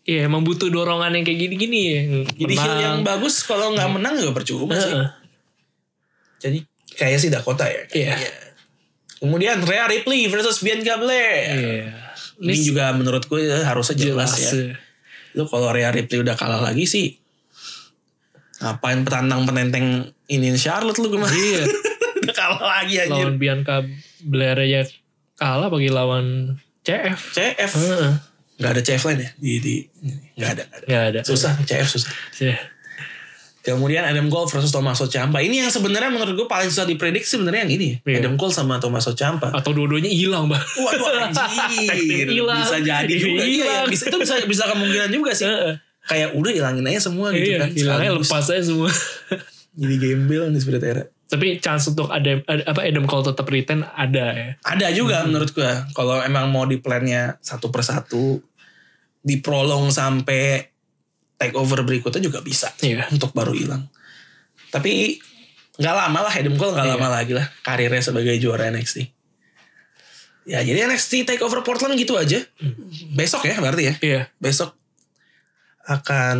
Iya 0.00 0.20
emang 0.26 0.42
butuh 0.42 0.66
dorongan 0.68 1.12
yang 1.12 1.22
kayak 1.22 1.38
gini-gini 1.40 1.80
ya. 1.86 2.00
Jadi 2.34 2.54
heel 2.56 2.76
yang 2.82 2.96
bagus 3.00 3.46
kalau 3.46 3.70
nggak 3.70 3.88
menang 3.88 4.18
juga 4.18 4.34
percuma 4.34 4.74
sih. 4.74 4.90
Jadi 6.40 6.58
kayak 6.90 7.14
si 7.16 7.28
Dakota 7.30 7.62
ya. 7.62 7.86
Iya. 7.86 8.16
kayaknya. 8.16 8.30
Kemudian 9.20 9.60
Rhea 9.60 9.86
Ripley 9.86 10.26
versus 10.26 10.58
Bianca 10.58 10.96
Belair. 10.96 11.54
Iya. 11.54 11.94
Ini 12.40 12.56
juga 12.58 12.90
menurut 12.90 13.22
gue 13.22 13.38
harusnya 13.54 13.94
jelas, 13.94 14.32
jelas 14.32 14.50
ya. 14.50 14.74
Lu 15.34 15.46
kalau 15.46 15.70
Rhea 15.70 15.90
Ripley 15.94 16.22
udah 16.22 16.34
kalah 16.34 16.60
lagi 16.62 16.84
sih. 16.86 17.18
Ngapain 18.60 19.00
petantang 19.06 19.48
penenteng 19.48 20.12
ini 20.28 20.52
Charlotte 20.58 21.00
lu 21.00 21.08
gimana? 21.08 21.32
Iya. 21.32 21.64
udah 22.20 22.34
kalah 22.36 22.62
lagi 22.62 22.94
anjir. 23.00 23.24
lawan 23.26 23.36
Bianca 23.40 23.76
Belair 24.20 24.58
aja 24.60 24.84
kalah 25.40 25.72
bagi 25.72 25.88
lawan 25.88 26.56
CF. 26.84 27.20
CF. 27.32 27.70
Heeh. 27.76 28.12
Gak 28.60 28.70
ada 28.76 28.82
CF 28.84 29.02
lain 29.08 29.24
ya? 29.24 29.30
Di, 29.40 29.52
di, 29.56 29.74
gak 30.36 30.50
ada, 30.52 30.62
gak 30.68 30.76
ada. 30.76 30.84
Nggak 30.84 31.04
ada. 31.08 31.20
Susah, 31.24 31.52
CF 31.64 31.88
susah. 31.88 32.12
Iya. 32.36 32.60
Kemudian 33.60 34.00
Adam 34.02 34.26
Cole 34.26 34.48
versus 34.48 34.68
Tommaso 34.68 35.04
Ciampa. 35.04 35.36
Ini 35.38 35.60
yang 35.60 35.68
sebenarnya 35.68 36.08
menurut 36.08 36.32
gue 36.32 36.46
paling 36.46 36.66
susah 36.66 36.84
diprediksi 36.84 37.36
sebenarnya 37.36 37.68
yang 37.68 37.72
ini. 37.74 37.88
Iya. 38.00 38.18
Adam 38.18 38.34
Cole 38.34 38.48
sama 38.50 38.76
Tommaso 38.76 39.12
Ciampa. 39.12 39.52
Atau 39.52 39.70
dua-duanya 39.70 40.08
hilang 40.08 40.48
bang. 40.48 40.56
Waduh 40.56 41.28
anjir. 41.28 42.24
Bisa 42.26 42.78
jadi 42.78 43.12
juga. 43.12 43.40
Iya, 43.40 43.44
Hilang. 43.44 43.86
bisa, 43.86 44.04
itu 44.06 44.16
bisa 44.16 44.34
bisa 44.42 44.64
kemungkinan 44.66 45.08
juga 45.10 45.30
sih. 45.30 45.44
Kayak 46.02 46.32
udah 46.32 46.50
hilangin 46.50 46.84
aja 46.86 47.00
semua 47.02 47.28
gitu 47.30 47.52
Iya, 47.52 47.58
kan. 47.60 47.68
hilangnya 47.70 48.10
lepas 48.16 48.44
aja 48.48 48.62
semua. 48.64 48.88
Jadi 49.70 49.94
gembel 49.98 50.48
di 50.48 50.58
Spirit 50.58 50.82
Era. 50.82 51.04
Tapi 51.26 51.46
chance 51.58 51.86
untuk 51.86 52.08
Adam 52.08 52.42
ad- 52.42 52.66
apa 52.66 52.80
Adam 52.82 53.04
Cole 53.04 53.22
tetap 53.24 53.46
retain 53.46 53.84
ada 53.86 54.24
ya. 54.32 54.48
Ada 54.58 54.90
juga 54.90 55.20
Hmm. 55.20 55.30
menurut 55.30 55.52
gua. 55.52 55.84
Kalau 55.92 56.18
emang 56.18 56.48
mau 56.48 56.64
di 56.64 56.76
plannya 56.76 57.36
satu 57.38 57.68
persatu. 57.68 58.40
Diprolong 59.20 59.92
sampai 59.92 60.69
take 61.40 61.56
over 61.56 61.80
berikutnya 61.80 62.20
juga 62.20 62.44
bisa. 62.44 62.68
Iya. 62.78 63.08
Untuk 63.08 63.32
baru 63.32 63.56
hilang. 63.56 63.88
Tapi 64.68 65.16
nggak 65.74 65.94
lama 65.96 66.28
lah 66.28 66.32
Adam 66.32 66.54
Cole 66.54 66.76
nggak 66.76 66.84
Iya. 66.86 66.94
lama 66.94 67.08
lagi 67.08 67.32
lah 67.32 67.46
karirnya 67.64 68.04
sebagai 68.04 68.36
juara 68.36 68.68
NXT. 68.68 69.08
Ya 70.44 70.60
jadi 70.60 70.84
NXT 70.84 71.24
take 71.24 71.40
over 71.40 71.64
Portland 71.64 71.96
gitu 71.96 72.14
aja. 72.14 72.44
Besok 73.12 73.48
ya 73.48 73.56
berarti 73.56 73.88
ya. 73.88 73.94
Iya. 73.98 74.20
besok 74.36 74.76
akan 75.80 76.36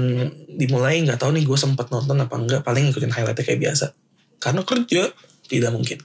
dimulai 0.53 1.01
nggak 1.03 1.19
tahu 1.19 1.35
nih 1.35 1.43
gue 1.43 1.59
sempat 1.59 1.89
nonton 1.91 2.15
apa 2.15 2.37
enggak 2.37 2.61
paling 2.63 2.87
ngikutin 2.87 3.11
highlightnya 3.11 3.43
kayak 3.43 3.59
biasa 3.59 3.97
karena 4.39 4.63
kerja 4.63 5.11
tidak 5.51 5.71
mungkin 5.75 5.99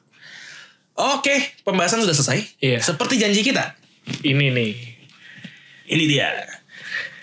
oke 0.96 1.36
pembahasan 1.62 2.02
sudah 2.02 2.16
selesai 2.16 2.42
Iya. 2.58 2.80
seperti 2.82 3.22
janji 3.22 3.46
kita 3.46 3.76
Ini 4.24 4.50
nih. 4.50 4.74
ini 5.88 6.04
dia 6.10 6.32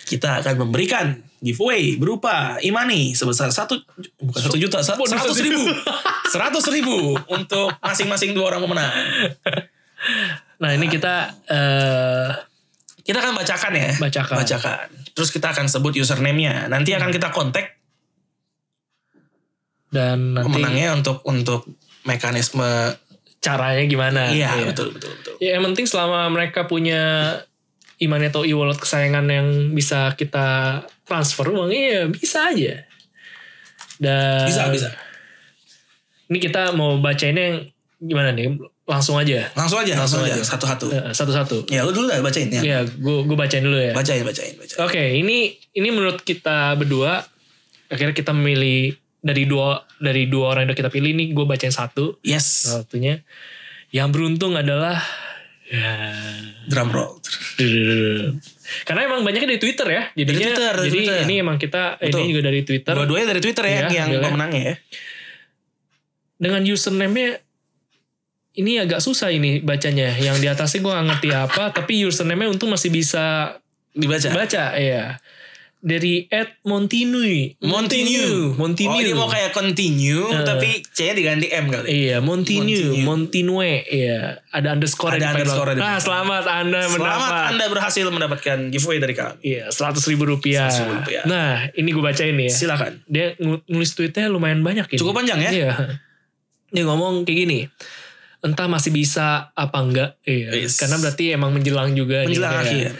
kita 0.05 0.45
akan 0.45 0.69
memberikan 0.69 1.17
giveaway 1.43 1.99
berupa 1.99 2.57
imani 2.63 3.19
sebesar 3.19 3.51
satu 3.51 3.75
bukan 4.23 4.41
satu 4.41 4.57
juta 4.57 4.79
seratus 4.81 5.43
ribu. 5.43 5.63
Seratus 6.33 6.65
ribu 6.73 7.13
untuk 7.29 7.77
masing-masing 7.85 8.33
dua 8.33 8.55
orang 8.55 8.65
pemenang. 8.65 8.89
Nah 10.63 10.71
ini 10.73 10.89
kita 10.89 11.29
eh 11.45 12.31
kita 13.03 13.19
akan 13.19 13.35
bacakan 13.37 13.73
ya. 13.75 13.91
Bacakan. 13.99 14.37
bacakan. 14.41 14.87
Terus 15.13 15.29
kita 15.29 15.53
akan 15.53 15.67
sebut 15.69 15.93
username-nya. 15.99 16.71
Nanti 16.73 16.95
akan 16.97 17.11
kita 17.13 17.29
kontak 17.35 17.83
dan 19.93 20.33
nanti 20.33 20.49
pemenangnya 20.49 20.97
untuk 20.97 21.21
untuk 21.29 21.69
mekanisme 22.09 22.97
caranya 23.43 23.85
gimana. 23.85 24.33
iya. 24.33 24.57
betul 24.73 24.95
betul 24.97 25.13
betul. 25.21 25.35
Ya 25.43 25.59
yang 25.61 25.69
penting 25.69 25.85
selama 25.85 26.31
mereka 26.33 26.65
punya 26.65 27.37
iman 28.03 28.21
atau 28.23 28.43
e-wallet 28.43 28.77
kesayangan 28.77 29.25
yang 29.25 29.47
bisa 29.71 30.13
kita 30.13 30.47
transfer 31.03 31.47
uang 31.47 31.69
iya 31.69 32.07
bisa 32.07 32.49
aja. 32.49 32.83
Dan 33.97 34.45
bisa 34.45 34.67
bisa 34.69 34.89
Ini 36.27 36.39
kita 36.39 36.73
mau 36.73 36.97
bacainnya 36.97 37.45
yang 37.47 37.59
gimana 37.99 38.33
nih? 38.33 38.57
Langsung 38.83 39.15
aja. 39.15 39.47
langsung 39.55 39.79
aja 39.79 39.95
langsung, 39.95 40.21
Langsung 40.21 40.35
aja 40.35 40.43
satu-satu 40.43 40.87
Eh, 40.91 41.13
Satu-satu. 41.13 41.57
ya 41.69 41.83
lu 41.83 41.93
dulu 41.93 42.09
dah 42.09 42.19
bacain 42.19 42.51
ya 42.51 42.61
Ya, 42.61 42.79
gue 42.83 43.17
gue 43.23 43.37
bacain 43.37 43.63
dulu 43.63 43.79
ya. 43.79 43.93
bacain 43.93 44.23
bacain 44.23 44.59
bacain 44.59 44.79
Oke, 44.81 44.99
ini 45.15 45.55
ini 45.71 45.89
menurut 45.89 46.19
kita 46.21 46.75
berdua 46.75 47.23
akhirnya 47.87 48.11
kita 48.11 48.33
memilih 48.33 48.91
dari 49.19 49.47
dua 49.47 49.87
dari 49.97 50.27
dua 50.27 50.51
orang 50.51 50.67
yang 50.67 50.71
udah 50.73 50.81
kita 50.81 50.91
pilih 50.91 51.13
nih 51.13 51.31
gue 51.31 51.45
bacain 51.45 51.71
satu 51.71 52.19
yes 52.23 52.67
satunya 52.67 53.23
yang 53.91 54.11
beruntung 54.11 54.57
adalah 54.57 54.99
ya 55.69 55.93
drum 56.67 56.89
roll 56.89 57.21
karena 58.89 59.01
emang 59.05 59.21
banyaknya 59.23 59.55
dari 59.55 59.61
Twitter 59.61 59.87
ya 59.87 60.03
jadinya 60.13 60.49
Twitter, 60.51 60.75
dari 60.75 60.89
jadi 60.89 60.99
Twitter. 60.99 61.23
ini 61.25 61.35
emang 61.39 61.57
kita 61.61 61.83
Betul. 62.01 62.19
ini 62.19 62.29
juga 62.33 62.43
dari 62.49 62.61
Twitter 62.65 62.93
dua-duanya 62.93 63.27
dari 63.31 63.41
Twitter 63.41 63.65
ya 63.65 63.73
Iya, 63.73 63.89
yang 63.95 64.09
boleh. 64.11 64.25
pemenangnya 64.27 64.63
ya 64.65 64.75
dengan 66.43 66.61
username-nya 66.67 67.39
ini 68.53 68.77
agak 68.77 69.01
susah 69.01 69.33
ini 69.33 69.65
bacanya. 69.65 70.13
Yang 70.19 70.37
di 70.45 70.49
atasnya 70.51 70.81
gue 70.85 70.93
gak 70.93 71.07
ngerti 71.09 71.29
apa, 71.33 71.65
tapi 71.77 72.05
username-nya 72.05 72.53
untung 72.53 72.69
masih 72.69 72.93
bisa 72.93 73.57
Dibaca. 73.95 74.29
baca 74.29 74.77
ya. 74.77 75.17
Dari 75.83 76.31
Ed 76.31 76.63
Montinui. 76.63 77.59
Montinu. 77.59 78.55
Montinu. 78.55 78.95
Oh, 78.95 79.03
dia 79.03 79.19
mau 79.19 79.27
kayak 79.27 79.51
continue 79.51 80.31
Eh. 80.31 80.47
tapi 80.47 80.79
C-nya 80.79 81.11
diganti 81.11 81.51
M 81.51 81.67
kali. 81.67 81.91
Iya, 81.91 82.23
Montinu, 82.23 83.03
Montinu. 83.03 83.51
Montinue, 83.51 83.83
iya. 83.91 84.39
Ada 84.55 84.79
underscore 84.79 85.19
Ada 85.19 85.35
di 85.35 85.43
underscore 85.43 85.75
di 85.75 85.83
depan. 85.83 85.99
selamat 85.99 86.45
Anda 86.47 86.81
Selamat 86.87 86.95
mendapat. 86.95 87.43
Anda 87.51 87.65
berhasil 87.67 88.05
mendapatkan 88.07 88.59
giveaway 88.71 89.03
dari 89.03 89.15
kami. 89.19 89.43
Iya, 89.43 89.75
seratus 89.75 90.07
ribu 90.07 90.23
rupiah. 90.23 90.71
100.000 90.71 91.03
rupiah. 91.03 91.23
Nah, 91.27 91.67
ini 91.75 91.91
gue 91.91 92.05
bacain 92.07 92.39
ya. 92.39 92.47
Silakan. 92.47 93.03
Dia 93.11 93.35
nulis 93.67 93.91
tweetnya 93.99 94.31
lumayan 94.31 94.63
banyak 94.63 94.87
ini. 94.87 94.99
Cukup 95.03 95.19
panjang 95.19 95.43
ya? 95.43 95.51
Iya. 95.51 95.73
Dia 96.71 96.85
ngomong 96.87 97.27
kayak 97.27 97.39
gini. 97.43 97.61
Entah 98.39 98.71
masih 98.71 98.95
bisa 98.95 99.51
apa 99.51 99.79
enggak. 99.83 100.15
Iya. 100.23 100.63
Yes. 100.63 100.79
Karena 100.79 101.03
berarti 101.03 101.35
emang 101.35 101.51
menjelang 101.51 101.91
juga. 101.99 102.23
Menjelang 102.23 102.71
ya. 102.71 102.95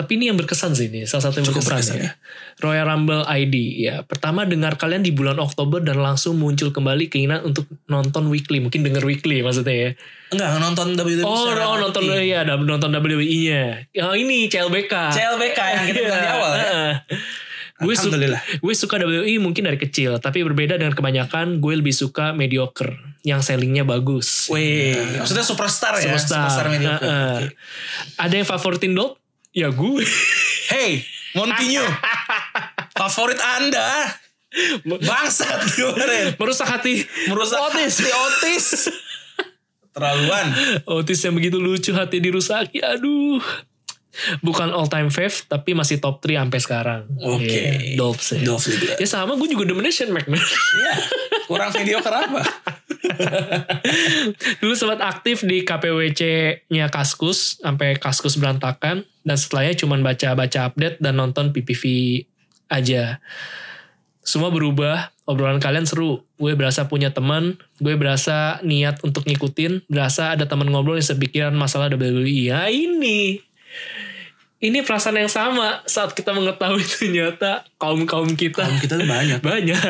Tapi 0.00 0.16
ini 0.16 0.32
yang 0.32 0.40
berkesan 0.40 0.72
sih 0.72 0.88
ini. 0.88 1.04
Salah 1.04 1.28
satu 1.28 1.44
yang 1.44 1.52
Cukup 1.52 1.60
berkesan, 1.62 2.00
berkesan 2.00 2.08
ya. 2.08 2.10
Royal 2.58 2.88
Rumble 2.88 3.20
ID. 3.22 3.56
Ya, 3.78 4.00
pertama 4.00 4.48
dengar 4.48 4.74
kalian 4.74 5.04
di 5.04 5.12
bulan 5.12 5.36
Oktober 5.36 5.76
dan 5.78 6.00
langsung 6.00 6.40
muncul 6.40 6.72
kembali 6.72 7.06
keinginan 7.06 7.44
untuk 7.44 7.68
nonton 7.84 8.32
weekly. 8.32 8.58
Mungkin 8.58 8.80
denger 8.80 9.04
weekly 9.04 9.44
maksudnya 9.44 9.76
ya. 9.76 9.90
Enggak, 10.30 10.48
nonton 10.56 10.86
WWE 10.94 11.22
Oh, 11.22 11.52
oh 11.52 11.76
nonton 11.76 12.00
ya, 12.18 12.40
nonton 12.42 12.88
WWE-nya. 12.88 13.92
Oh, 14.00 14.16
ini 14.16 14.48
CLBK. 14.48 15.12
CLBK 15.12 15.58
yang 15.60 15.84
kita 15.86 16.00
bilang 16.00 16.16
di 16.16 16.24
Iya, 16.24 16.34
awal 16.34 16.52
ya. 16.54 16.64
Gue 17.80 17.96
su- 17.96 18.08
Alhamdulillah. 18.08 18.40
gue 18.60 18.74
suka 18.76 19.00
WWE 19.00 19.40
mungkin 19.40 19.64
dari 19.64 19.76
kecil, 19.76 20.20
tapi 20.20 20.44
berbeda 20.44 20.76
dengan 20.76 20.92
kebanyakan, 20.92 21.60
gue 21.60 21.74
lebih 21.80 21.92
suka 21.92 22.32
mediocre 22.32 22.92
yang 23.20 23.40
sellingnya 23.40 23.84
bagus. 23.84 24.48
Wih, 24.48 25.16
maksudnya 25.16 25.44
superstar 25.44 25.96
ya? 25.96 26.12
Superstar. 26.12 26.68
mediocre. 26.68 27.04
Heeh. 27.04 27.36
Oke. 27.40 27.46
Ada 28.16 28.34
yang 28.36 28.48
favoritin 28.48 28.92
dog? 28.92 29.19
Ya 29.50 29.66
gue. 29.74 30.06
Hey, 30.70 31.02
Montinho. 31.34 31.82
Favorit 32.98 33.42
Anda. 33.58 34.06
Bangsat 34.86 35.74
kemarin. 35.74 36.38
Merusak 36.38 36.70
hati. 36.70 37.02
Merusak 37.26 37.58
Otis. 37.58 37.98
hati 37.98 38.10
Otis. 38.14 38.66
Terlaluan. 39.90 40.46
Otis 40.86 41.18
yang 41.26 41.34
begitu 41.34 41.58
lucu 41.58 41.90
hati 41.90 42.22
dirusaki. 42.22 42.78
Aduh. 42.78 43.42
Bukan 44.42 44.70
all 44.70 44.86
time 44.86 45.10
fave, 45.10 45.34
tapi 45.46 45.74
masih 45.74 45.98
top 45.98 46.22
3 46.22 46.46
sampai 46.46 46.60
sekarang. 46.62 47.00
Oke. 47.18 47.46
Iya, 47.46 47.98
Dolph 47.98 48.22
sih. 48.22 48.42
Dolph 48.42 48.62
Ziggler. 48.62 48.98
Ya 48.98 49.06
sama 49.06 49.34
gue 49.34 49.48
juga 49.50 49.66
demennya 49.66 49.90
Shane 49.90 50.14
McMahon. 50.14 50.46
Iya. 50.46 50.94
Kurang 51.50 51.70
mediocre 51.74 52.14
apa? 52.14 52.42
Dulu 54.60 54.74
sempat 54.76 55.00
aktif 55.04 55.44
di 55.44 55.62
KPWC-nya 55.64 56.88
Kaskus 56.88 57.60
sampai 57.60 57.96
Kaskus 57.96 58.40
berantakan 58.40 59.04
dan 59.24 59.36
setelahnya 59.36 59.74
cuman 59.80 60.00
baca-baca 60.00 60.72
update 60.72 60.98
dan 60.98 61.20
nonton 61.20 61.52
PPV 61.52 61.84
aja. 62.70 63.18
Semua 64.20 64.52
berubah, 64.52 65.10
obrolan 65.26 65.58
kalian 65.58 65.88
seru. 65.88 66.22
Gue 66.36 66.54
berasa 66.54 66.86
punya 66.86 67.10
teman, 67.10 67.56
gue 67.80 67.94
berasa 67.96 68.60
niat 68.62 69.00
untuk 69.02 69.24
ngikutin, 69.26 69.88
berasa 69.90 70.36
ada 70.36 70.44
teman 70.46 70.68
ngobrol 70.68 71.00
yang 71.00 71.08
sepikiran 71.08 71.54
masalah 71.56 71.90
WWE. 71.90 72.52
Ya 72.52 72.68
ini. 72.68 73.40
Ini 74.60 74.84
perasaan 74.84 75.16
yang 75.16 75.32
sama 75.32 75.80
saat 75.88 76.12
kita 76.12 76.36
mengetahui 76.36 76.84
ternyata 76.84 77.64
kaum-kaum 77.80 78.36
kita 78.36 78.68
Kaum 78.68 78.76
kita 78.76 79.00
banyak. 79.08 79.40
banyak. 79.40 79.80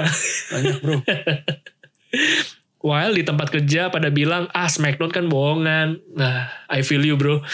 Banyak 0.54 0.76
bro. 0.78 1.02
While 2.80 3.12
di 3.12 3.22
tempat 3.22 3.52
kerja 3.52 3.92
pada 3.92 4.08
bilang, 4.08 4.48
ah 4.56 4.64
Smackdown 4.64 5.12
kan 5.12 5.28
bohongan. 5.28 6.00
Nah, 6.16 6.48
I 6.66 6.80
feel 6.80 7.04
you 7.04 7.20
bro. 7.20 7.44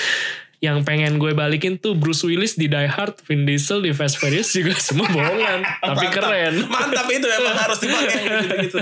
Yang 0.56 0.86
pengen 0.86 1.18
gue 1.18 1.34
balikin 1.34 1.76
tuh 1.76 1.98
Bruce 1.98 2.22
Willis 2.22 2.54
di 2.54 2.70
Die 2.70 2.88
Hard, 2.88 3.20
Vin 3.26 3.44
Diesel 3.44 3.82
di 3.82 3.90
Fast 3.90 4.16
Furious 4.16 4.54
juga 4.54 4.78
semua 4.86 5.10
bohongan. 5.10 5.66
tapi 5.82 6.06
Mantap. 6.08 6.14
keren. 6.14 6.54
Mantap 6.70 7.06
itu 7.10 7.26
emang 7.26 7.56
harus 7.66 7.78
dipakai 7.82 8.14
yang 8.22 8.36
gitu-gitu. 8.46 8.78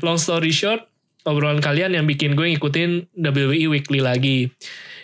Long 0.00 0.16
story 0.16 0.50
short, 0.50 0.86
obrolan 1.26 1.60
kalian 1.60 1.94
yang 1.94 2.06
bikin 2.06 2.32
gue 2.32 2.48
ngikutin 2.56 3.20
WWE 3.20 3.66
Weekly 3.68 4.00
lagi. 4.00 4.48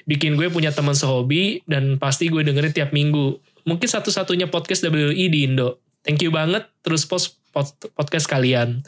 Bikin 0.06 0.38
gue 0.38 0.48
punya 0.48 0.70
teman 0.70 0.94
sehobi 0.94 1.60
dan 1.66 1.98
pasti 1.98 2.30
gue 2.30 2.40
dengerin 2.40 2.72
tiap 2.72 2.90
minggu. 2.94 3.42
Mungkin 3.66 3.88
satu-satunya 3.90 4.46
podcast 4.46 4.86
WWE 4.86 5.26
di 5.26 5.44
Indo. 5.44 5.82
Thank 6.00 6.22
you 6.22 6.30
banget 6.30 6.64
terus 6.80 7.02
post 7.04 7.42
pod- 7.50 7.74
podcast 7.92 8.30
kalian. 8.30 8.86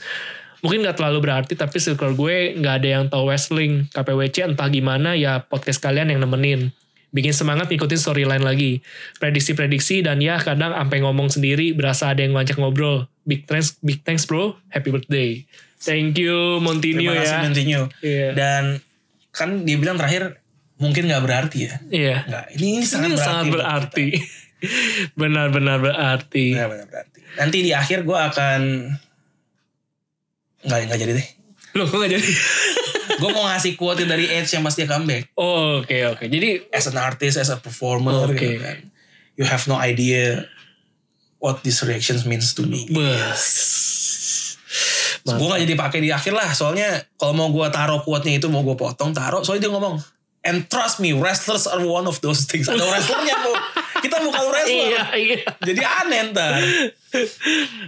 Mungkin 0.58 0.82
gak 0.82 0.98
terlalu 0.98 1.18
berarti 1.22 1.54
tapi 1.54 1.78
circle 1.78 2.18
gue 2.18 2.58
gak 2.58 2.82
ada 2.82 2.88
yang 2.88 3.04
tahu 3.06 3.30
wrestling. 3.30 3.86
KPWC 3.94 4.54
entah 4.54 4.68
gimana 4.70 5.14
ya 5.14 5.42
podcast 5.46 5.78
kalian 5.78 6.10
yang 6.10 6.20
nemenin. 6.22 6.74
Bikin 7.08 7.32
semangat 7.32 7.72
ngikutin 7.72 7.96
storyline 7.96 8.44
lagi. 8.44 8.84
Prediksi-prediksi 9.16 10.04
dan 10.04 10.20
ya 10.20 10.36
kadang 10.36 10.76
sampai 10.76 11.00
ngomong 11.00 11.32
sendiri 11.32 11.72
berasa 11.72 12.12
ada 12.12 12.20
yang 12.20 12.36
ngajak 12.36 12.60
ngobrol. 12.60 13.08
Big 13.24 13.48
thanks, 13.48 13.80
big 13.80 14.04
thanks 14.04 14.28
bro. 14.28 14.58
Happy 14.68 14.92
birthday. 14.92 15.46
Thank 15.78 16.18
you 16.18 16.58
Terima 16.58 17.14
kasih 17.14 17.36
ya. 17.38 17.42
Montinho. 17.46 17.82
Iya. 18.02 18.28
Dan 18.34 18.62
kan 19.30 19.62
dia 19.62 19.78
bilang 19.78 19.94
terakhir 19.94 20.42
mungkin 20.82 21.06
nggak 21.06 21.22
berarti 21.22 21.58
ya. 21.70 21.74
Iya. 21.88 22.16
Nggak, 22.26 22.44
ini, 22.58 22.66
ini 22.82 22.84
sangat 22.84 23.08
Ini 23.08 23.14
berarti. 23.14 23.28
sangat 23.30 23.46
berarti. 23.54 24.06
Benar-benar 25.20 25.78
berarti. 25.78 26.46
Benar-benar 26.58 26.86
berarti. 26.90 27.18
Nanti 27.38 27.58
di 27.62 27.70
akhir 27.70 28.02
gue 28.02 28.18
akan 28.18 28.60
nggak 30.68 30.92
nggak 30.92 31.00
jadi 31.00 31.12
deh. 31.16 31.28
Loh 31.76 31.84
kok 31.84 32.00
gak 32.00 32.10
jadi? 32.12 32.28
gue 33.20 33.30
mau 33.34 33.44
ngasih 33.50 33.76
quote 33.76 34.04
dari 34.04 34.30
Edge 34.30 34.56
yang 34.56 34.64
pasti 34.64 34.88
comeback. 34.88 35.32
Oh, 35.36 35.82
oke 35.82 35.96
oke. 36.16 36.24
Jadi 36.28 36.70
As 36.72 36.88
an 36.88 36.96
artist, 36.96 37.36
as 37.36 37.50
a 37.50 37.58
performer, 37.58 38.24
Oke. 38.24 38.38
gitu 38.38 38.56
kan. 38.62 38.78
You 39.38 39.44
have 39.46 39.62
no 39.70 39.76
idea 39.78 40.48
what 41.38 41.62
these 41.62 41.78
reactions 41.84 42.26
means 42.26 42.54
to 42.56 42.66
me. 42.66 42.88
bes. 42.90 43.44
Gue 45.28 45.44
gak 45.44 45.60
jadi 45.60 45.74
pakai 45.76 46.00
di 46.00 46.08
akhir 46.08 46.32
lah. 46.32 46.48
Soalnya 46.56 47.04
kalau 47.20 47.36
mau 47.36 47.48
gue 47.52 47.66
taruh 47.68 48.00
quote-nya 48.00 48.40
itu 48.40 48.48
mau 48.48 48.64
gue 48.64 48.74
potong, 48.74 49.12
taruh. 49.12 49.44
Soalnya 49.44 49.68
dia 49.68 49.72
ngomong, 49.76 50.00
and 50.46 50.64
trust 50.72 51.04
me, 51.04 51.12
wrestlers 51.12 51.68
are 51.68 51.84
one 51.84 52.08
of 52.08 52.16
those 52.24 52.48
things. 52.48 52.64
Ada 52.64 52.80
wrestlernya 52.80 53.34
bu. 53.44 53.52
Kita 53.98 54.16
bukan 54.20 54.42
wrestler. 54.46 54.88
Iya 54.88 55.02
iya. 55.14 55.38
Jadi 55.58 55.80
aneh 55.80 56.20
ntar. 56.30 56.52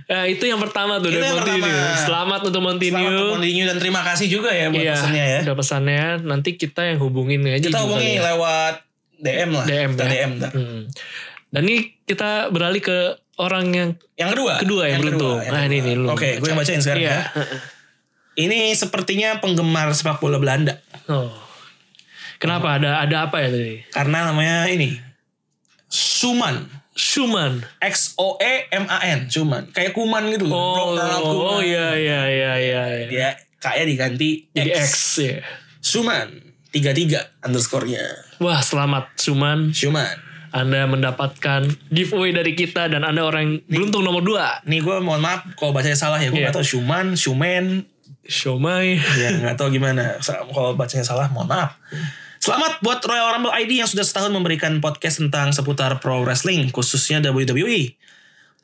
Nah, 0.06 0.24
itu 0.24 0.42
yang 0.42 0.58
pertama 0.58 0.96
tuh 0.96 1.08
Itu 1.08 1.16
dari 1.16 1.26
yang 1.26 1.36
pertama. 1.36 1.68
Selamat 1.98 2.40
untuk 2.42 2.56
Selamat 2.56 2.74
Montinho. 2.74 3.00
untuk 3.04 3.26
Mondinho 3.36 3.64
dan 3.64 3.76
terima 3.76 4.00
kasih 4.02 4.26
juga 4.26 4.50
ya 4.50 4.68
buat 4.68 4.80
Iya, 4.80 4.94
pesannya 4.96 5.24
ya. 5.26 5.38
udah 5.44 5.56
pesannya. 5.56 6.02
Nanti 6.22 6.50
kita 6.54 6.82
yang 6.84 6.98
hubungin 6.98 7.40
aja. 7.44 7.62
Kita 7.62 7.80
hubungi 7.82 8.16
ya. 8.16 8.22
lewat 8.32 8.74
DM 9.16 9.50
lah. 9.52 9.64
DM 9.64 9.90
Kita 9.92 10.02
ya. 10.02 10.10
DM 10.10 10.30
ntar. 10.36 10.52
Hmm. 10.52 10.82
Dan 11.48 11.62
ini 11.64 11.76
kita 12.00 12.30
beralih 12.48 12.80
ke 12.80 12.98
orang 13.36 13.66
yang 13.68 13.90
Yang 14.14 14.30
kedua. 14.34 14.52
kedua 14.56 14.84
yang, 14.86 15.00
beruntung. 15.00 15.36
kedua, 15.36 15.44
yang 15.44 15.52
nah 15.52 15.62
ini 15.64 15.78
kedua. 15.78 15.88
nih 15.88 15.94
lu. 15.96 16.06
Oke, 16.08 16.28
gue 16.36 16.48
yang 16.48 16.58
bacain 16.58 16.80
sekarang 16.80 17.02
Iya. 17.02 17.12
ya. 17.12 17.22
Ini 18.38 18.58
sepertinya 18.72 19.36
penggemar 19.36 19.90
sepak 19.90 20.18
bola 20.18 20.38
Belanda. 20.38 20.78
Oh. 21.06 21.28
Kenapa 22.38 22.78
ada 22.78 22.98
ada 22.98 23.16
apa 23.22 23.36
ya 23.38 23.48
tadi? 23.48 23.84
Karena 23.86 24.24
namanya 24.24 24.64
ini. 24.66 24.96
Suman. 25.90 26.70
Schumann. 26.94 27.64
X 27.80 28.14
O 28.18 28.36
E 28.38 28.66
M 28.70 28.84
A 28.86 28.98
N. 29.02 29.26
Suman. 29.30 29.70
Kayak 29.74 29.94
kuman 29.94 30.26
gitu. 30.30 30.46
Oh, 30.50 30.94
Ronald 30.94 31.22
oh, 31.24 31.32
Koeman. 31.58 31.66
iya 31.66 31.88
iya 31.96 32.20
iya 32.28 32.52
iya. 32.58 32.82
iya. 32.86 33.06
Dia 33.08 33.28
kayak 33.58 33.84
diganti 33.88 34.50
Jadi 34.52 34.70
X. 34.74 34.84
X 34.86 34.94
ya. 35.22 35.38
Suman. 35.80 36.28
33 36.70 37.42
underscore-nya. 37.42 38.04
Wah 38.38 38.62
selamat 38.62 39.18
Suman. 39.18 39.74
Suman. 39.74 40.14
Anda 40.50 40.86
mendapatkan 40.86 41.66
giveaway 41.90 42.30
dari 42.34 42.54
kita 42.54 42.90
dan 42.90 43.02
Anda 43.06 43.22
orang 43.26 43.42
yang 43.42 43.54
beruntung 43.66 44.02
nomor 44.06 44.22
2. 44.22 44.66
Nih 44.70 44.82
gue 44.82 44.96
mohon 45.02 45.22
maaf 45.22 45.46
kalau 45.58 45.74
bacanya 45.74 45.98
salah 45.98 46.18
ya. 46.22 46.30
Gue 46.30 46.42
Iya. 46.42 46.50
gak 46.50 46.62
tau 46.62 46.66
Suman, 46.66 47.14
Sumen. 47.18 47.86
Shomai. 48.30 49.02
Ya 49.18 49.34
gak 49.34 49.58
tau 49.58 49.70
gimana. 49.74 50.14
Kalau 50.22 50.78
bacanya 50.78 51.02
salah 51.02 51.26
mohon 51.34 51.50
maaf. 51.50 51.74
Selamat 52.40 52.80
buat 52.80 53.04
Royal 53.04 53.36
Rumble 53.36 53.52
ID 53.52 53.84
yang 53.84 53.88
sudah 53.90 54.00
setahun 54.00 54.32
memberikan 54.32 54.80
podcast 54.80 55.20
tentang 55.20 55.52
seputar 55.52 56.00
pro 56.00 56.24
wrestling. 56.24 56.72
Khususnya 56.72 57.20
WWE. 57.20 58.00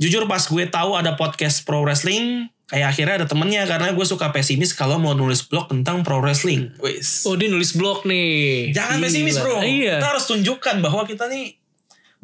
Jujur 0.00 0.24
pas 0.24 0.40
gue 0.40 0.64
tahu 0.64 0.96
ada 0.96 1.12
podcast 1.12 1.60
pro 1.60 1.84
wrestling. 1.84 2.48
Kayak 2.66 2.96
akhirnya 2.96 3.14
ada 3.22 3.26
temennya 3.28 3.62
karena 3.68 3.92
gue 3.92 4.06
suka 4.08 4.32
pesimis 4.32 4.72
kalau 4.72 4.96
mau 4.96 5.12
nulis 5.12 5.44
blog 5.44 5.68
tentang 5.68 6.00
pro 6.00 6.24
wrestling. 6.24 6.72
Wis. 6.80 7.28
Oh 7.28 7.36
dia 7.36 7.52
nulis 7.52 7.76
blog 7.76 8.08
nih. 8.08 8.72
Jangan 8.72 8.96
Gila. 8.96 9.04
pesimis 9.06 9.36
bro. 9.38 9.60
Iya. 9.60 10.00
Kita 10.00 10.08
harus 10.08 10.24
tunjukkan 10.24 10.76
bahwa 10.80 11.02
kita 11.04 11.28
nih 11.28 11.60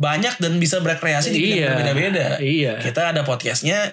banyak 0.01 0.41
dan 0.41 0.57
bisa 0.57 0.81
berkreasi 0.81 1.31
di 1.31 1.39
bidang 1.39 1.53
Iya. 1.53 1.69
berbeda-beda. 1.77 2.27
Iya. 2.41 2.73
Kita 2.81 3.13
ada 3.13 3.23
podcastnya, 3.29 3.93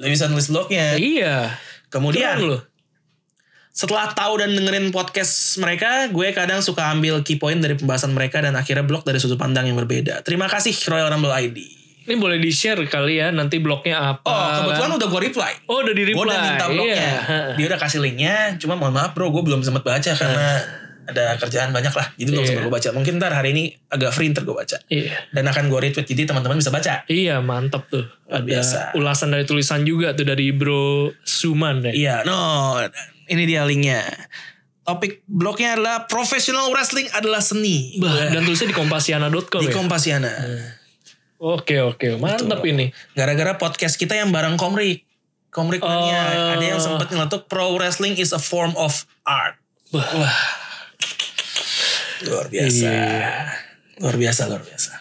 bisa 0.00 0.32
nulis 0.32 0.48
blognya. 0.48 0.96
Iya. 0.96 1.54
Kemudian 1.92 2.40
Keren 2.40 2.48
loh. 2.56 2.60
Setelah 3.70 4.10
tahu 4.10 4.38
dan 4.38 4.50
dengerin 4.50 4.90
podcast 4.90 5.56
mereka, 5.56 6.06
gue 6.06 6.28
kadang 6.30 6.60
suka 6.60 6.90
ambil 6.90 7.22
key 7.22 7.36
point 7.36 7.56
dari 7.56 7.74
pembahasan 7.74 8.10
mereka 8.10 8.38
dan 8.38 8.52
akhirnya 8.52 8.82
blog 8.82 9.02
dari 9.02 9.16
sudut 9.16 9.36
pandang 9.36 9.64
yang 9.64 9.78
berbeda. 9.78 10.20
Terima 10.20 10.46
kasih 10.46 10.74
Royal 10.86 11.08
Rumble 11.08 11.32
ID. 11.32 11.58
Ini 12.00 12.18
boleh 12.18 12.36
di 12.36 12.50
share 12.50 12.80
kali 12.84 13.16
ya 13.16 13.30
nanti 13.30 13.62
blognya 13.62 14.16
apa. 14.16 14.26
Oh 14.26 14.48
kebetulan 14.66 14.90
kan? 14.90 14.98
udah 14.98 15.08
gue 15.08 15.20
reply. 15.22 15.52
Oh 15.64 15.78
udah 15.78 15.94
di 15.94 16.02
reply. 16.02 16.16
Gue 16.16 16.26
udah 16.26 16.40
minta 16.42 16.66
blognya. 16.66 16.96
Iya. 16.98 17.18
Dia 17.60 17.66
udah 17.70 17.78
kasih 17.78 17.98
linknya. 18.02 18.36
Cuma 18.58 18.74
mohon 18.74 18.90
maaf 18.90 19.14
bro, 19.14 19.30
gue 19.30 19.42
belum 19.44 19.62
sempat 19.62 19.86
baca 19.86 20.10
karena 20.10 20.48
ada 21.06 21.34
kerjaan 21.38 21.70
banyak 21.70 21.90
lah. 21.90 22.06
Jadi 22.16 22.28
belum 22.30 22.42
Iya. 22.42 22.48
sempat 22.50 22.62
gue 22.66 22.74
baca. 22.74 22.88
Mungkin 22.90 23.12
ntar 23.16 23.30
hari 23.30 23.54
ini 23.54 23.62
agak 23.86 24.10
free 24.10 24.26
ntar 24.28 24.42
gue 24.42 24.56
baca. 24.56 24.76
Iya. 24.86 25.14
Dan 25.30 25.44
akan 25.46 25.64
gue 25.70 25.78
retweet. 25.80 26.06
Jadi 26.08 26.22
teman-teman 26.26 26.58
bisa 26.58 26.74
baca. 26.74 27.06
Iya 27.06 27.38
mantap 27.38 27.86
tuh. 27.86 28.02
Luar 28.26 28.42
Ada 28.42 28.46
biasa. 28.48 28.78
ulasan 28.98 29.28
dari 29.30 29.44
tulisan 29.46 29.86
juga 29.86 30.10
tuh 30.10 30.26
dari 30.26 30.50
Bro 30.50 31.14
Suman 31.22 31.84
ya. 31.84 31.92
Iya, 31.94 32.14
no. 32.26 32.74
Ini 33.30 33.42
dia 33.46 33.62
linknya. 33.62 34.02
Topik 34.82 35.22
blognya 35.30 35.78
adalah 35.78 36.10
professional 36.10 36.66
wrestling 36.74 37.06
adalah 37.14 37.38
seni. 37.38 37.94
Bah, 38.02 38.34
dan 38.34 38.42
tulisnya 38.42 38.74
di 38.74 38.76
kompasiana.com 38.76 39.62
di 39.62 39.70
ya. 39.70 39.74
Kompasiana. 39.74 40.32
Oke 41.38 41.78
oke 41.78 42.18
mantap 42.18 42.58
ini. 42.66 42.90
Gara-gara 43.14 43.54
podcast 43.54 43.94
kita 43.94 44.18
yang 44.18 44.34
bareng 44.34 44.58
Komrik. 44.58 45.06
Komrik 45.54 45.78
Mania. 45.78 46.20
Oh. 46.34 46.54
Ada 46.58 46.64
yang 46.74 46.80
sempat 46.82 47.06
nyeletuk 47.14 47.46
pro 47.46 47.78
wrestling 47.78 48.18
is 48.18 48.34
a 48.34 48.42
form 48.42 48.74
of 48.74 49.06
art. 49.22 49.54
Bah. 49.94 50.02
Wah. 50.02 50.38
Luar 52.26 52.46
biasa. 52.50 52.86
Iya. 52.86 53.14
Luar 54.02 54.16
biasa, 54.18 54.42
luar 54.50 54.62
biasa. 54.66 54.92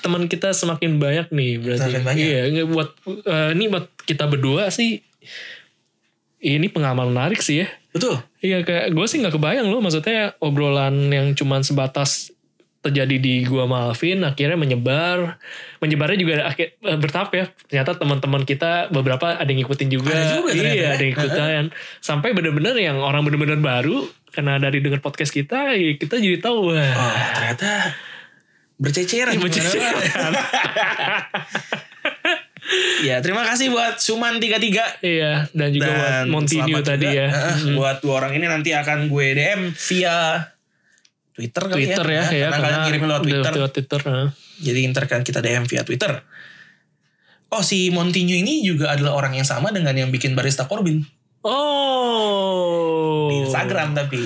Teman 0.00 0.28
kita 0.32 0.52
semakin 0.52 0.96
banyak 0.96 1.28
nih 1.32 1.60
berarti. 1.60 1.80
Semakin 1.88 2.02
banyak. 2.04 2.24
Iya 2.24 2.64
buat 2.68 2.90
eh, 3.06 3.48
ini 3.56 3.64
buat 3.72 3.88
kita 4.04 4.28
berdua 4.28 4.68
sih. 4.68 5.00
Ini 6.44 6.68
pengalaman 6.68 7.16
menarik 7.16 7.40
sih 7.40 7.64
ya. 7.64 7.68
Betul. 7.96 8.20
Iya 8.44 8.60
kayak 8.60 8.92
gue 8.92 9.06
sih 9.08 9.16
nggak 9.24 9.40
kebayang 9.40 9.72
loh 9.72 9.80
maksudnya 9.80 10.36
obrolan 10.44 11.08
yang 11.08 11.32
cuman 11.32 11.64
sebatas 11.64 12.34
terjadi 12.84 13.16
di 13.16 13.48
gua 13.48 13.64
Malvin 13.64 14.20
akhirnya 14.28 14.60
menyebar 14.60 15.40
menyebarnya 15.80 16.18
juga 16.20 16.34
akhir 16.44 16.76
eh, 16.84 16.98
bertahap 17.00 17.32
ya 17.32 17.44
ternyata 17.64 17.96
teman-teman 17.96 18.44
kita 18.44 18.92
beberapa 18.92 19.40
ada 19.40 19.48
yang 19.48 19.64
ngikutin 19.64 19.88
juga, 19.88 20.12
Ada 20.12 20.36
juga 20.36 20.50
ternyata 20.52 20.68
iya 20.76 20.84
ya. 20.84 20.88
ada 20.92 21.00
yang 21.00 21.14
ikutan 21.16 21.64
sampai 22.04 22.36
bener-bener 22.36 22.76
yang 22.76 23.00
orang 23.00 23.24
bener-bener 23.24 23.56
baru 23.56 24.04
karena 24.36 24.60
dari 24.60 24.84
dengar 24.84 25.00
podcast 25.00 25.32
kita 25.32 25.72
ya 25.72 25.96
kita 25.96 26.20
jadi 26.20 26.44
tahu 26.44 26.76
wah 26.76 26.92
Oh, 26.92 27.12
ternyata 27.40 27.96
berceceran. 28.76 29.40
Berceceran. 29.40 29.94
ya, 33.04 33.20
terima 33.20 33.44
kasih 33.44 33.68
buat 33.70 34.00
Suman 34.00 34.40
33 34.40 35.04
iya 35.04 35.44
dan 35.52 35.68
juga 35.70 35.90
buat 35.92 36.00
dan 36.00 36.24
Montinho 36.32 36.66
selamat 36.68 36.84
tadi 36.84 37.06
juga, 37.06 37.20
ya. 37.20 37.28
Buat 37.76 37.96
dua 38.00 38.14
orang 38.24 38.32
ini 38.36 38.46
nanti 38.48 38.70
akan 38.72 39.12
gue 39.12 39.26
DM 39.36 39.60
via 39.72 40.16
Twitter 41.34 41.62
kali 41.66 41.76
Twitter 41.84 42.06
ya, 42.06 42.24
ya, 42.30 42.46
karena 42.54 42.58
kalian 42.62 42.80
kirim 42.88 43.02
lewat 43.10 43.22
Twitter. 43.26 43.52
lewat 43.52 43.72
Twitter 43.74 44.02
jadi 44.62 44.86
ntar 44.94 45.04
kan 45.10 45.26
kita 45.26 45.42
DM 45.42 45.66
via 45.66 45.82
Twitter. 45.82 46.22
Oh 47.50 47.62
si 47.62 47.90
Montinho 47.90 48.34
ini 48.34 48.62
juga 48.66 48.94
adalah 48.94 49.14
orang 49.14 49.38
yang 49.38 49.46
sama 49.46 49.70
dengan 49.70 49.94
yang 49.94 50.10
bikin 50.10 50.34
barista 50.34 50.66
Corbin. 50.66 51.02
Oh. 51.46 53.30
Di 53.30 53.46
Instagram 53.46 53.94
tapi. 53.94 54.22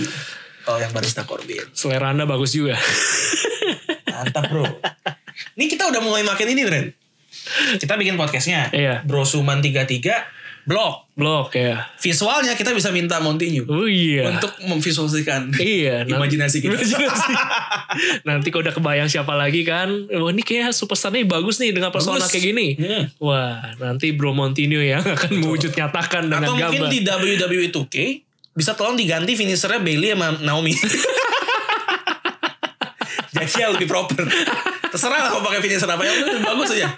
Kalau 0.64 0.78
yang 0.80 0.92
barista 0.92 1.24
Corbin. 1.24 1.64
Selera 1.72 2.12
anda 2.12 2.24
bagus 2.28 2.52
juga. 2.56 2.76
Mantap 4.08 4.48
bro. 4.48 4.64
Ini 5.58 5.70
kita 5.70 5.86
udah 5.86 6.02
mulai 6.02 6.26
makin 6.26 6.50
ini 6.50 6.62
Ren 6.66 6.97
kita 7.76 7.94
bikin 7.94 8.14
podcastnya 8.14 8.68
Iya. 8.70 9.02
Bro 9.02 9.22
Suman 9.22 9.58
33 9.58 10.38
blog 10.62 11.08
blog 11.16 11.48
ya 11.56 11.88
visualnya 11.96 12.52
kita 12.52 12.76
bisa 12.76 12.92
minta 12.92 13.16
Montinho 13.18 13.64
oh 13.64 13.88
iya 13.88 14.28
untuk 14.28 14.52
memvisualisasikan 14.60 15.48
Iya, 15.56 16.04
imajinasi 16.04 16.60
kita. 16.60 16.76
Imajinasi. 16.76 17.32
Nanti 18.28 18.52
kalau 18.52 18.68
udah 18.68 18.76
kebayang 18.76 19.08
siapa 19.08 19.32
lagi 19.32 19.64
kan, 19.64 19.88
wah 20.06 20.28
ini 20.28 20.44
kayak 20.44 20.76
superstarnya 20.76 21.24
bagus 21.24 21.56
nih 21.56 21.72
dengan 21.72 21.88
persona 21.88 22.20
Bagus. 22.20 22.30
kayak 22.30 22.44
gini. 22.52 22.68
Hmm. 22.76 23.08
Wah, 23.16 23.64
nanti 23.80 24.12
Bro 24.12 24.36
Montinho 24.36 24.78
yang 24.78 25.00
akan 25.00 25.40
mewujud 25.40 25.72
nyatakan 25.72 26.28
dengan 26.28 26.52
Atau 26.52 26.60
mungkin 26.60 26.84
gambar. 26.84 26.92
di 26.92 26.98
WWE 27.48 27.68
2K 27.72 27.96
bisa 28.52 28.76
tolong 28.76 28.94
diganti 28.94 29.32
finishernya 29.34 29.80
Bailey 29.80 30.12
sama 30.12 30.36
Naomi. 30.44 30.76
Jadi 33.32 33.62
lebih 33.72 33.88
proper. 33.88 34.24
Terserah 34.92 35.20
lah 35.24 35.30
mau 35.38 35.42
pakai 35.44 35.60
finisher 35.62 35.88
apa 35.88 36.02
yang 36.04 36.42
bagus 36.44 36.74
aja. 36.74 36.90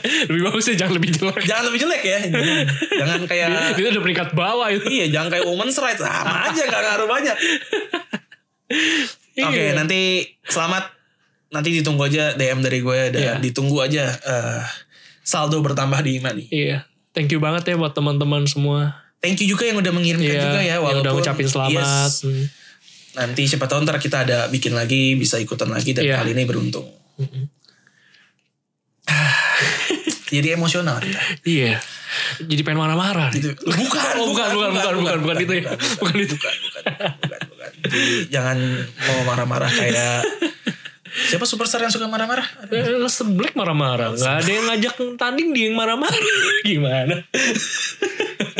Lebih 0.00 0.42
bagus 0.42 0.64
ya, 0.66 0.74
jangan 0.74 0.94
lebih 0.96 1.10
jelek. 1.12 1.42
Jangan 1.44 1.64
lebih 1.68 1.80
jelek 1.84 2.02
ya. 2.02 2.18
Jangan, 2.24 2.64
jangan 2.96 3.20
kayak 3.28 3.46
Itu 3.76 3.80
udah 3.86 4.02
peringkat 4.02 4.28
bawah 4.32 4.68
itu. 4.68 4.86
iya 4.88 5.06
jangan 5.08 5.28
kayak 5.28 5.44
women's 5.44 5.76
rights 5.76 6.00
sama 6.00 6.48
aja 6.48 6.62
gak 6.64 6.80
ngaruh 6.82 7.06
banyak. 7.06 7.36
Oke 9.38 9.62
Iya. 9.62 9.72
nanti 9.74 10.00
selamat 10.44 10.88
nanti 11.48 11.68
ditunggu 11.74 12.00
aja 12.02 12.32
DM 12.32 12.60
dari 12.60 12.80
gue 12.80 13.00
dan 13.10 13.20
Iya. 13.20 13.32
ditunggu 13.38 13.76
aja 13.78 14.08
eh, 14.08 14.62
saldo 15.22 15.60
bertambah 15.60 16.00
di 16.00 16.16
Imani. 16.16 16.48
Iya. 16.48 16.88
Thank 17.12 17.28
you 17.28 17.38
banget 17.38 17.68
ya 17.68 17.76
buat 17.76 17.92
teman-teman 17.92 18.44
semua. 18.44 18.96
Thank 19.20 19.38
you 19.38 19.48
juga 19.48 19.64
yang 19.64 19.76
udah 19.76 19.92
mengirimkan 19.92 20.24
Iya, 20.30 20.42
juga 20.42 20.60
ya 20.60 20.66
yang 20.70 20.82
walaupun 20.82 21.04
udah 21.04 21.12
ngucapin 21.14 21.46
selamat. 21.46 21.84
Yes, 22.08 22.24
Hmm. 22.24 22.44
nanti 23.12 23.44
siapa 23.44 23.68
tahu 23.68 23.84
ntar 23.84 23.96
kita 23.98 24.24
ada 24.24 24.48
bikin 24.48 24.72
lagi 24.72 25.12
bisa 25.14 25.36
ikutan 25.36 25.68
lagi 25.68 25.92
dan 25.92 26.00
Iya. 26.02 26.16
kali 26.18 26.32
ini 26.32 26.42
beruntung 26.42 26.88
jadi 30.34 30.48
emosional 30.56 30.98
kita. 31.00 31.20
Iya. 31.46 31.80
Jadi 32.44 32.60
pengen 32.64 32.80
marah-marah. 32.84 33.32
Gitu. 33.32 33.56
bukan, 33.56 34.12
Oh, 34.20 34.32
bukan, 34.32 34.48
bukan, 34.52 34.70
bukan, 34.74 34.94
bukan, 35.00 35.16
bukan 35.24 35.36
itu 35.42 35.52
ya. 35.64 35.72
Bukan 35.98 36.16
itu. 36.20 36.34
bukan, 36.36 36.54
bukan, 36.68 36.82
bukan, 37.20 37.40
bukan. 37.48 37.70
Jadi, 37.82 38.14
jangan 38.30 38.56
mau 39.08 39.20
marah-marah 39.28 39.70
kayak 39.70 40.24
siapa 41.28 41.44
superstar 41.44 41.84
yang 41.84 41.92
suka 41.92 42.08
marah-marah 42.08 42.44
Eh, 42.72 43.04
Seblek 43.08 43.52
marah-marah. 43.52 44.16
Gak 44.16 44.44
ada 44.44 44.50
yang 44.50 44.64
ngajak 44.72 44.94
tanding 45.20 45.52
dia 45.52 45.68
yang 45.68 45.76
marah-marah. 45.76 46.20
Gimana? 46.64 47.26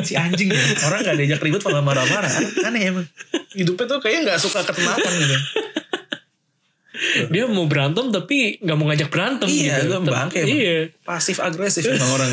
si 0.03 0.19
anjing 0.19 0.51
ya. 0.51 0.63
orang 0.91 1.01
gak 1.07 1.17
diajak 1.17 1.41
ribut 1.41 1.63
malah 1.63 1.83
marah-marah 1.83 2.33
aneh 2.67 2.91
emang 2.91 3.07
hidupnya 3.55 3.87
tuh 3.87 3.99
kayaknya 4.03 4.35
gak 4.35 4.41
suka 4.43 4.61
ketenangan 4.67 5.13
gitu 5.15 5.37
Dia 7.33 7.45
mau 7.47 7.65
berantem 7.65 8.09
tapi 8.09 8.59
gak 8.59 8.75
mau 8.75 8.87
ngajak 8.87 9.09
berantem 9.09 9.47
Iya, 9.47 9.81
gitu. 9.81 9.97
itu 9.99 10.11
bangke. 10.11 10.41
Iya. 10.43 10.79
pasif 11.03 11.37
agresif 11.39 11.83
emang 11.89 12.13
orang 12.13 12.31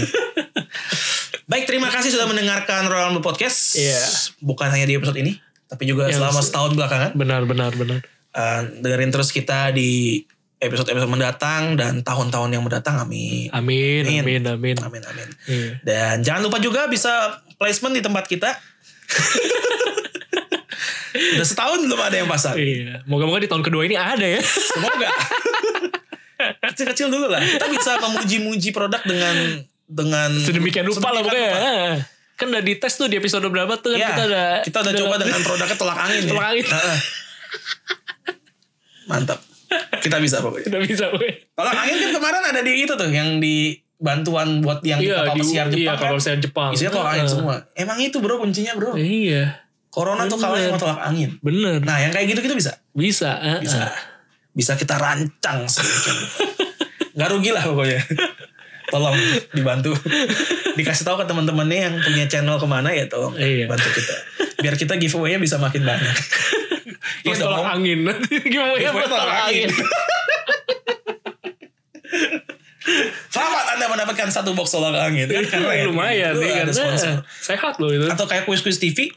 baik 1.45 1.65
terima 1.65 1.87
kasih 1.87 2.09
sudah 2.09 2.25
mendengarkan 2.25 2.85
Royal 2.85 3.15
Podcast 3.17 3.73
Iya. 3.75 3.99
bukan 4.39 4.67
hanya 4.67 4.85
di 4.85 4.93
episode 4.93 5.17
ini 5.17 5.39
tapi 5.65 5.85
juga 5.85 6.05
Yang 6.05 6.19
selama 6.19 6.39
se- 6.39 6.47
setahun 6.47 6.71
belakangan 6.73 7.09
Benar, 7.13 7.41
benar, 7.43 7.71
benar. 7.73 7.99
Eh, 8.29 8.61
dengerin 8.79 9.09
terus 9.09 9.29
kita 9.29 9.69
di 9.69 10.21
episode-episode 10.57 11.07
mendatang 11.07 11.73
dan 11.73 12.01
tahun-tahun 12.01 12.51
yang 12.51 12.61
mendatang 12.61 12.99
amin 12.99 13.47
Amin, 13.49 14.03
Amin. 14.03 14.43
amin, 14.43 14.43
amin. 14.49 14.75
amin 14.77 15.03
amin 15.03 15.27
Iya. 15.45 15.69
dan 15.81 16.15
jangan 16.19 16.41
lupa 16.43 16.59
juga 16.59 16.85
bisa 16.85 17.09
placement 17.55 17.95
di 17.95 18.01
tempat 18.01 18.25
kita 18.25 18.49
udah 21.11 21.45
setahun 21.45 21.79
belum 21.81 21.99
ada 21.99 22.15
yang 22.15 22.27
pasang 22.27 22.53
Iya. 22.53 23.01
Moga-moga 23.03 23.39
di 23.39 23.47
tahun 23.47 23.61
kedua 23.61 23.83
ini 23.83 23.93
ada 23.93 24.23
ya. 24.23 24.41
semoga 24.41 25.09
kecil-kecil 26.65 27.07
dulu 27.07 27.27
lah 27.27 27.39
kita 27.39 27.67
bisa 27.67 27.99
memuji-muji 27.99 28.69
produk 28.69 29.01
dengan 29.01 29.35
dengan 29.83 30.29
Sedemikian 30.35 30.85
rupa 30.85 31.09
lah 31.09 31.21
pokoknya. 31.21 31.49
rupa. 31.49 32.17
Kan 32.35 32.45
udah 32.47 32.61
di 32.61 32.73
tes 32.75 32.93
tuh 32.93 33.05
di 33.05 33.17
episode 33.17 33.43
berapa 33.43 33.73
tuh 33.75 33.91
kan 33.91 33.99
Iya, 33.99 34.09
kita 34.09 34.23
udah 34.25 34.47
kita 34.63 34.77
udah 34.79 34.93
coba 34.95 35.15
dengan 35.17 35.41
produknya 35.41 35.75
tolak 35.75 35.97
angin 35.99 36.21
ya. 36.21 36.29
Tolak 36.29 36.45
angin. 36.47 36.65
Heeh. 36.65 36.97
Mantap. 39.05 39.39
Kita 39.99 40.17
bisa 40.17 40.39
pokoknya. 40.39 40.65
udah 40.67 40.81
bisa 40.81 41.05
gue. 41.11 41.29
Tolak 41.51 41.75
angin 41.75 41.95
kan 41.99 42.11
kemarin 42.15 42.43
ada 42.43 42.61
di 42.61 42.71
itu 42.79 42.93
tuh 42.93 43.09
yang 43.09 43.37
di 43.37 43.55
bantuan 43.97 44.63
buat 44.63 44.79
yang 44.81 44.97
Iya, 44.97 45.27
kapal 45.27 45.35
pesiar 45.35 45.65
Jepang 45.67 45.75
iya, 45.75 45.91
kan. 45.91 45.99
kapal 45.99 46.15
pesiar 46.15 46.37
Jepang. 46.39 46.69
Isinya 46.71 46.91
tolak 46.93 47.09
angin 47.13 47.27
semua. 47.27 47.55
Emang 47.75 47.97
itu 47.99 48.17
bro 48.17 48.39
kuncinya 48.39 48.73
bro. 48.73 48.95
Iya. 48.95 49.59
Corona 49.99 50.23
tuh 50.25 50.39
kalah 50.39 50.55
Bener. 50.55 50.71
sama 50.71 50.79
tolak 50.79 50.99
angin. 51.03 51.29
Bener. 51.39 51.83
Nah 51.83 51.97
yang 51.99 52.09
kayak 52.09 52.31
gitu 52.31 52.39
kita 52.41 52.55
bisa. 52.55 52.71
bisa. 52.89 53.35
heeh. 53.35 53.59
Bisa. 53.59 53.91
Bisa 54.49 54.73
kita 54.73 54.95
rancang. 54.95 55.67
Gak 57.19 57.29
rugi 57.29 57.51
lah 57.51 57.61
pokoknya. 57.61 57.99
Tolong 58.87 59.13
dibantu. 59.51 59.91
Dikasih 60.73 61.03
tahu 61.03 61.19
ke 61.19 61.25
teman-temannya 61.25 61.79
yang 61.83 61.95
punya 61.99 62.25
channel 62.25 62.55
ke 62.55 62.63
mana 62.63 62.89
ya 62.89 63.05
tolong 63.05 63.35
Iya. 63.35 63.67
bantu 63.67 63.91
kita. 63.91 64.15
Biar 64.59 64.75
kita 64.75 64.95
giveaway-nya 64.95 65.37
bisa 65.37 65.59
makin 65.59 65.83
banyak. 65.83 66.15
Iya 67.19 67.35
tolak 67.37 67.75
angin. 67.75 68.07
Ya 68.07 68.15
Giveaway 68.89 69.05
tolak 69.05 69.29
angin. 69.45 69.67
Selamat 73.29 73.65
Anda 73.75 73.85
mendapatkan 73.87 74.29
satu 74.31 74.55
box 74.55 74.71
tolak 74.71 74.95
angin. 74.97 75.27
Kan 75.27 75.45
keren. 75.45 75.91
Lumayan 75.91 76.33
Itu 76.33 76.41
nih 76.41 76.51
ada 76.55 76.63
kan. 76.65 76.73
sponsor. 76.73 77.15
Sehat 77.39 77.73
loh 77.77 77.91
itu. 77.91 78.07
Atau 78.07 78.25
kayak 78.25 78.43
kuis-kuis 78.43 78.79
TV. 78.79 79.11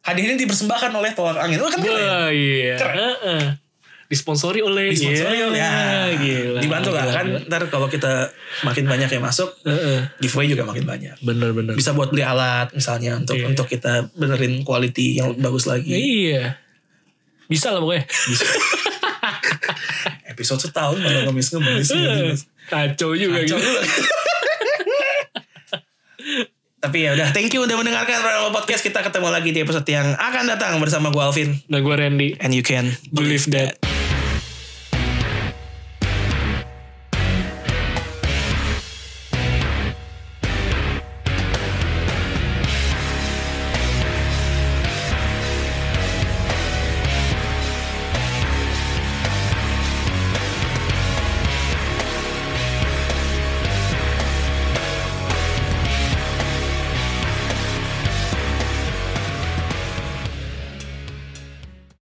Hadiahnya 0.00 0.36
dipersembahkan 0.38 0.90
oleh 0.90 1.10
tolak 1.12 1.36
angin. 1.36 1.60
Itu 1.60 1.64
kan 1.68 1.76
keren. 1.76 1.92
Wah 1.92 2.28
iya. 2.30 2.76
Keren. 2.76 2.98
Heeh. 2.98 3.44
Disponsori 4.10 4.58
oleh 4.58 4.90
Disponsori 4.90 5.38
Iya, 5.38 5.46
oleh 5.46 5.58
ya. 5.60 6.10
gila. 6.18 6.58
Dibantu 6.58 6.90
lah 6.90 7.04
Gila, 7.04 7.14
kan. 7.14 7.24
gila. 7.30 7.38
Ntar 7.46 7.62
kalau 7.70 7.86
kita 7.86 8.26
makin 8.62 8.84
banyak 8.84 9.06
yang 9.06 9.22
masuk. 9.22 9.54
Heeh. 9.62 10.02
Giveaway 10.18 10.46
juga 10.48 10.66
makin 10.66 10.82
banyak. 10.82 11.14
Bener 11.20 11.54
bener. 11.54 11.72
Bisa 11.78 11.92
buat 11.92 12.10
beli 12.10 12.22
alat 12.22 12.72
misalnya. 12.72 13.16
Untuk 13.16 13.38
Iya. 13.38 13.46
untuk 13.46 13.66
kita 13.66 14.08
benerin 14.12 14.62
quality 14.62 15.16
yang 15.16 15.32
bagus 15.36 15.64
lagi. 15.64 15.94
Iya. 15.94 16.58
Bisa 17.46 17.70
lah 17.70 17.78
pokoknya. 17.78 18.04
episode 20.32 20.60
setahun 20.60 20.96
malah 20.96 21.28
ngemis-ngemis. 21.28 21.88
Kacau 22.66 23.12
juga 23.12 23.42
Kacau 23.42 23.58
gitu. 23.58 23.60
juga. 23.60 23.80
Tapi 26.80 27.04
ya 27.04 27.12
udah, 27.12 27.36
thank 27.36 27.52
you 27.52 27.60
udah 27.60 27.76
mendengarkan 27.76 28.24
Paranormal 28.24 28.56
Podcast. 28.56 28.80
Kita 28.80 29.04
ketemu 29.04 29.28
lagi 29.28 29.52
di 29.52 29.60
episode 29.60 29.84
yang 29.84 30.16
akan 30.16 30.48
datang 30.48 30.80
bersama 30.80 31.12
gue 31.12 31.20
Alvin. 31.20 31.60
Dan 31.68 31.84
gue 31.84 31.92
Randy. 31.92 32.28
And 32.40 32.56
you 32.56 32.64
can 32.64 32.96
Believe 33.12 33.44
that. 33.52 33.99